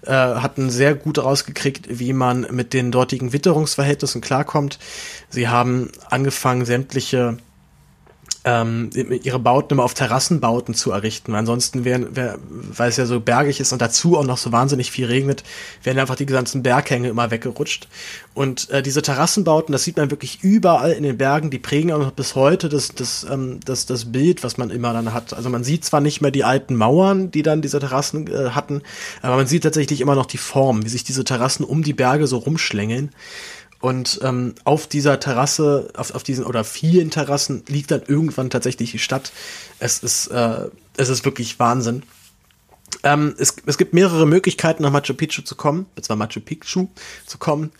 [0.04, 4.80] äh, hatten sehr gut rausgekriegt, wie man mit den dortigen Witterungsverhältnissen klarkommt.
[5.30, 7.38] Sie haben angefangen, sämtliche
[8.46, 11.36] ähm, ihre Bauten immer auf Terrassenbauten zu errichten.
[11.36, 14.92] Ansonsten wären, wär, weil es ja so bergig ist und dazu auch noch so wahnsinnig
[14.92, 15.44] viel regnet,
[15.84, 17.88] werden einfach die ganzen Berghänge immer weggerutscht.
[18.34, 22.00] Und äh, diese Terrassenbauten, das sieht man wirklich überall in den Bergen, die prägen auch
[22.00, 25.34] noch bis heute das, das, ähm, das, das Bild, was man immer dann hat.
[25.34, 28.82] Also man sieht zwar nicht mehr die alten Mauern, die dann diese Terrassen äh, hatten,
[29.22, 32.28] aber man sieht tatsächlich immer noch die Form, wie sich diese Terrassen um die Berge
[32.28, 33.10] so rumschlängeln.
[33.82, 38.92] Und ähm, auf dieser Terrasse, auf, auf diesen oder vielen Terrassen liegt dann irgendwann tatsächlich
[38.92, 39.32] die Stadt.
[39.80, 42.04] Es ist, äh, es ist wirklich Wahnsinn.
[43.04, 46.88] Ähm, es, es gibt mehrere Möglichkeiten, nach Machu Picchu zu kommen, zwar Machu Picchu
[47.26, 47.72] zu kommen.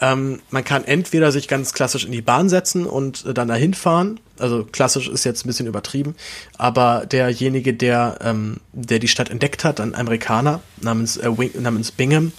[0.00, 3.72] Ähm, man kann entweder sich ganz klassisch in die Bahn setzen und äh, dann dahin
[3.72, 4.20] fahren.
[4.38, 6.14] Also klassisch ist jetzt ein bisschen übertrieben,
[6.58, 12.32] aber derjenige, der, ähm, der die Stadt entdeckt hat, ein Amerikaner namens, äh, namens Bingham,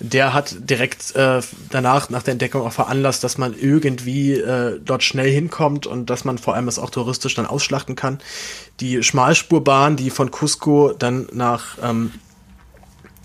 [0.00, 1.40] der hat direkt äh,
[1.70, 6.24] danach, nach der Entdeckung auch veranlasst, dass man irgendwie äh, dort schnell hinkommt und dass
[6.24, 8.18] man vor allem es auch touristisch dann ausschlachten kann.
[8.80, 12.12] Die Schmalspurbahn, die von Cusco dann nach ähm,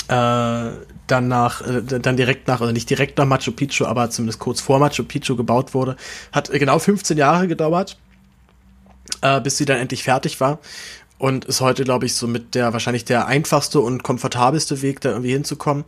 [0.07, 0.71] äh,
[1.09, 4.61] dann nach, äh, dann direkt nach, also nicht direkt nach Machu Picchu, aber zumindest kurz
[4.61, 5.95] vor Machu Picchu gebaut wurde,
[6.31, 7.97] hat genau 15 Jahre gedauert,
[9.21, 10.59] äh, bis sie dann endlich fertig war.
[11.17, 15.09] Und ist heute, glaube ich, so mit der wahrscheinlich der einfachste und komfortabelste Weg, da
[15.09, 15.83] irgendwie hinzukommen.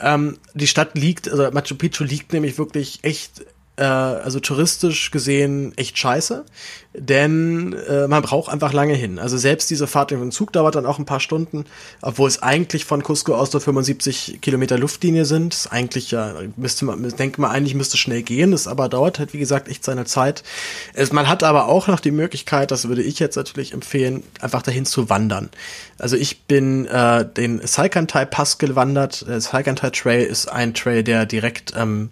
[0.00, 3.44] Ähm, die Stadt liegt, also Machu Picchu liegt nämlich wirklich echt
[3.76, 6.44] äh, also touristisch gesehen echt scheiße,
[6.92, 9.18] denn äh, man braucht einfach lange hin.
[9.18, 11.64] Also selbst diese Fahrt im Zug dauert dann auch ein paar Stunden,
[12.00, 15.54] obwohl es eigentlich von Cusco aus nur 75 Kilometer Luftlinie sind.
[15.54, 19.32] Das eigentlich ja, müsste man, denkt man eigentlich müsste schnell gehen, das aber dauert halt
[19.32, 20.44] wie gesagt echt seine Zeit.
[20.92, 24.62] Es, man hat aber auch noch die Möglichkeit, das würde ich jetzt natürlich empfehlen, einfach
[24.62, 25.50] dahin zu wandern.
[25.98, 29.26] Also ich bin äh, den Saikantai Pass gewandert.
[29.26, 32.10] Der Saikantai Trail ist ein Trail, der direkt ähm,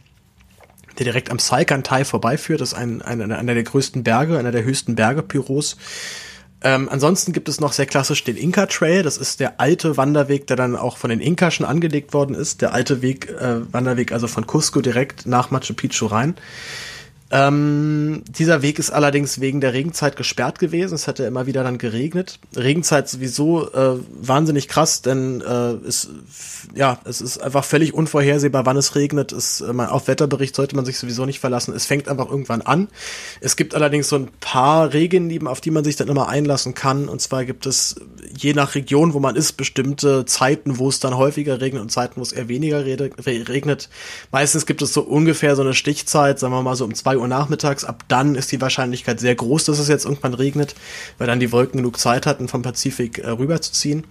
[1.04, 2.60] der direkt am Saikantai vorbeiführt.
[2.60, 5.76] Das ist ein, ein, einer der größten Berge, einer der höchsten Berge Pyrus.
[6.64, 9.02] Ähm, ansonsten gibt es noch sehr klassisch den Inka Trail.
[9.02, 12.62] Das ist der alte Wanderweg, der dann auch von den Inka schon angelegt worden ist.
[12.62, 16.36] Der alte Weg, äh, Wanderweg also von Cusco direkt nach Machu Picchu rein.
[17.34, 20.94] Ähm, dieser Weg ist allerdings wegen der Regenzeit gesperrt gewesen.
[20.94, 22.38] Es hatte immer wieder dann geregnet.
[22.54, 26.10] Regenzeit sowieso äh, wahnsinnig krass, denn äh, es,
[26.74, 29.32] ja, es ist einfach völlig unvorhersehbar, wann es regnet.
[29.32, 31.74] Es, äh, auf Wetterbericht sollte man sich sowieso nicht verlassen.
[31.74, 32.88] Es fängt einfach irgendwann an.
[33.40, 37.08] Es gibt allerdings so ein paar Regeln, auf die man sich dann immer einlassen kann.
[37.08, 37.96] Und zwar gibt es
[38.36, 42.16] je nach Region, wo man ist, bestimmte Zeiten, wo es dann häufiger regnet und Zeiten,
[42.16, 43.88] wo es eher weniger regnet.
[44.30, 47.28] Meistens gibt es so ungefähr so eine Stichzeit, sagen wir mal so um zwei Uhr
[47.28, 47.84] nachmittags.
[47.84, 50.74] Ab dann ist die Wahrscheinlichkeit sehr groß, dass es jetzt irgendwann regnet,
[51.18, 54.04] weil dann die Wolken genug Zeit hatten, vom Pazifik äh, rüberzuziehen.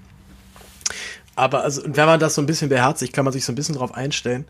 [1.36, 3.76] Aber also, wenn man das so ein bisschen beherzigt, kann man sich so ein bisschen
[3.76, 4.46] drauf einstellen.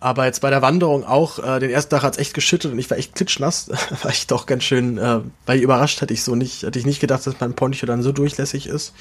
[0.00, 2.90] Aber jetzt bei der Wanderung auch, äh, den ersten Tag hat's echt geschüttet und ich
[2.90, 3.68] war echt klitschnass.
[4.02, 7.00] war ich doch ganz schön, äh, weil überrascht hätte ich so nicht, hätte ich nicht
[7.00, 8.92] gedacht, dass mein Poncho dann so durchlässig ist.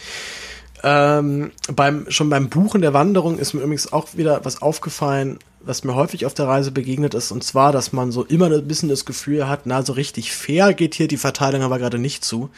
[0.83, 5.85] Ähm, beim, schon beim Buchen der Wanderung ist mir übrigens auch wieder was aufgefallen, was
[5.85, 8.89] mir häufig auf der Reise begegnet ist, und zwar, dass man so immer ein bisschen
[8.89, 12.49] das Gefühl hat, na, so richtig fair geht hier die Verteilung aber gerade nicht zu.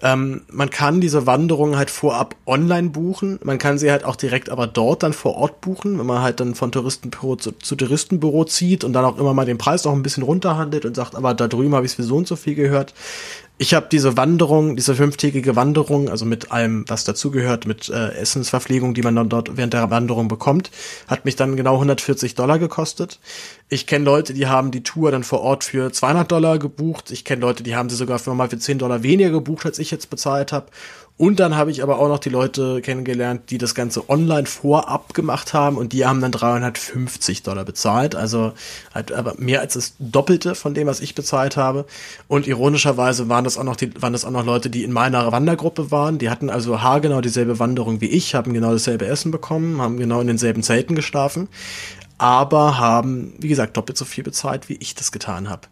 [0.00, 4.48] Ähm, man kann diese Wanderung halt vorab online buchen, man kann sie halt auch direkt
[4.48, 8.46] aber dort dann vor Ort buchen, wenn man halt dann von Touristenbüro zu, zu Touristenbüro
[8.46, 11.34] zieht und dann auch immer mal den Preis noch ein bisschen runterhandelt und sagt, aber
[11.34, 12.94] da drüben habe ich für so und so viel gehört
[13.60, 18.94] ich habe diese Wanderung, diese fünftägige Wanderung, also mit allem, was dazugehört, mit äh, Essensverpflegung,
[18.94, 20.70] die man dann dort während der Wanderung bekommt,
[21.08, 23.20] hat mich dann genau 140 Dollar gekostet.
[23.68, 27.10] Ich kenne Leute, die haben die Tour dann vor Ort für 200 Dollar gebucht.
[27.10, 29.78] Ich kenne Leute, die haben sie sogar für mal für 10 Dollar weniger gebucht, als
[29.78, 30.68] ich jetzt bezahlt habe.
[31.20, 35.12] Und dann habe ich aber auch noch die Leute kennengelernt, die das Ganze online vorab
[35.12, 38.14] gemacht haben und die haben dann 350 Dollar bezahlt.
[38.14, 38.52] Also
[38.94, 41.84] halt aber mehr als das Doppelte von dem, was ich bezahlt habe.
[42.26, 45.30] Und ironischerweise waren das auch noch die, waren das auch noch Leute, die in meiner
[45.30, 46.16] Wandergruppe waren.
[46.16, 50.22] Die hatten also haargenau dieselbe Wanderung wie ich, haben genau dasselbe Essen bekommen, haben genau
[50.22, 51.48] in denselben Zelten geschlafen
[52.20, 55.68] aber haben, wie gesagt, doppelt so viel bezahlt, wie ich das getan habe.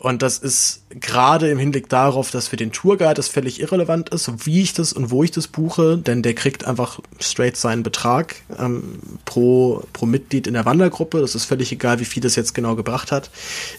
[0.00, 4.44] Und das ist gerade im Hinblick darauf, dass für den Tourguide das völlig irrelevant ist,
[4.44, 8.34] wie ich das und wo ich das buche, denn der kriegt einfach straight seinen Betrag
[8.58, 11.20] ähm, pro, pro Mitglied in der Wandergruppe.
[11.20, 13.30] Das ist völlig egal, wie viel das jetzt genau gebracht hat.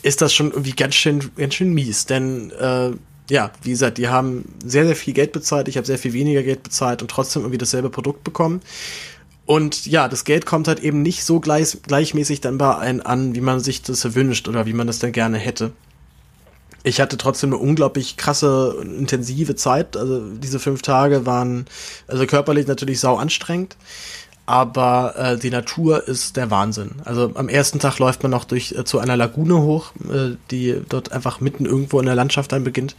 [0.01, 2.91] Ist das schon irgendwie ganz schön, ganz schön mies, denn äh,
[3.29, 6.43] ja, wie gesagt, die haben sehr, sehr viel Geld bezahlt, ich habe sehr viel weniger
[6.43, 8.61] Geld bezahlt und trotzdem irgendwie dasselbe Produkt bekommen.
[9.45, 13.35] Und ja, das Geld kommt halt eben nicht so gleich, gleichmäßig dann bei einem an,
[13.35, 15.71] wie man sich das wünscht oder wie man das dann gerne hätte
[16.85, 19.97] ich hatte trotzdem eine unglaublich krasse, intensive Zeit.
[19.97, 21.65] Also diese fünf Tage waren
[22.07, 23.75] also körperlich natürlich sau anstrengend.
[24.45, 26.91] Aber äh, die Natur ist der Wahnsinn.
[27.03, 30.79] Also am ersten Tag läuft man noch durch äh, zu einer Lagune hoch, äh, die
[30.87, 32.95] dort einfach mitten irgendwo in der Landschaft dann beginnt.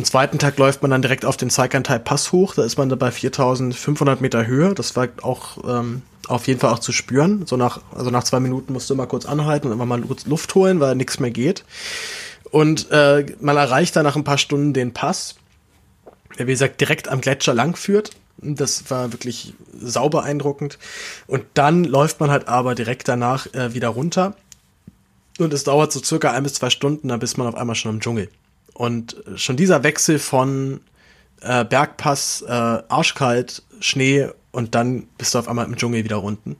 [0.00, 2.54] Am zweiten Tag läuft man dann direkt auf den Saikantai Pass hoch.
[2.54, 4.72] Da ist man da bei 4500 Meter Höhe.
[4.72, 7.44] Das war auch ähm, auf jeden Fall auch zu spüren.
[7.44, 10.54] So nach, also nach zwei Minuten musst du mal kurz anhalten und einfach mal Luft
[10.54, 11.66] holen, weil nichts mehr geht.
[12.50, 15.34] Und äh, man erreicht dann nach ein paar Stunden den Pass,
[16.38, 18.12] der wie gesagt direkt am Gletscher lang führt.
[18.38, 20.78] Das war wirklich sauber beeindruckend.
[21.26, 24.34] Und dann läuft man halt aber direkt danach äh, wieder runter.
[25.38, 27.96] Und es dauert so circa ein bis zwei Stunden, dann bist man auf einmal schon
[27.96, 28.30] im Dschungel.
[28.80, 30.80] Und schon dieser Wechsel von
[31.42, 36.56] äh, Bergpass, äh, arschkalt, Schnee und dann bist du auf einmal im Dschungel wieder unten.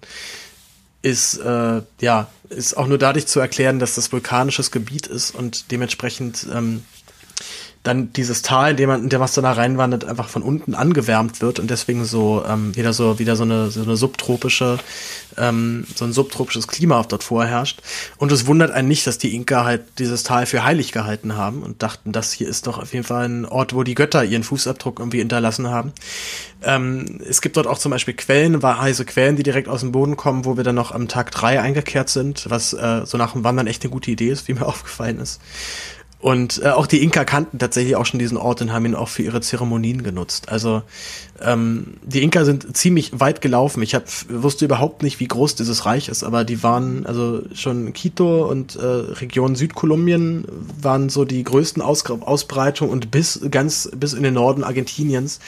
[1.00, 5.70] Ist, äh, ja, ist auch nur dadurch zu erklären, dass das vulkanisches Gebiet ist und
[5.70, 6.84] dementsprechend ähm,
[7.84, 11.40] dann dieses Tal, in dem man, in dem was da reinwandert, einfach von unten angewärmt
[11.40, 14.78] wird und deswegen so ähm, wieder so wieder so eine so eine subtropische
[15.40, 17.80] ähm, so ein subtropisches Klima dort vorherrscht
[18.18, 21.62] und es wundert einen nicht, dass die Inka halt dieses Tal für heilig gehalten haben
[21.62, 24.42] und dachten, das hier ist doch auf jeden Fall ein Ort, wo die Götter ihren
[24.42, 25.92] Fußabdruck irgendwie hinterlassen haben.
[26.62, 30.16] Ähm, es gibt dort auch zum Beispiel Quellen, heiße Quellen, die direkt aus dem Boden
[30.16, 33.44] kommen, wo wir dann noch am Tag drei eingekehrt sind, was äh, so nach dem
[33.44, 35.40] Wandern echt eine gute Idee ist, wie mir aufgefallen ist.
[36.20, 39.08] Und äh, auch die Inka kannten tatsächlich auch schon diesen Ort und haben ihn auch
[39.08, 40.50] für ihre Zeremonien genutzt.
[40.50, 40.82] Also
[41.40, 43.82] ähm, die Inka sind ziemlich weit gelaufen.
[43.82, 47.94] Ich hab, wusste überhaupt nicht, wie groß dieses Reich ist, aber die waren, also schon
[47.94, 50.44] Quito und äh, Region Südkolumbien
[50.80, 55.40] waren so die größten Aus Ausbreitungen und bis ganz bis in den Norden Argentiniens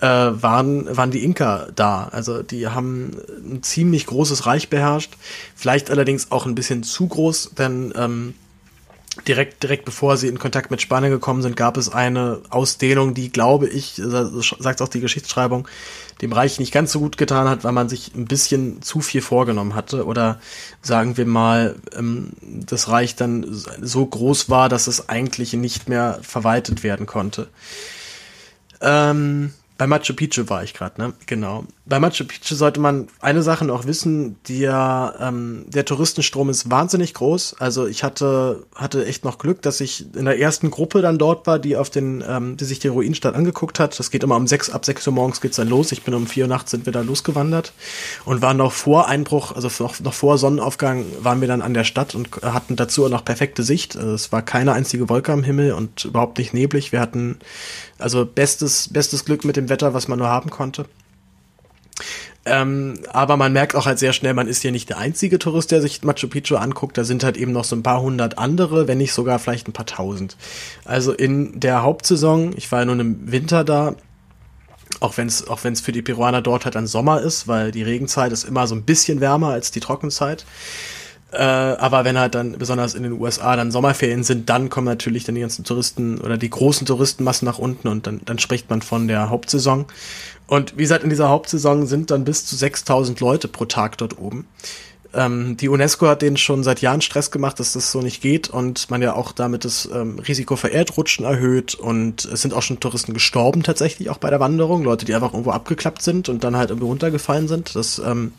[0.00, 2.08] äh, waren, waren die Inka da.
[2.10, 5.16] Also die haben ein ziemlich großes Reich beherrscht.
[5.54, 8.34] Vielleicht allerdings auch ein bisschen zu groß, denn ähm,
[9.28, 13.30] direkt, direkt bevor sie in Kontakt mit Spanien gekommen sind, gab es eine Ausdehnung, die,
[13.30, 15.68] glaube ich, sagt auch die Geschichtsschreibung,
[16.22, 19.22] dem Reich nicht ganz so gut getan hat, weil man sich ein bisschen zu viel
[19.22, 20.40] vorgenommen hatte oder
[20.82, 26.18] sagen wir mal, ähm, das Reich dann so groß war, dass es eigentlich nicht mehr
[26.22, 27.48] verwaltet werden konnte.
[28.80, 31.14] Ähm, bei Machu Picchu war ich gerade, ne?
[31.24, 31.64] Genau.
[31.90, 37.14] Bei Machu Picchu sollte man eine Sache noch wissen, der, ähm, der Touristenstrom ist wahnsinnig
[37.14, 37.56] groß.
[37.58, 41.48] Also ich hatte, hatte echt noch Glück, dass ich in der ersten Gruppe dann dort
[41.48, 43.98] war, die auf den, ähm, die sich die Ruinenstadt angeguckt hat.
[43.98, 45.90] Das geht immer um sechs, ab sechs Uhr morgens geht's dann los.
[45.90, 47.72] Ich bin um vier Uhr nachts sind wir da losgewandert
[48.24, 51.82] und waren noch vor Einbruch, also noch, noch vor Sonnenaufgang waren wir dann an der
[51.82, 53.96] Stadt und hatten dazu noch perfekte Sicht.
[53.96, 56.92] Also es war keine einzige Wolke am Himmel und überhaupt nicht neblig.
[56.92, 57.40] Wir hatten
[57.98, 60.84] also bestes, bestes Glück mit dem Wetter, was man nur haben konnte.
[62.46, 65.70] Ähm, aber man merkt auch halt sehr schnell, man ist ja nicht der einzige Tourist,
[65.70, 66.96] der sich Machu Picchu anguckt.
[66.96, 69.72] Da sind halt eben noch so ein paar hundert andere, wenn nicht sogar vielleicht ein
[69.72, 70.36] paar tausend.
[70.84, 73.94] Also in der Hauptsaison, ich war ja nur im Winter da,
[75.00, 77.82] auch wenn es auch wenn's für die Peruaner dort halt ein Sommer ist, weil die
[77.82, 80.44] Regenzeit ist immer so ein bisschen wärmer als die Trockenzeit.
[81.32, 85.24] Äh, aber wenn halt dann besonders in den USA dann Sommerferien sind, dann kommen natürlich
[85.24, 88.82] dann die ganzen Touristen oder die großen Touristenmassen nach unten und dann, dann spricht man
[88.82, 89.86] von der Hauptsaison.
[90.48, 94.18] Und wie gesagt, in dieser Hauptsaison sind dann bis zu 6000 Leute pro Tag dort
[94.18, 94.48] oben.
[95.12, 98.48] Ähm, die UNESCO hat denen schon seit Jahren Stress gemacht, dass das so nicht geht
[98.48, 102.62] und man ja auch damit das ähm, Risiko für Erdrutschen erhöht und es sind auch
[102.62, 106.44] schon Touristen gestorben tatsächlich auch bei der Wanderung, Leute, die einfach irgendwo abgeklappt sind und
[106.44, 107.74] dann halt irgendwie runtergefallen sind.
[107.74, 108.32] Das ähm,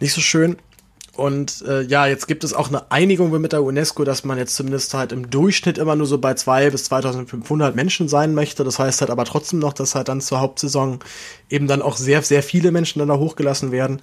[0.00, 0.56] nicht so schön.
[1.14, 4.56] Und äh, ja, jetzt gibt es auch eine Einigung mit der UNESCO, dass man jetzt
[4.56, 8.64] zumindest halt im Durchschnitt immer nur so bei zwei bis 2500 Menschen sein möchte.
[8.64, 11.00] Das heißt halt aber trotzdem noch, dass halt dann zur Hauptsaison
[11.50, 14.00] eben dann auch sehr, sehr viele Menschen dann da hochgelassen werden.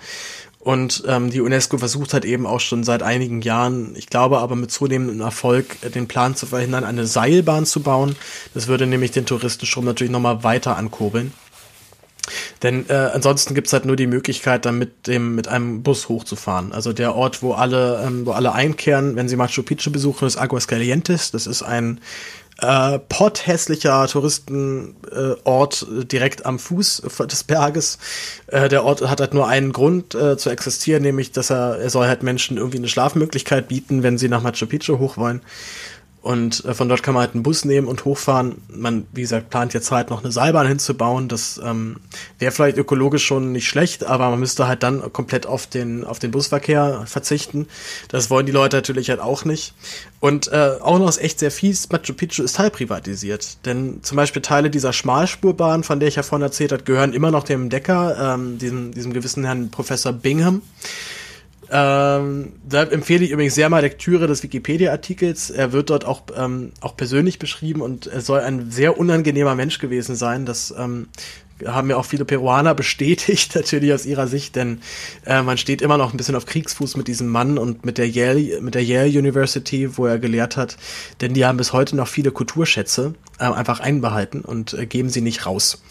[0.60, 4.56] Und ähm, die UNESCO versucht halt eben auch schon seit einigen Jahren, ich glaube aber
[4.56, 8.16] mit zunehmendem Erfolg, äh, den Plan zu verhindern, eine Seilbahn zu bauen.
[8.54, 11.34] Das würde nämlich den Touristenstrom natürlich nochmal weiter ankurbeln.
[12.64, 16.74] Denn äh, ansonsten gibt's halt nur die Möglichkeit, dann mit dem mit einem Bus hochzufahren.
[16.74, 20.38] Also der Ort, wo alle ähm, wo alle einkehren, wenn sie Machu Picchu besuchen, ist
[20.38, 21.32] Aguascalientes.
[21.32, 22.00] Das ist ein
[22.62, 27.98] äh, potthässlicher Touristenort äh, direkt am Fuß des Berges.
[28.48, 31.90] Äh, der Ort hat halt nur einen Grund äh, zu existieren, nämlich dass er er
[31.90, 35.42] soll halt Menschen irgendwie eine Schlafmöglichkeit bieten, wenn sie nach Machu Picchu hoch wollen.
[36.22, 38.62] Und äh, von dort kann man halt einen Bus nehmen und hochfahren.
[38.68, 41.30] Man, wie gesagt, plant jetzt halt noch eine Seilbahn hinzubauen.
[41.30, 41.98] Das ähm,
[42.40, 46.20] wäre vielleicht ökologisch schon nicht schlecht, aber man müsste halt dann komplett auf den, auf
[46.20, 47.68] den Busverkehr verzichten.
[48.10, 49.74] Das wollen die Leute natürlich halt auch nicht.
[50.20, 53.66] Und äh, auch noch ist echt sehr fies, Machu Picchu ist teilprivatisiert.
[53.66, 57.32] Denn zum Beispiel Teile dieser Schmalspurbahn, von der ich ja vorhin erzählt habe, gehören immer
[57.32, 60.62] noch dem Decker, ähm, diesem, diesem gewissen Herrn Professor Bingham.
[61.72, 65.52] Ähm, da empfehle ich übrigens sehr mal Lektüre des Wikipedia-Artikels.
[65.52, 69.78] Er wird dort auch, ähm, auch persönlich beschrieben und er soll ein sehr unangenehmer Mensch
[69.78, 70.46] gewesen sein.
[70.46, 71.10] Das ähm,
[71.66, 74.82] haben ja auch viele Peruaner bestätigt, natürlich aus ihrer Sicht, denn
[75.26, 78.10] äh, man steht immer noch ein bisschen auf Kriegsfuß mit diesem Mann und mit der
[78.10, 80.78] Yale, mit der Yale University, wo er gelehrt hat,
[81.22, 85.22] denn die haben bis heute noch viele Kulturschätze äh, einfach einbehalten und äh, geben sie
[85.22, 85.82] nicht raus.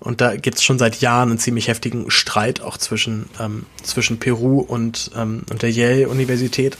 [0.00, 4.18] Und da gibt es schon seit Jahren einen ziemlich heftigen Streit auch zwischen, ähm, zwischen
[4.18, 6.76] Peru und, ähm, und der Yale-Universität.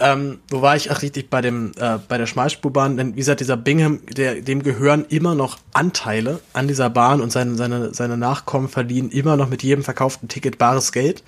[0.00, 0.90] Ähm, wo war ich?
[0.90, 4.62] Ach, richtig, bei dem, äh, bei der Schmalspurbahn, denn wie gesagt, dieser Bingham, der, dem
[4.62, 9.48] gehören immer noch Anteile an dieser Bahn und seine, seine, seine Nachkommen verdienen immer noch
[9.48, 11.22] mit jedem verkauften Ticket bares Geld.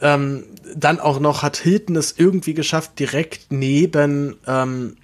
[0.00, 0.44] Ähm,
[0.74, 4.96] dann auch noch hat Hilton es irgendwie geschafft, direkt neben, ähm,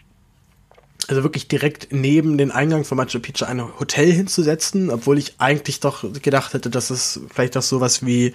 [1.09, 5.81] also wirklich direkt neben den Eingang von Machu Picchu ein Hotel hinzusetzen, obwohl ich eigentlich
[5.81, 8.33] doch gedacht hätte, dass es vielleicht auch sowas wie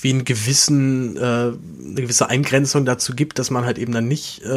[0.00, 1.54] wie einen gewissen äh, eine
[1.94, 4.48] gewisse Eingrenzung dazu gibt, dass man halt eben dann nicht, äh,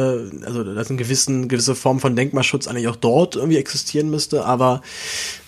[0.44, 4.44] also dass eine gewissen gewisse Form von Denkmalschutz eigentlich auch dort irgendwie existieren müsste.
[4.44, 4.82] Aber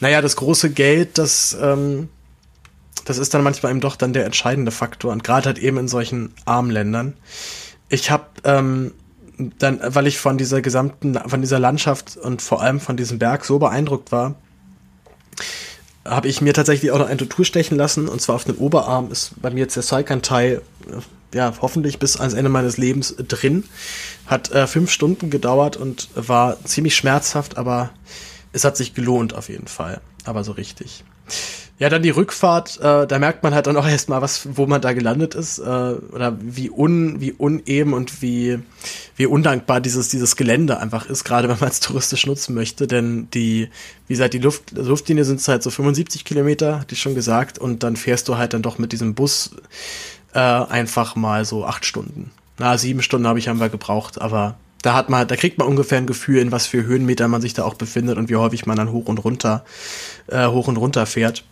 [0.00, 2.08] naja, das große Geld, das ähm,
[3.04, 5.88] das ist dann manchmal eben doch dann der entscheidende Faktor und gerade halt eben in
[5.88, 7.14] solchen armen Ländern.
[7.88, 8.92] Ich habe ähm,
[9.38, 13.44] dann, weil ich von dieser gesamten, von dieser Landschaft und vor allem von diesem Berg
[13.44, 14.34] so beeindruckt war,
[16.04, 19.10] habe ich mir tatsächlich auch noch ein Tattoo stechen lassen und zwar auf den Oberarm
[19.10, 20.60] ist bei mir jetzt der Saikantai
[21.34, 23.64] ja hoffentlich bis ans Ende meines Lebens drin.
[24.26, 27.90] Hat äh, fünf Stunden gedauert und war ziemlich schmerzhaft, aber
[28.52, 30.00] es hat sich gelohnt auf jeden Fall.
[30.24, 31.04] Aber so richtig.
[31.78, 34.80] Ja, dann die Rückfahrt, äh, da merkt man halt dann auch erstmal, was, wo man
[34.80, 38.58] da gelandet ist, äh, oder wie un, wie uneben und wie,
[39.16, 43.28] wie undankbar dieses, dieses Gelände einfach ist, gerade wenn man es touristisch nutzen möchte, denn
[43.34, 43.68] die,
[44.06, 47.82] wie gesagt, die Luft, Luftlinie sind halt so 75 Kilometer, hatte ich schon gesagt, und
[47.82, 49.50] dann fährst du halt dann doch mit diesem Bus
[50.32, 52.30] äh, einfach mal so acht Stunden.
[52.58, 55.98] Na, sieben Stunden habe ich einmal gebraucht, aber da hat man, da kriegt man ungefähr
[55.98, 58.76] ein Gefühl, in was für Höhenmeter man sich da auch befindet und wie häufig man
[58.78, 59.64] dann hoch und runter,
[60.28, 61.44] äh, hoch und runter fährt.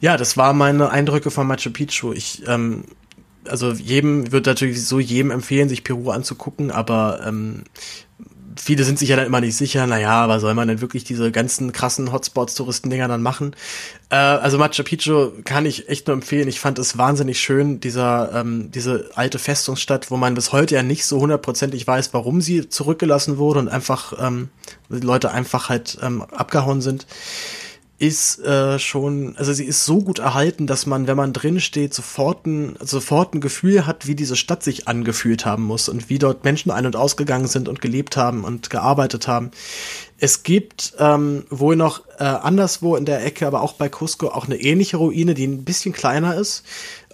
[0.00, 2.12] Ja, das waren meine Eindrücke von Machu Picchu.
[2.12, 2.84] Ich, ähm,
[3.48, 7.64] also jedem wird natürlich so jedem empfehlen, sich Peru anzugucken, aber ähm,
[8.58, 11.30] viele sind sich ja dann immer nicht sicher, naja, aber soll man denn wirklich diese
[11.30, 13.54] ganzen krassen Hotspots-Touristendinger dann machen?
[14.10, 16.48] Äh, also Machu Picchu kann ich echt nur empfehlen.
[16.48, 20.82] Ich fand es wahnsinnig schön, dieser, ähm, diese alte Festungsstadt, wo man bis heute ja
[20.82, 24.48] nicht so hundertprozentig weiß, warum sie zurückgelassen wurde und einfach ähm,
[24.88, 27.06] Leute einfach halt ähm, abgehauen sind
[27.98, 31.94] ist äh, schon, also sie ist so gut erhalten, dass man, wenn man drin steht,
[31.94, 36.18] sofort ein, sofort ein Gefühl hat, wie diese Stadt sich angefühlt haben muss und wie
[36.18, 39.50] dort Menschen ein- und ausgegangen sind und gelebt haben und gearbeitet haben.
[40.18, 44.46] Es gibt ähm, wohl noch äh, anderswo in der Ecke, aber auch bei Cusco auch
[44.46, 46.64] eine ähnliche Ruine, die ein bisschen kleiner ist,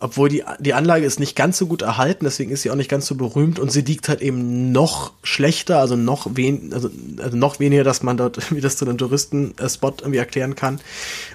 [0.02, 2.90] obwohl die, die Anlage ist nicht ganz so gut erhalten, deswegen ist sie auch nicht
[2.90, 7.36] ganz so berühmt und sie liegt halt eben noch schlechter, also noch wen, also, also
[7.36, 10.80] noch weniger, dass man dort wie das zu einem Touristenspot irgendwie erklären kann.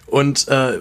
[0.06, 0.80] Und äh,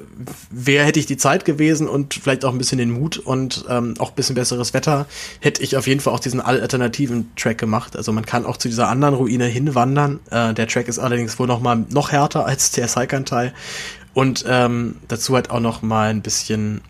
[0.51, 3.95] wer hätte ich die Zeit gewesen und vielleicht auch ein bisschen den Mut und ähm,
[3.99, 5.07] auch ein bisschen besseres Wetter,
[5.41, 7.97] hätte ich auf jeden Fall auch diesen alternativen Track gemacht.
[7.97, 10.19] Also man kann auch zu dieser anderen Ruine hinwandern.
[10.31, 13.53] Äh, der Track ist allerdings wohl noch mal noch härter als der Saikan-Teil
[14.13, 16.81] und ähm, dazu halt auch noch mal ein bisschen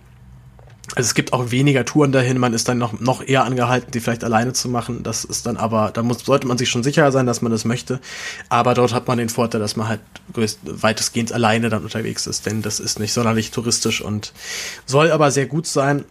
[0.94, 4.00] also es gibt auch weniger Touren dahin, man ist dann noch, noch eher angehalten, die
[4.00, 5.02] vielleicht alleine zu machen.
[5.02, 7.64] Das ist dann aber, da muss, sollte man sich schon sicher sein, dass man das
[7.64, 8.00] möchte.
[8.48, 10.00] Aber dort hat man den Vorteil, dass man halt
[10.32, 14.32] größt, weitestgehend alleine dann unterwegs ist, denn das ist nicht sonderlich touristisch und
[14.86, 16.04] soll aber sehr gut sein.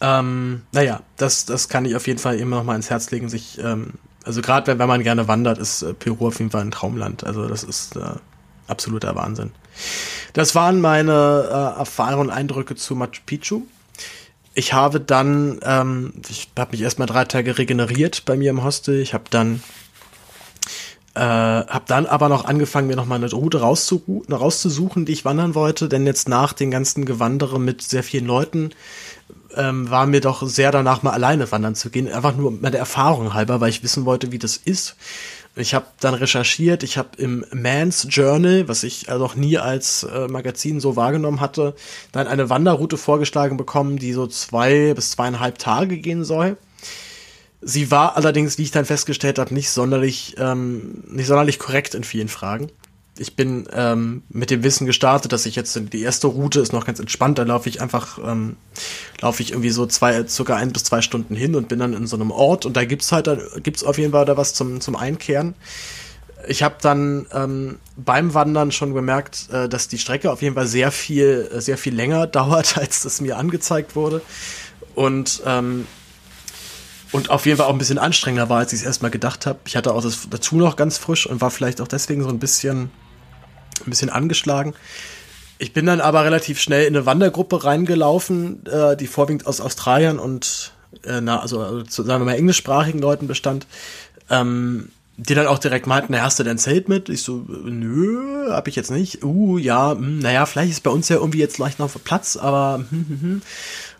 [0.00, 3.28] Ähm, naja, das, das kann ich auf jeden Fall immer noch mal ins Herz legen,
[3.28, 3.94] sich, ähm,
[4.24, 7.24] also gerade wenn, wenn man gerne wandert, ist äh, Peru auf jeden Fall ein Traumland.
[7.24, 8.00] Also das ist äh,
[8.66, 9.52] absoluter Wahnsinn.
[10.32, 13.62] Das waren meine äh, Erfahrungen und Eindrücke zu Machu Picchu.
[14.54, 19.00] Ich habe dann, ähm, ich habe mich erstmal drei Tage regeneriert bei mir im Hostel.
[19.00, 19.62] Ich habe dann
[21.14, 25.56] äh, habe dann aber noch angefangen, mir noch mal eine Route rauszusuchen, die ich wandern
[25.56, 28.70] wollte, denn jetzt nach den ganzen Gewandere mit sehr vielen Leuten
[29.56, 33.34] ähm, war mir doch sehr danach mal alleine wandern zu gehen, einfach nur meine Erfahrung
[33.34, 34.96] halber, weil ich wissen wollte, wie das ist.
[35.58, 40.28] Ich habe dann recherchiert, ich habe im Man's Journal, was ich noch nie als äh,
[40.28, 41.74] Magazin so wahrgenommen hatte,
[42.12, 46.56] dann eine Wanderroute vorgeschlagen bekommen, die so zwei bis zweieinhalb Tage gehen soll.
[47.60, 52.04] Sie war allerdings, wie ich dann festgestellt habe, nicht sonderlich, ähm, nicht sonderlich korrekt in
[52.04, 52.70] vielen Fragen
[53.18, 56.86] ich bin ähm, mit dem Wissen gestartet, dass ich jetzt die erste Route ist noch
[56.86, 57.38] ganz entspannt.
[57.38, 58.56] Da laufe ich einfach, ähm,
[59.20, 62.06] laufe ich irgendwie so zwei, circa ein bis zwei Stunden hin und bin dann in
[62.06, 64.80] so einem Ort und da gibt's halt, da gibt's auf jeden Fall da was zum
[64.80, 65.54] zum Einkehren.
[66.46, 70.68] Ich habe dann ähm, beim Wandern schon gemerkt, äh, dass die Strecke auf jeden Fall
[70.68, 74.22] sehr viel, sehr viel länger dauert, als das mir angezeigt wurde
[74.94, 75.86] und ähm,
[77.10, 79.58] und auf jeden Fall auch ein bisschen anstrengender war, als ich es erstmal gedacht habe.
[79.64, 82.38] Ich hatte auch das dazu noch ganz frisch und war vielleicht auch deswegen so ein
[82.38, 82.90] bisschen
[83.86, 84.74] ein bisschen angeschlagen.
[85.58, 90.18] Ich bin dann aber relativ schnell in eine Wandergruppe reingelaufen, äh, die vorwiegend aus Australien
[90.18, 90.72] und
[91.04, 93.66] äh, also, also sagen wir mal englischsprachigen Leuten bestand.
[94.30, 94.90] Ähm,
[95.20, 97.08] die dann auch direkt meinten, na, hast du dein Zelt mit?
[97.08, 99.24] Ich so, nö, hab ich jetzt nicht.
[99.24, 102.84] Uh, ja, hm, naja, vielleicht ist bei uns ja irgendwie jetzt leicht noch Platz, aber
[102.88, 103.42] hm, hm.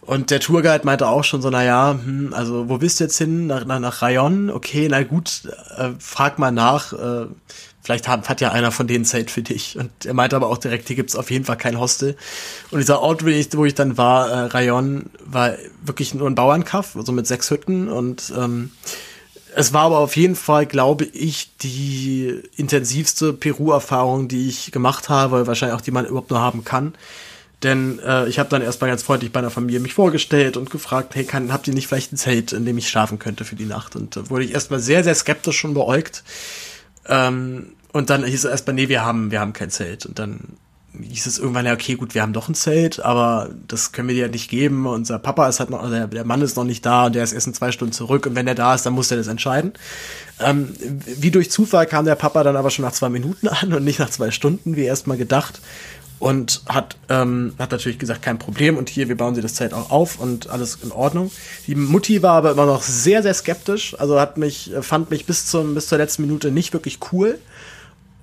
[0.09, 2.01] Und der Tourguide meinte auch schon so, naja,
[2.31, 3.47] also wo bist du jetzt hin?
[3.47, 4.49] Nach, nach, nach Rayon?
[4.49, 5.43] Okay, na gut,
[5.77, 6.95] äh, frag mal nach.
[6.95, 7.27] Äh,
[7.89, 9.78] Vielleicht hat, hat ja einer von denen Zeit für dich.
[9.78, 12.19] Und er meinte aber auch direkt, hier gibt's auf jeden Fall kein Hostel.
[12.70, 16.35] Und dieser Ort, wo ich, wo ich dann war, äh, Rayon, war wirklich nur ein
[16.35, 18.73] Bauernkaff, also mit sechs Hütten und ähm,
[19.55, 25.47] es war aber auf jeden Fall, glaube ich, die intensivste Peru-Erfahrung, die ich gemacht habe,
[25.47, 26.94] wahrscheinlich auch die man überhaupt nur haben kann.
[27.62, 31.15] Denn äh, ich habe dann erstmal ganz freundlich bei einer Familie mich vorgestellt und gefragt,
[31.15, 33.65] hey, kann, habt ihr nicht vielleicht ein Zelt, in dem ich schlafen könnte für die
[33.65, 33.97] Nacht?
[33.97, 36.23] Und da wurde ich erstmal sehr, sehr skeptisch schon beäugt.
[37.09, 40.06] Ähm, und dann hieß es erstmal, nee, wir haben, wir haben kein Zelt.
[40.06, 40.40] Und dann
[41.01, 44.15] hieß es irgendwann, ja, okay, gut, wir haben doch ein Zelt, aber das können wir
[44.15, 44.86] dir nicht geben.
[44.86, 47.32] Unser Papa ist halt noch, der, der Mann ist noch nicht da und der ist
[47.32, 49.73] erst in zwei Stunden zurück und wenn er da ist, dann muss er das entscheiden.
[50.40, 53.85] Ähm, wie durch Zufall kam der Papa dann aber schon nach zwei Minuten an und
[53.85, 55.60] nicht nach zwei Stunden, wie erst mal gedacht
[56.19, 59.73] und hat, ähm, hat natürlich gesagt, kein Problem und hier, wir bauen sie das Zelt
[59.73, 61.31] auch auf und alles in Ordnung.
[61.66, 65.47] Die Mutti war aber immer noch sehr, sehr skeptisch, also hat mich, fand mich bis
[65.47, 67.39] zum, bis zur letzten Minute nicht wirklich cool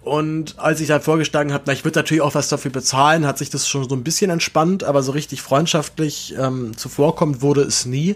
[0.05, 3.39] und als ich dann vorgeschlagen habe, na, ich würde natürlich auch was dafür bezahlen, hat
[3.39, 7.87] sich das schon so ein bisschen entspannt, aber so richtig freundschaftlich ähm, zuvorkommt wurde es
[7.87, 8.15] nie.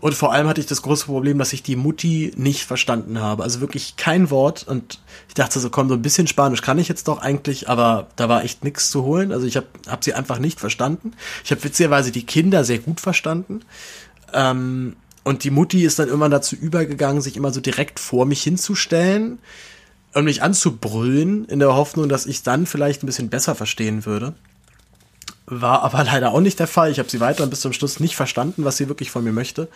[0.00, 3.42] Und vor allem hatte ich das große Problem, dass ich die Mutti nicht verstanden habe.
[3.42, 4.62] Also wirklich kein Wort.
[4.68, 8.06] Und ich dachte so, komm, so ein bisschen Spanisch kann ich jetzt doch eigentlich, aber
[8.14, 9.32] da war echt nichts zu holen.
[9.32, 11.14] Also ich habe hab sie einfach nicht verstanden.
[11.44, 13.62] Ich habe witzigerweise die Kinder sehr gut verstanden.
[14.32, 14.94] Ähm,
[15.24, 19.40] und die Mutti ist dann immer dazu übergegangen, sich immer so direkt vor mich hinzustellen
[20.14, 24.34] und mich anzubrüllen, in der Hoffnung, dass ich dann vielleicht ein bisschen besser verstehen würde.
[25.46, 26.90] War aber leider auch nicht der Fall.
[26.90, 29.68] Ich habe sie weiter bis zum Schluss nicht verstanden, was sie wirklich von mir möchte.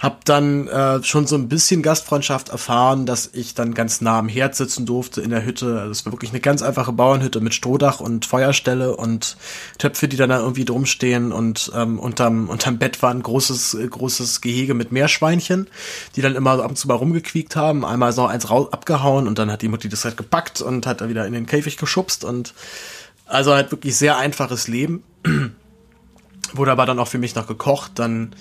[0.00, 4.30] Hab dann äh, schon so ein bisschen Gastfreundschaft erfahren, dass ich dann ganz nah am
[4.30, 5.78] Herd sitzen durfte in der Hütte.
[5.78, 9.36] Also es war wirklich eine ganz einfache Bauernhütte mit Strohdach und Feuerstelle und
[9.76, 13.76] Töpfe, die dann da irgendwie drum stehen und ähm, unterm, unterm Bett war ein großes,
[13.90, 15.68] großes Gehege mit Meerschweinchen,
[16.16, 17.84] die dann immer ab und zu mal rumgequiekt haben.
[17.84, 20.86] Einmal ist noch eins raus, abgehauen und dann hat die Mutti das halt gepackt und
[20.86, 22.54] hat da wieder in den Käfig geschubst und
[23.26, 25.04] also halt wirklich sehr einfaches Leben.
[26.54, 27.92] Wurde aber dann auch für mich noch gekocht.
[27.96, 28.34] Dann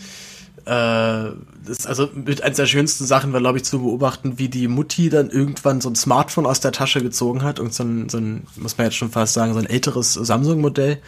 [0.65, 1.31] äh,
[1.65, 5.09] das, also mit eines der schönsten Sachen war, glaube ich, zu beobachten, wie die Mutti
[5.09, 7.59] dann irgendwann so ein Smartphone aus der Tasche gezogen hat.
[7.59, 10.99] Und so ein, so ein muss man jetzt schon fast sagen, so ein älteres Samsung-Modell.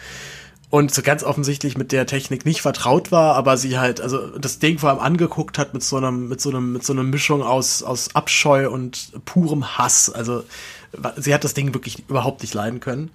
[0.70, 4.58] Und so ganz offensichtlich mit der Technik nicht vertraut war, aber sie halt, also das
[4.58, 7.42] Ding vor allem angeguckt hat mit so einem, mit so einem, mit so einer Mischung
[7.42, 10.08] aus, aus Abscheu und purem Hass.
[10.08, 10.44] Also
[11.16, 13.10] sie hat das Ding wirklich überhaupt nicht leiden können.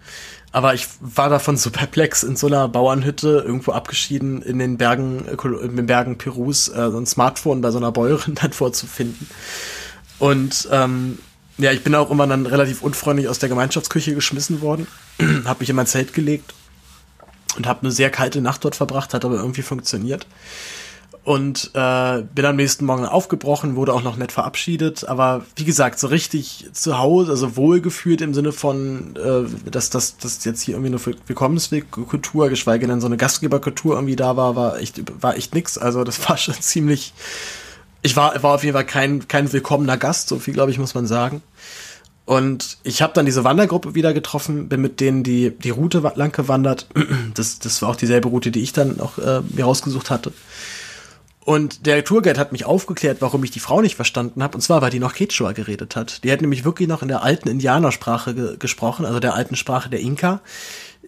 [0.57, 5.23] Aber ich war davon so perplex, in so einer Bauernhütte, irgendwo abgeschieden in den Bergen,
[5.27, 9.29] in den Bergen Perus, äh, so ein Smartphone bei so einer Bäuerin dann vorzufinden.
[10.17, 11.19] Und ähm,
[11.59, 14.87] ja, ich bin auch immer dann relativ unfreundlich aus der Gemeinschaftsküche geschmissen worden,
[15.45, 16.55] habe mich in mein Zelt gelegt
[17.55, 20.25] und habe eine sehr kalte Nacht dort verbracht, hat aber irgendwie funktioniert
[21.27, 25.99] und äh, bin am nächsten Morgen aufgebrochen, wurde auch noch nett verabschiedet, aber wie gesagt,
[25.99, 30.75] so richtig zu Hause, also wohlgefühlt im Sinne von, äh, dass das dass jetzt hier
[30.75, 35.53] irgendwie eine Willkommenskultur, geschweige denn so eine Gastgeberkultur irgendwie da war, war echt war echt
[35.53, 35.77] nix.
[35.77, 37.13] Also das war schon ziemlich.
[38.03, 40.95] Ich war war auf jeden Fall kein kein willkommener Gast, so viel glaube ich muss
[40.95, 41.43] man sagen.
[42.23, 46.31] Und ich habe dann diese Wandergruppe wieder getroffen, bin mit denen die die Route lang
[46.31, 46.87] gewandert.
[47.33, 50.31] Das das war auch dieselbe Route, die ich dann auch äh, mir rausgesucht hatte.
[51.47, 54.55] Und der Tourguide hat mich aufgeklärt, warum ich die Frau nicht verstanden habe.
[54.55, 56.25] Und zwar, weil die noch Quechua geredet hat.
[56.25, 59.89] Die hat nämlich wirklich noch in der alten Indianersprache ge gesprochen, also der alten Sprache
[59.89, 60.41] der Inka,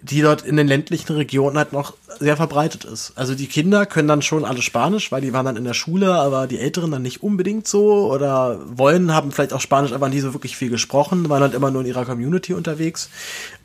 [0.02, 3.12] die dort in den ländlichen Regionen halt noch sehr verbreitet ist.
[3.18, 6.14] Also die Kinder können dann schon alle Spanisch, weil die waren dann in der Schule,
[6.14, 10.22] aber die Älteren dann nicht unbedingt so oder wollen, haben vielleicht auch Spanisch, aber nie
[10.22, 13.10] so wirklich viel gesprochen, waren halt immer nur in ihrer Community unterwegs.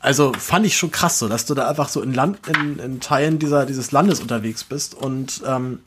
[0.01, 2.99] Also fand ich schon krass so, dass du da einfach so in Land, in, in
[2.99, 5.79] Teilen dieser, dieses Landes unterwegs bist und ähm,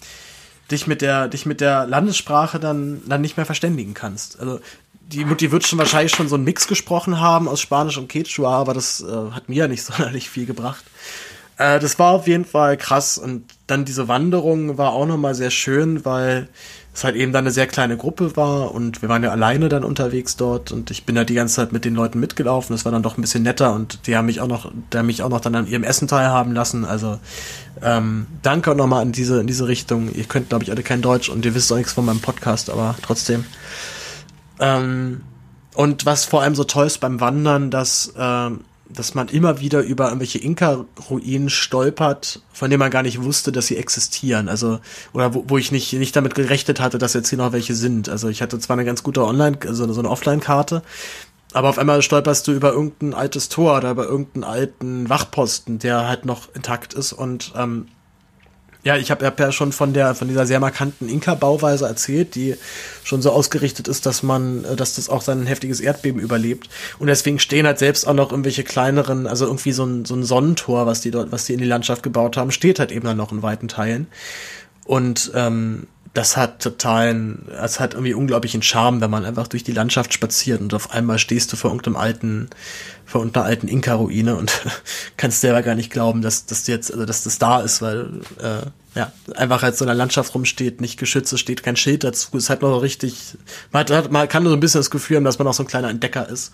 [0.71, 4.39] dich mit der, dich mit der Landessprache dann, dann nicht mehr verständigen kannst.
[4.39, 4.61] Also
[5.01, 8.59] die Mutti wird schon wahrscheinlich schon so einen Mix gesprochen haben aus Spanisch und Quechua,
[8.59, 10.85] aber das äh, hat mir ja nicht sonderlich viel gebracht.
[11.57, 15.51] Äh, das war auf jeden Fall krass und dann diese Wanderung war auch nochmal sehr
[15.51, 16.49] schön, weil
[16.99, 19.85] es halt eben dann eine sehr kleine Gruppe war und wir waren ja alleine dann
[19.85, 22.75] unterwegs dort und ich bin da die ganze Zeit mit den Leuten mitgelaufen.
[22.75, 25.23] Das war dann doch ein bisschen netter und die haben mich auch noch, die mich
[25.23, 26.85] auch noch dann an ihrem Essen teilhaben lassen.
[26.85, 27.21] Also
[27.83, 30.13] ähm, danke nochmal in diese, in diese Richtung.
[30.13, 32.69] Ihr könnt, glaube ich, alle kein Deutsch und ihr wisst auch nichts von meinem Podcast,
[32.69, 33.45] aber trotzdem.
[34.59, 35.21] Ähm,
[35.75, 39.83] und was vor allem so toll ist beim Wandern, dass ähm, dass man immer wieder
[39.83, 44.49] über irgendwelche Inka-Ruinen stolpert, von denen man gar nicht wusste, dass sie existieren.
[44.49, 44.81] Also,
[45.13, 48.09] oder wo, wo ich nicht, nicht damit gerechnet hatte, dass jetzt hier noch welche sind.
[48.09, 50.83] Also ich hatte zwar eine ganz gute Online, also so eine Offline-Karte,
[51.53, 56.07] aber auf einmal stolperst du über irgendein altes Tor oder über irgendeinen alten Wachposten, der
[56.07, 57.89] halt noch intakt ist und ähm,
[58.85, 62.57] ja, ich habe hab ja schon von der von dieser sehr markanten Inka-Bauweise erzählt, die
[63.03, 66.69] schon so ausgerichtet ist, dass man, äh, dass das auch sein heftiges Erdbeben überlebt.
[66.99, 70.23] Und deswegen stehen halt selbst auch noch irgendwelche kleineren, also irgendwie so ein, so ein
[70.23, 73.17] Sonnentor, was die dort, was die in die Landschaft gebaut haben, steht halt eben dann
[73.17, 74.07] noch in weiten Teilen.
[74.85, 75.87] Und ähm,
[76.19, 80.61] das hat totalen, es hat irgendwie unglaublichen Charme, wenn man einfach durch die Landschaft spaziert
[80.61, 82.51] und auf einmal stehst du vor irgendeinem alten,
[83.07, 84.51] vor irgendeiner alten Inka-Ruine und
[85.17, 88.67] kannst selber gar nicht glauben, dass, du jetzt, also dass das da ist, weil äh,
[88.99, 92.51] ja, einfach als so einer Landschaft rumsteht, nicht geschützt, es steht kein Schild dazu, es
[92.51, 93.37] hat noch so richtig,
[93.71, 95.69] man, hat, man kann so ein bisschen das Gefühl haben, dass man auch so ein
[95.69, 96.51] kleiner Entdecker ist,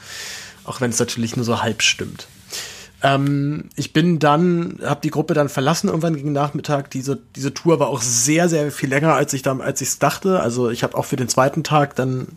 [0.65, 2.27] auch wenn es natürlich nur so halb stimmt.
[3.05, 6.91] Ähm, ich bin dann, habe die Gruppe dann verlassen irgendwann gegen Nachmittag.
[6.91, 10.41] Diese, diese Tour war auch sehr, sehr viel länger, als ich da, als ich dachte.
[10.41, 12.29] Also ich habe auch für den zweiten Tag dann,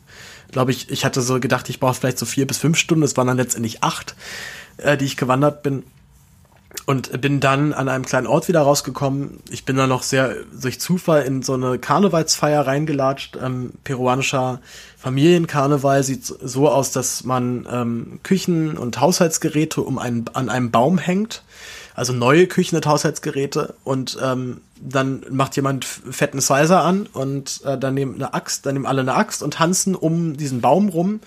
[0.52, 3.03] glaube ich, ich hatte so gedacht, ich brauche vielleicht so vier bis fünf Stunden.
[3.03, 4.15] Es waren dann letztendlich acht,
[4.76, 5.84] äh, die ich gewandert bin
[6.88, 9.41] und bin dann an einem kleinen Ort wieder rausgekommen.
[9.49, 13.38] Ich bin dann noch sehr durch Zufall in so eine Karnevalsfeier reingelatscht.
[13.43, 14.61] Ähm, peruanischer
[14.97, 20.97] Familienkarneval sieht so aus, dass man ähm, Küchen und Haushaltsgeräte um einen, an einem Baum
[20.97, 21.43] hängt
[21.97, 27.75] also neue Küchen und Haushaltsgeräte und ähm, dann macht jemand fetten Sizer an und äh,
[27.75, 31.21] dann nehmen eine Axt, dann nehmen alle eine Axt und tanzen um diesen Baum rum.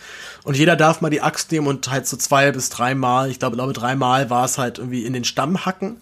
[0.45, 3.57] Und jeder darf mal die Axt nehmen und halt so zwei bis dreimal, ich glaube,
[3.57, 5.97] glaube dreimal war es halt irgendwie in den Stamm hacken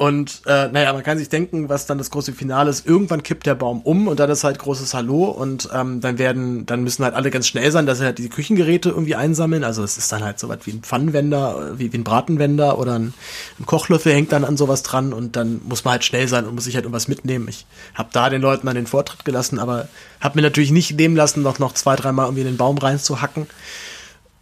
[0.00, 2.86] und äh, naja, man kann sich denken, was dann das große Finale ist.
[2.86, 6.64] Irgendwann kippt der Baum um und dann ist halt großes Hallo und ähm, dann werden,
[6.64, 9.62] dann müssen halt alle ganz schnell sein, dass sie halt die Küchengeräte irgendwie einsammeln.
[9.62, 12.98] Also es ist dann halt so was wie ein Pfannenwender, wie, wie ein Bratenwender oder
[12.98, 13.12] ein,
[13.58, 16.54] ein, Kochlöffel hängt dann an sowas dran und dann muss man halt schnell sein und
[16.54, 17.46] muss sich halt irgendwas mitnehmen.
[17.48, 19.86] Ich habe da den Leuten dann den Vortritt gelassen, aber
[20.18, 23.48] habe mir natürlich nicht nehmen lassen, noch, noch zwei, dreimal irgendwie in den Baum reinzuhacken.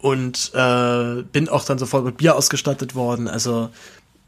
[0.01, 3.27] Und äh, bin auch dann sofort mit Bier ausgestattet worden.
[3.27, 3.69] Also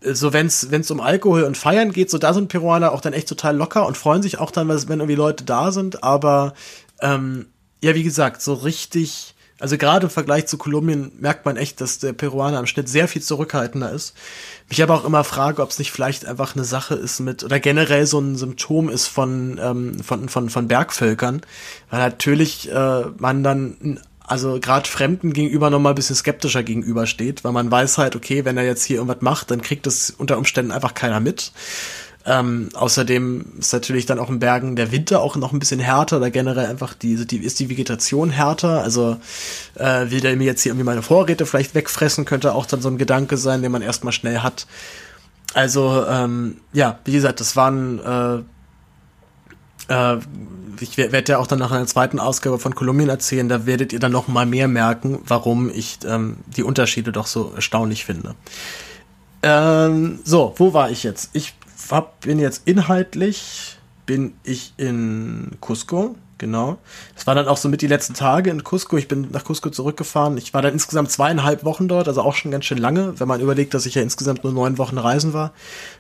[0.04, 3.30] so wenn es um Alkohol und Feiern geht, so da sind Peruaner auch dann echt
[3.30, 6.04] total locker und freuen sich auch dann, wenn irgendwie Leute da sind.
[6.04, 6.54] Aber
[7.02, 7.48] ähm,
[7.84, 12.00] ja, wie gesagt, so richtig, also gerade im Vergleich zu Kolumbien merkt man echt, dass
[12.00, 14.16] der Peruaner im Schnitt sehr viel zurückhaltender ist.
[14.70, 17.60] Mich aber auch immer frage, ob es nicht vielleicht einfach eine Sache ist mit, oder
[17.60, 21.42] generell so ein Symptom ist von, ähm, von, von, von Bergvölkern.
[21.92, 24.00] Weil natürlich äh, man dann
[24.32, 28.46] also gerade Fremden gegenüber noch mal ein bisschen skeptischer gegenübersteht, weil man weiß halt, okay,
[28.46, 31.52] wenn er jetzt hier irgendwas macht, dann kriegt das unter Umständen einfach keiner mit.
[32.26, 36.16] Ähm, außerdem ist natürlich dann auch in Bergen der Winter auch noch ein bisschen härter
[36.16, 38.82] oder generell einfach die, die ist die Vegetation härter.
[38.82, 39.18] Also
[39.76, 42.88] äh, will der mir jetzt hier irgendwie meine Vorräte vielleicht wegfressen, könnte auch dann so
[42.88, 44.66] ein Gedanke sein, den man erstmal schnell hat.
[45.54, 48.44] Also ähm, ja, wie gesagt, das waren äh,
[49.94, 50.20] äh,
[50.80, 54.00] ich werde ja auch dann nach einer zweiten Ausgabe von Kolumbien erzählen, da werdet ihr
[54.00, 58.36] dann noch mal mehr merken, warum ich ähm, die Unterschiede doch so erstaunlich finde.
[59.44, 61.32] Ähm, so, wo war ich jetzt?
[61.34, 61.54] Ich
[61.90, 66.80] hab, bin jetzt inhaltlich, bin ich in Cusco, Genau.
[67.14, 68.98] Das war dann auch so mit die letzten Tage in Cusco.
[68.98, 70.40] Ich bin nach Cusco zurückgefahren.
[70.40, 73.20] Ich war dann insgesamt zweieinhalb Wochen dort, also auch schon ganz schön lange.
[73.20, 75.54] Wenn man überlegt, dass ich ja insgesamt nur neun Wochen reisen war,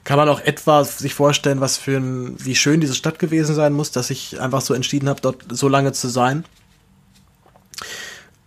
[0.03, 3.71] kann man auch etwa sich vorstellen, was für ein, wie schön diese Stadt gewesen sein
[3.71, 6.43] muss, dass ich einfach so entschieden habe, dort so lange zu sein.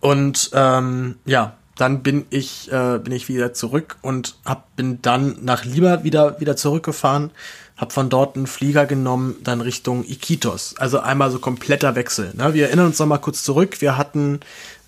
[0.01, 5.37] Und ähm, ja, dann bin ich äh, bin ich wieder zurück und hab, bin dann
[5.43, 7.31] nach Lima wieder wieder zurückgefahren
[7.77, 10.75] habe von dort einen Flieger genommen, dann Richtung Iquitos.
[10.77, 12.31] Also einmal so kompletter Wechsel.
[12.35, 12.53] Ne?
[12.53, 13.81] Wir erinnern uns noch mal kurz zurück.
[13.81, 14.39] Wir hatten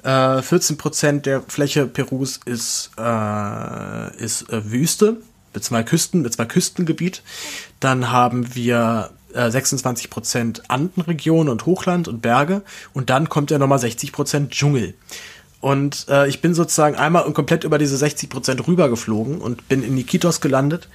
[0.03, 5.17] äh, 14 Prozent der Fläche Perus ist, äh, ist äh, Wüste,
[5.53, 7.23] mit zwei Küsten, mit zwei Küstengebiet.
[7.79, 12.61] Dann haben wir 26 äh, Prozent Andenregion und Hochland und Berge.
[12.93, 14.93] Und dann kommt ja nochmal 60 Prozent Dschungel.
[15.59, 19.97] Und äh, ich bin sozusagen einmal komplett über diese 60 Prozent rübergeflogen und bin in
[19.97, 20.87] Iquitos gelandet.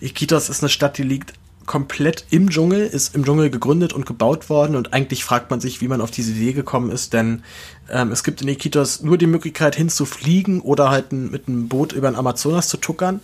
[0.00, 1.34] Iquitos ist eine Stadt, die liegt
[1.70, 5.80] komplett im Dschungel, ist im Dschungel gegründet und gebaut worden und eigentlich fragt man sich,
[5.80, 7.44] wie man auf diese Idee gekommen ist, denn
[7.88, 12.10] ähm, es gibt in Iquitos nur die Möglichkeit hinzufliegen oder halt mit einem Boot über
[12.10, 13.20] den Amazonas zu tuckern.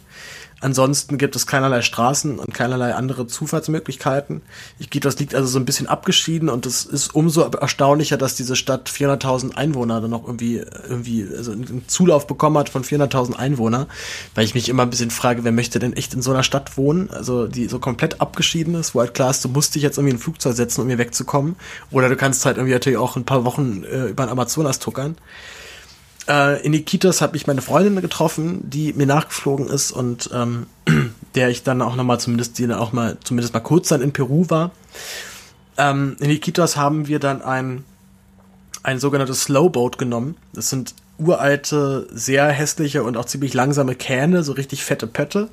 [0.60, 4.40] Ansonsten gibt es keinerlei Straßen und keinerlei andere Zufahrtsmöglichkeiten.
[4.78, 8.88] Iquitos liegt also so ein bisschen abgeschieden und es ist umso erstaunlicher, dass diese Stadt
[8.88, 13.86] 400.000 Einwohner dann noch irgendwie, irgendwie, also einen Zulauf bekommen hat von 400.000 Einwohner,
[14.34, 16.78] weil ich mich immer ein bisschen frage, wer möchte denn echt in so einer Stadt
[16.78, 19.98] wohnen, also die so komplett abgeschieden ist, wo halt klar ist, du musst dich jetzt
[19.98, 21.56] irgendwie in ein Flugzeug setzen, um hier wegzukommen.
[21.90, 25.16] Oder du kannst halt irgendwie natürlich auch ein paar Wochen äh, über den Amazonas tuckern.
[26.28, 30.66] Äh, in Iquitos habe ich meine Freundin getroffen, die mir nachgeflogen ist und ähm,
[31.34, 34.12] der ich dann auch nochmal zumindest, die dann auch mal, zumindest mal kurz dann in
[34.12, 34.72] Peru war.
[35.76, 37.84] Ähm, in Iquitos haben wir dann ein,
[38.82, 40.36] ein sogenanntes Slowboat genommen.
[40.52, 45.48] Das sind uralte, sehr hässliche und auch ziemlich langsame Kähne, so richtig fette Pötte,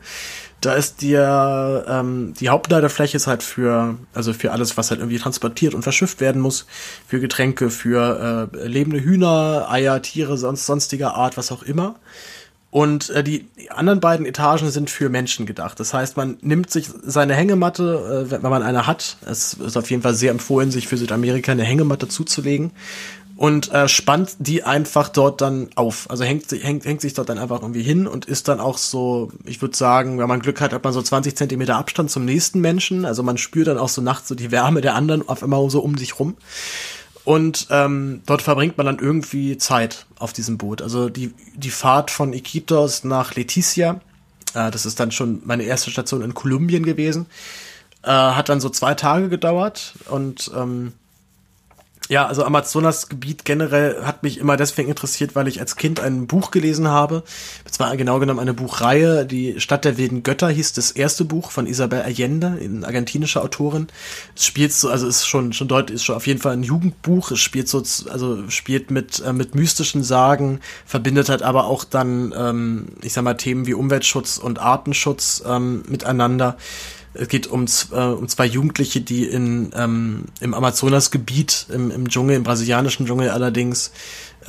[0.64, 5.20] da ist dir ähm, die Hauptladefläche ist halt für also für alles was halt irgendwie
[5.20, 6.66] transportiert und verschifft werden muss
[7.06, 11.96] für Getränke für äh, lebende Hühner Eier Tiere sonst sonstiger Art was auch immer
[12.72, 15.80] Und äh, die, die anderen beiden Etagen sind für Menschen gedacht.
[15.80, 19.18] Das heißt, man nimmt sich seine Hängematte, äh, wenn man eine hat.
[19.28, 22.72] Es ist auf jeden Fall sehr empfohlen, sich für Südamerika eine Hängematte zuzulegen
[23.36, 26.10] und äh, spannt die einfach dort dann auf.
[26.10, 29.32] Also hängt, hängt, hängt sich dort dann einfach irgendwie hin und ist dann auch so,
[29.46, 32.62] ich würde sagen, wenn man Glück hat, hat man so 20 Zentimeter Abstand zum nächsten
[32.62, 33.06] Menschen.
[33.06, 35.80] Also man spürt dann auch so nachts so die Wärme der anderen auf einmal so
[35.80, 36.36] um sich rum.
[37.26, 40.82] Und ähm, dort verbringt man dann irgendwie Zeit auf diesem Boot.
[40.82, 44.02] Also die, die Fahrt von Iquitos nach Leticia,
[44.54, 47.28] äh, das ist dann schon meine erste Station in Kolumbien gewesen,
[48.04, 50.92] äh, hat dann so zwei Tage gedauert und ähm,
[52.14, 56.52] ja, also Amazonasgebiet generell hat mich immer deswegen interessiert, weil ich als Kind ein Buch
[56.52, 57.24] gelesen habe.
[57.66, 59.26] Das war genau genommen eine Buchreihe.
[59.26, 63.88] Die Stadt der wilden Götter hieß das erste Buch von Isabel Allende, eine argentinische Autorin.
[64.36, 67.32] Es spielt so, also ist schon, schon deutlich, ist schon auf jeden Fall ein Jugendbuch.
[67.32, 72.32] Es spielt so, also spielt mit, äh, mit mystischen Sagen, verbindet halt aber auch dann,
[72.38, 76.58] ähm, ich sag mal, Themen wie Umweltschutz und Artenschutz ähm, miteinander.
[77.14, 82.36] Es geht um, äh, um zwei Jugendliche, die in, ähm, im Amazonasgebiet, im, im Dschungel,
[82.36, 83.92] im brasilianischen Dschungel allerdings,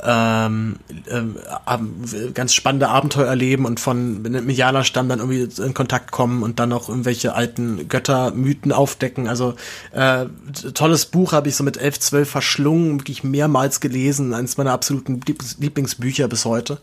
[0.03, 6.59] ähm, äh, ganz spannende Abenteuer erleben und von Medianerstamm dann irgendwie in Kontakt kommen und
[6.59, 9.27] dann noch irgendwelche alten Göttermythen aufdecken.
[9.27, 9.53] Also
[9.91, 10.25] äh,
[10.73, 15.21] tolles Buch habe ich so mit elf, zwölf verschlungen, wirklich mehrmals gelesen, eines meiner absoluten
[15.59, 16.79] Lieblingsbücher bis heute.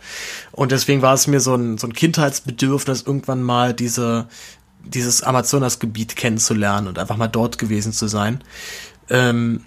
[0.53, 4.27] Und deswegen war es mir so ein, so ein Kindheitsbedürfnis, irgendwann mal diese
[4.85, 8.43] dieses Amazonasgebiet kennenzulernen und einfach mal dort gewesen zu sein.
[9.09, 9.63] Ähm,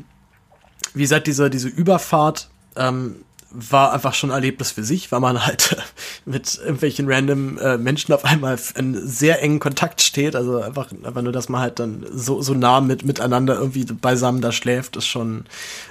[0.93, 3.17] wie gesagt, diese, diese Überfahrt ähm,
[3.55, 5.77] war einfach schon ein Erlebnis für sich, weil man halt
[6.25, 10.35] mit irgendwelchen random äh, Menschen auf einmal in sehr engen Kontakt steht.
[10.35, 14.41] Also einfach, einfach nur, dass man halt dann so, so nah mit, miteinander irgendwie beisammen
[14.41, 15.45] da schläft, ist schon,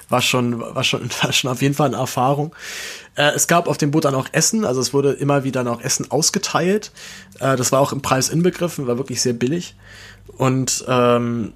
[0.08, 2.54] war schon, war schon, war schon auf jeden Fall eine Erfahrung.
[3.16, 5.80] Äh, es gab auf dem Boot dann auch Essen, also es wurde immer wieder noch
[5.80, 6.92] Essen ausgeteilt.
[7.40, 9.74] Äh, das war auch im Preis inbegriffen, war wirklich sehr billig.
[10.36, 11.52] Und ähm,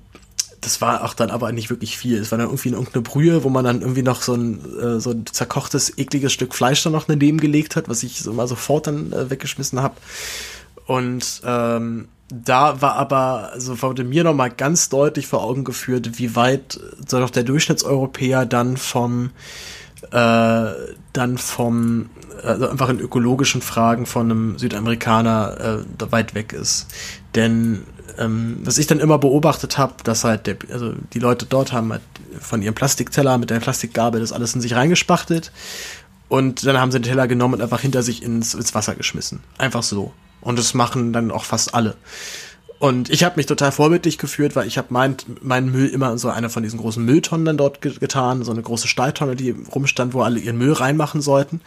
[0.60, 2.18] das war auch dann aber nicht wirklich viel.
[2.18, 5.10] Es war dann irgendwie irgendeine Brühe, wo man dann irgendwie noch so ein, äh, so
[5.10, 8.86] ein zerkochtes, ekliges Stück Fleisch dann noch daneben gelegt hat, was ich so mal sofort
[8.86, 9.94] dann äh, weggeschmissen habe.
[10.86, 16.34] Und ähm, da war aber, also wurde mir nochmal ganz deutlich vor Augen geführt, wie
[16.36, 19.30] weit so doch der Durchschnittseuropäer dann vom
[20.10, 20.70] äh,
[21.12, 22.10] dann vom
[22.42, 26.86] also einfach in ökologischen Fragen von einem Südamerikaner äh, weit weg ist.
[27.34, 27.82] Denn
[28.18, 31.92] ähm, was ich dann immer beobachtet habe, dass halt der, also die Leute dort haben
[31.92, 32.02] halt
[32.40, 35.52] von ihrem Plastikteller mit der Plastikgabel das alles in sich reingespachtelt
[36.28, 39.40] und dann haben sie den Teller genommen und einfach hinter sich ins, ins Wasser geschmissen.
[39.56, 40.12] Einfach so.
[40.40, 41.96] Und das machen dann auch fast alle.
[42.78, 46.18] Und ich habe mich total vorbildlich geführt, weil ich habe meinen mein Müll immer in
[46.18, 50.14] so eine von diesen großen Mülltonnen dann dort getan, so eine große Stahltonne, die rumstand,
[50.14, 51.60] wo alle ihren Müll reinmachen sollten.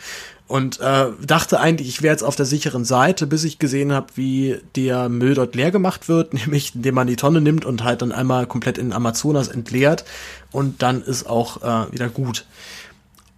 [0.48, 4.08] Und äh, dachte eigentlich, ich wäre jetzt auf der sicheren Seite, bis ich gesehen habe,
[4.16, 8.02] wie der Müll dort leer gemacht wird, nämlich indem man die Tonne nimmt und halt
[8.02, 10.06] dann einmal komplett in Amazonas entleert
[10.52, 12.46] und dann ist auch äh, wieder gut.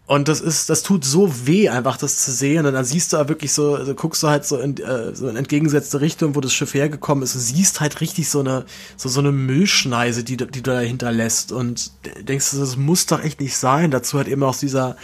[0.06, 2.66] Und das ist, das tut so weh, einfach das zu sehen.
[2.66, 5.38] Und dann siehst du wirklich so, also guckst du halt so in, äh, so in
[5.38, 7.36] entgegengesetzte Richtung, wo das Schiff hergekommen ist.
[7.36, 8.66] Du siehst halt richtig so eine,
[8.98, 11.54] so, so eine Müllschneise, die, die du dahinter lässt.
[11.54, 13.92] Und denkst du, das muss doch echt nicht sein.
[13.92, 14.98] Dazu hat eben auch dieser,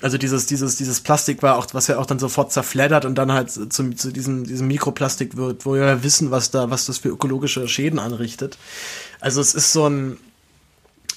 [0.00, 3.32] also dieses, dieses, dieses Plastik war auch, was ja auch dann sofort zerfleddert und dann
[3.32, 6.96] halt zu, zu diesem, diesem Mikroplastik wird, wo wir ja wissen, was da, was das
[6.96, 8.56] für ökologische Schäden anrichtet.
[9.20, 10.16] Also es ist so ein,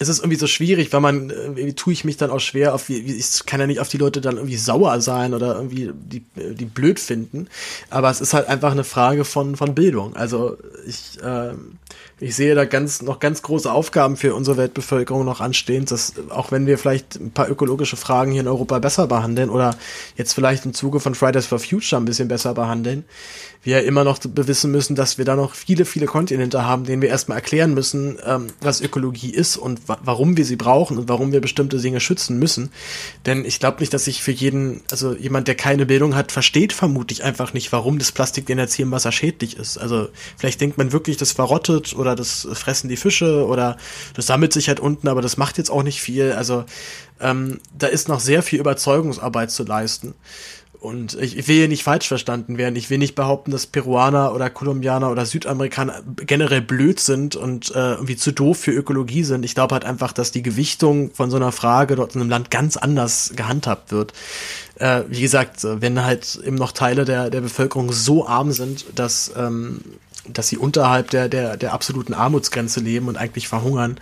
[0.04, 2.90] es ist irgendwie so schwierig, weil man, irgendwie tue ich mich dann auch schwer auf,
[2.90, 6.66] ich kann ja nicht auf die Leute dann irgendwie sauer sein oder irgendwie die, die
[6.66, 7.48] blöd finden.
[7.90, 10.16] Aber es ist halt einfach eine Frage von, von Bildung.
[10.16, 11.54] Also ich, äh,
[12.20, 16.52] ich sehe da ganz, noch ganz große Aufgaben für unsere Weltbevölkerung noch anstehen, dass auch
[16.52, 19.76] wenn wir vielleicht ein paar ökologische Fragen hier in Europa besser behandeln oder
[20.16, 23.06] jetzt vielleicht im Zuge von Fridays for Future ein bisschen besser behandeln,
[23.64, 27.10] wir immer noch wissen müssen, dass wir da noch viele, viele Kontinente haben, denen wir
[27.10, 31.32] erstmal erklären müssen, ähm, was Ökologie ist und wa warum wir sie brauchen und warum
[31.32, 32.72] wir bestimmte Dinge schützen müssen.
[33.26, 36.74] Denn ich glaube nicht, dass sich für jeden, also jemand, der keine Bildung hat, versteht
[36.74, 39.78] vermutlich einfach nicht, warum das Plastik in jetzt hier schädlich ist.
[39.78, 43.78] Also vielleicht denkt man wirklich, das verrottet oder das fressen die Fische oder
[44.14, 46.34] das sammelt sich halt unten, aber das macht jetzt auch nicht viel.
[46.34, 46.66] Also
[47.22, 50.14] ähm, da ist noch sehr viel Überzeugungsarbeit zu leisten.
[50.84, 52.76] Und ich, ich will hier nicht falsch verstanden werden.
[52.76, 57.94] Ich will nicht behaupten, dass Peruaner oder Kolumbianer oder Südamerikaner generell blöd sind und äh,
[57.94, 59.46] irgendwie zu doof für Ökologie sind.
[59.46, 62.52] Ich glaube halt einfach, dass die Gewichtung von so einer Frage dort in einem Land
[62.52, 64.12] ganz anders gehandhabt wird.
[64.76, 69.32] Äh, wie gesagt, wenn halt eben noch Teile der, der Bevölkerung so arm sind, dass,
[69.38, 69.80] ähm,
[70.28, 74.02] dass sie unterhalb der, der, der absoluten Armutsgrenze leben und eigentlich verhungern,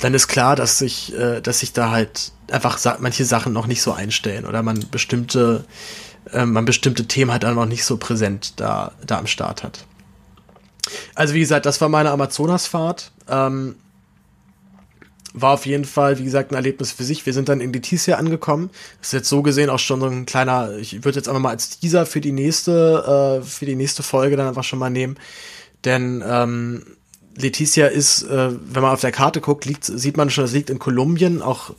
[0.00, 3.66] dann ist klar, dass sich, äh, dass sich da halt einfach sa manche Sachen noch
[3.66, 5.64] nicht so einstellen oder man bestimmte
[6.32, 9.84] äh, man bestimmte Themen halt noch nicht so präsent da, da am Start hat.
[11.14, 13.12] Also wie gesagt, das war meine Amazonasfahrt.
[13.28, 13.76] Ähm,
[15.32, 17.24] war auf jeden Fall, wie gesagt, ein Erlebnis für sich.
[17.24, 18.70] Wir sind dann in Letizia angekommen.
[18.98, 21.50] Das ist jetzt so gesehen auch schon so ein kleiner, ich würde jetzt einfach mal
[21.50, 25.18] als Teaser für die nächste, äh, für die nächste Folge dann einfach schon mal nehmen.
[25.84, 26.84] Denn ähm,
[27.36, 30.70] Letizia ist, äh, wenn man auf der Karte guckt, liegt, sieht man schon, es liegt
[30.70, 31.72] in Kolumbien, auch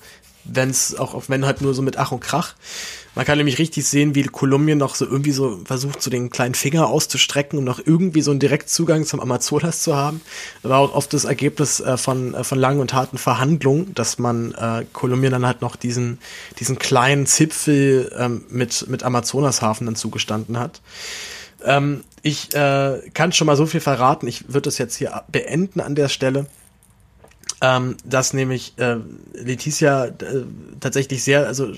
[0.43, 2.55] wenn es, auch, auch wenn halt nur so mit Ach und Krach.
[3.13, 6.55] Man kann nämlich richtig sehen, wie Kolumbien noch so irgendwie so versucht, so den kleinen
[6.55, 10.21] Finger auszustrecken, um noch irgendwie so einen Direktzugang zum Amazonas zu haben.
[10.63, 14.53] War auch oft das Ergebnis äh, von, äh, von langen und harten Verhandlungen, dass man
[14.53, 16.19] äh, Kolumbien dann halt noch diesen,
[16.59, 20.79] diesen kleinen Zipfel ähm, mit, mit Amazonashafen dann zugestanden hat.
[21.63, 24.27] Ähm, ich äh, kann schon mal so viel verraten.
[24.27, 26.45] Ich würde es jetzt hier beenden an der Stelle
[27.61, 28.97] ähm, dass nämlich äh,
[29.33, 30.13] Letizia äh,
[30.79, 31.71] tatsächlich sehr, also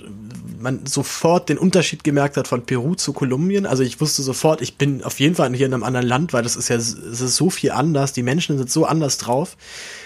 [0.58, 3.66] man sofort den Unterschied gemerkt hat von Peru zu Kolumbien.
[3.66, 6.44] Also ich wusste sofort, ich bin auf jeden Fall hier in einem anderen Land, weil
[6.44, 8.14] das ist ja es ist so viel anders.
[8.14, 9.58] Die Menschen sind so anders drauf.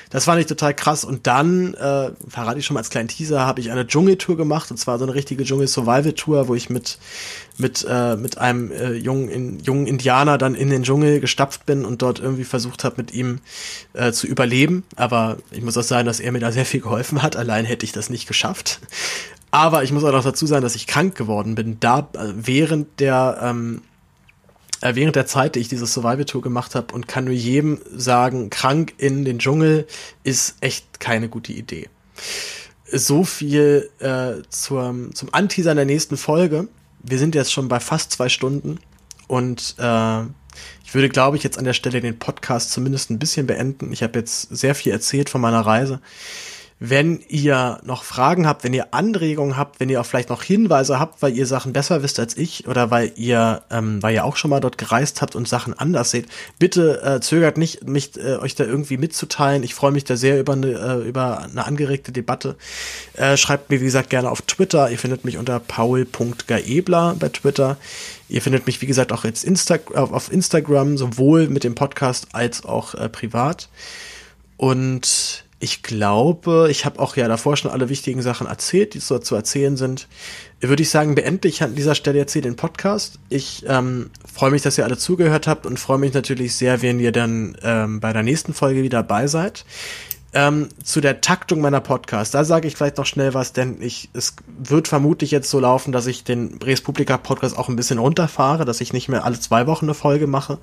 [0.10, 1.04] Das fand ich total krass.
[1.04, 4.72] Und dann, äh, verrate ich schon mal als kleinen Teaser, habe ich eine Dschungeltour gemacht.
[4.72, 6.98] Und zwar so eine richtige Dschungel-Survival-Tour, wo ich mit,
[7.58, 11.86] mit, äh, mit einem äh, jungen, in, jungen Indianer dann in den Dschungel gestapft bin
[11.86, 13.40] und dort irgendwie versucht habe, mit ihm
[13.94, 14.84] äh, zu überleben.
[14.96, 17.36] Aber ich muss auch sagen, dass er mir da sehr viel geholfen hat.
[17.36, 18.80] Allein hätte ich das nicht geschafft.
[19.52, 23.00] Aber ich muss auch noch dazu sagen, dass ich krank geworden bin, da äh, während
[23.00, 23.87] der ähm, äh,
[24.82, 28.94] während der Zeit, die ich diese Survival-Tour gemacht habe und kann nur jedem sagen, krank
[28.98, 29.88] in den Dschungel
[30.24, 31.90] ist echt keine gute Idee.
[32.92, 36.68] So viel äh, zur, zum Anteasern der nächsten Folge.
[37.04, 38.80] Wir sind jetzt schon bei fast zwei Stunden
[39.28, 40.22] und äh,
[40.84, 43.92] ich würde, glaube ich, jetzt an der Stelle den Podcast zumindest ein bisschen beenden.
[43.92, 46.00] Ich habe jetzt sehr viel erzählt von meiner Reise.
[46.80, 51.00] Wenn ihr noch Fragen habt, wenn ihr Anregungen habt, wenn ihr auch vielleicht noch Hinweise
[51.00, 54.36] habt, weil ihr Sachen besser wisst als ich oder weil ihr, ähm, weil ihr auch
[54.36, 56.28] schon mal dort gereist habt und Sachen anders seht,
[56.60, 59.64] bitte äh, zögert nicht, mich äh, euch da irgendwie mitzuteilen.
[59.64, 62.56] Ich freue mich da sehr über eine, äh, über eine angeregte Debatte.
[63.14, 64.92] Äh, schreibt mir, wie gesagt, gerne auf Twitter.
[64.92, 67.78] Ihr findet mich unter paul.gaebler bei Twitter.
[68.30, 72.66] Ihr findet mich, wie gesagt, auch jetzt Insta auf Instagram, sowohl mit dem Podcast als
[72.66, 73.70] auch äh, privat.
[74.58, 79.18] Und ich glaube, ich habe auch ja davor schon alle wichtigen Sachen erzählt, die so
[79.18, 80.08] zu erzählen sind.
[80.62, 83.18] Würde ich sagen, beende ich an dieser Stelle jetzt hier den Podcast.
[83.30, 87.00] Ich ähm, freue mich, dass ihr alle zugehört habt und freue mich natürlich sehr, wenn
[87.00, 89.66] ihr dann ähm, bei der nächsten Folge wieder dabei seid.
[90.34, 94.10] Ähm, zu der Taktung meiner Podcasts, da sage ich vielleicht noch schnell was, denn ich,
[94.14, 97.98] es wird vermutlich jetzt so laufen, dass ich den Res Publica Podcast auch ein bisschen
[97.98, 100.58] runterfahre, dass ich nicht mehr alle zwei Wochen eine Folge mache,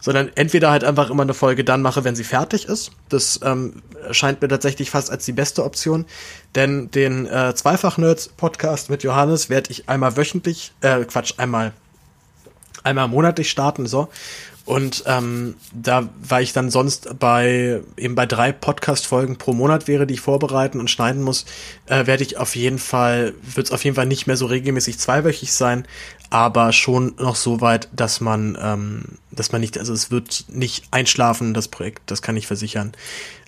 [0.00, 2.92] sondern entweder halt einfach immer eine Folge dann mache, wenn sie fertig ist.
[3.10, 6.06] Das ähm, scheint mir tatsächlich fast als die beste Option,
[6.54, 11.72] denn den äh, Zweifach-Nerds Podcast mit Johannes werde ich einmal wöchentlich, äh, Quatsch, einmal
[12.82, 14.08] einmal monatlich starten, so.
[14.70, 20.06] Und ähm, da, weil ich dann sonst bei eben bei drei Podcast-Folgen pro Monat wäre,
[20.06, 21.44] die ich vorbereiten und schneiden muss,
[21.86, 25.00] äh, werde ich auf jeden Fall, wird es auf jeden Fall nicht mehr so regelmäßig
[25.00, 25.88] zweiwöchig sein,
[26.30, 30.84] aber schon noch so weit, dass man, ähm, dass man nicht, also es wird nicht
[30.92, 32.92] einschlafen, das Projekt, das kann ich versichern.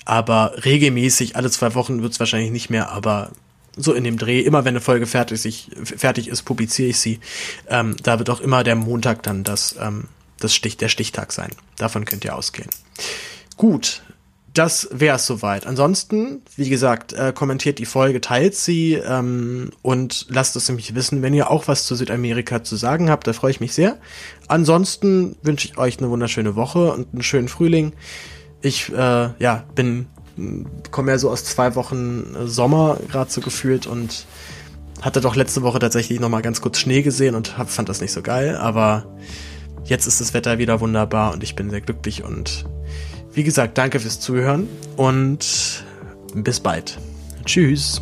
[0.04, 3.30] Aber regelmäßig, alle zwei Wochen wird es wahrscheinlich nicht mehr, aber
[3.76, 7.20] so in dem Dreh, immer wenn eine Folge fertig, ich, fertig ist, publiziere ich sie.
[7.68, 10.08] Ähm, da wird auch immer der Montag dann das ähm,
[10.44, 11.50] das Stich, der Stichtag sein.
[11.76, 12.68] Davon könnt ihr ausgehen.
[13.56, 14.02] Gut,
[14.54, 15.66] das wäre es soweit.
[15.66, 21.22] Ansonsten, wie gesagt, äh, kommentiert die Folge, teilt sie ähm, und lasst es mich wissen,
[21.22, 23.26] wenn ihr auch was zu Südamerika zu sagen habt.
[23.26, 23.98] Da freue ich mich sehr.
[24.48, 27.92] Ansonsten wünsche ich euch eine wunderschöne Woche und einen schönen Frühling.
[28.60, 28.94] Ich äh,
[29.38, 30.06] ja bin
[30.90, 34.26] komme ja so aus zwei Wochen äh, Sommer gerade so gefühlt und
[35.00, 38.00] hatte doch letzte Woche tatsächlich noch mal ganz kurz Schnee gesehen und hab, fand das
[38.00, 39.04] nicht so geil, aber
[39.84, 42.64] Jetzt ist das Wetter wieder wunderbar und ich bin sehr glücklich und
[43.34, 45.84] wie gesagt, danke fürs Zuhören und
[46.34, 46.98] bis bald.
[47.44, 48.00] Tschüss.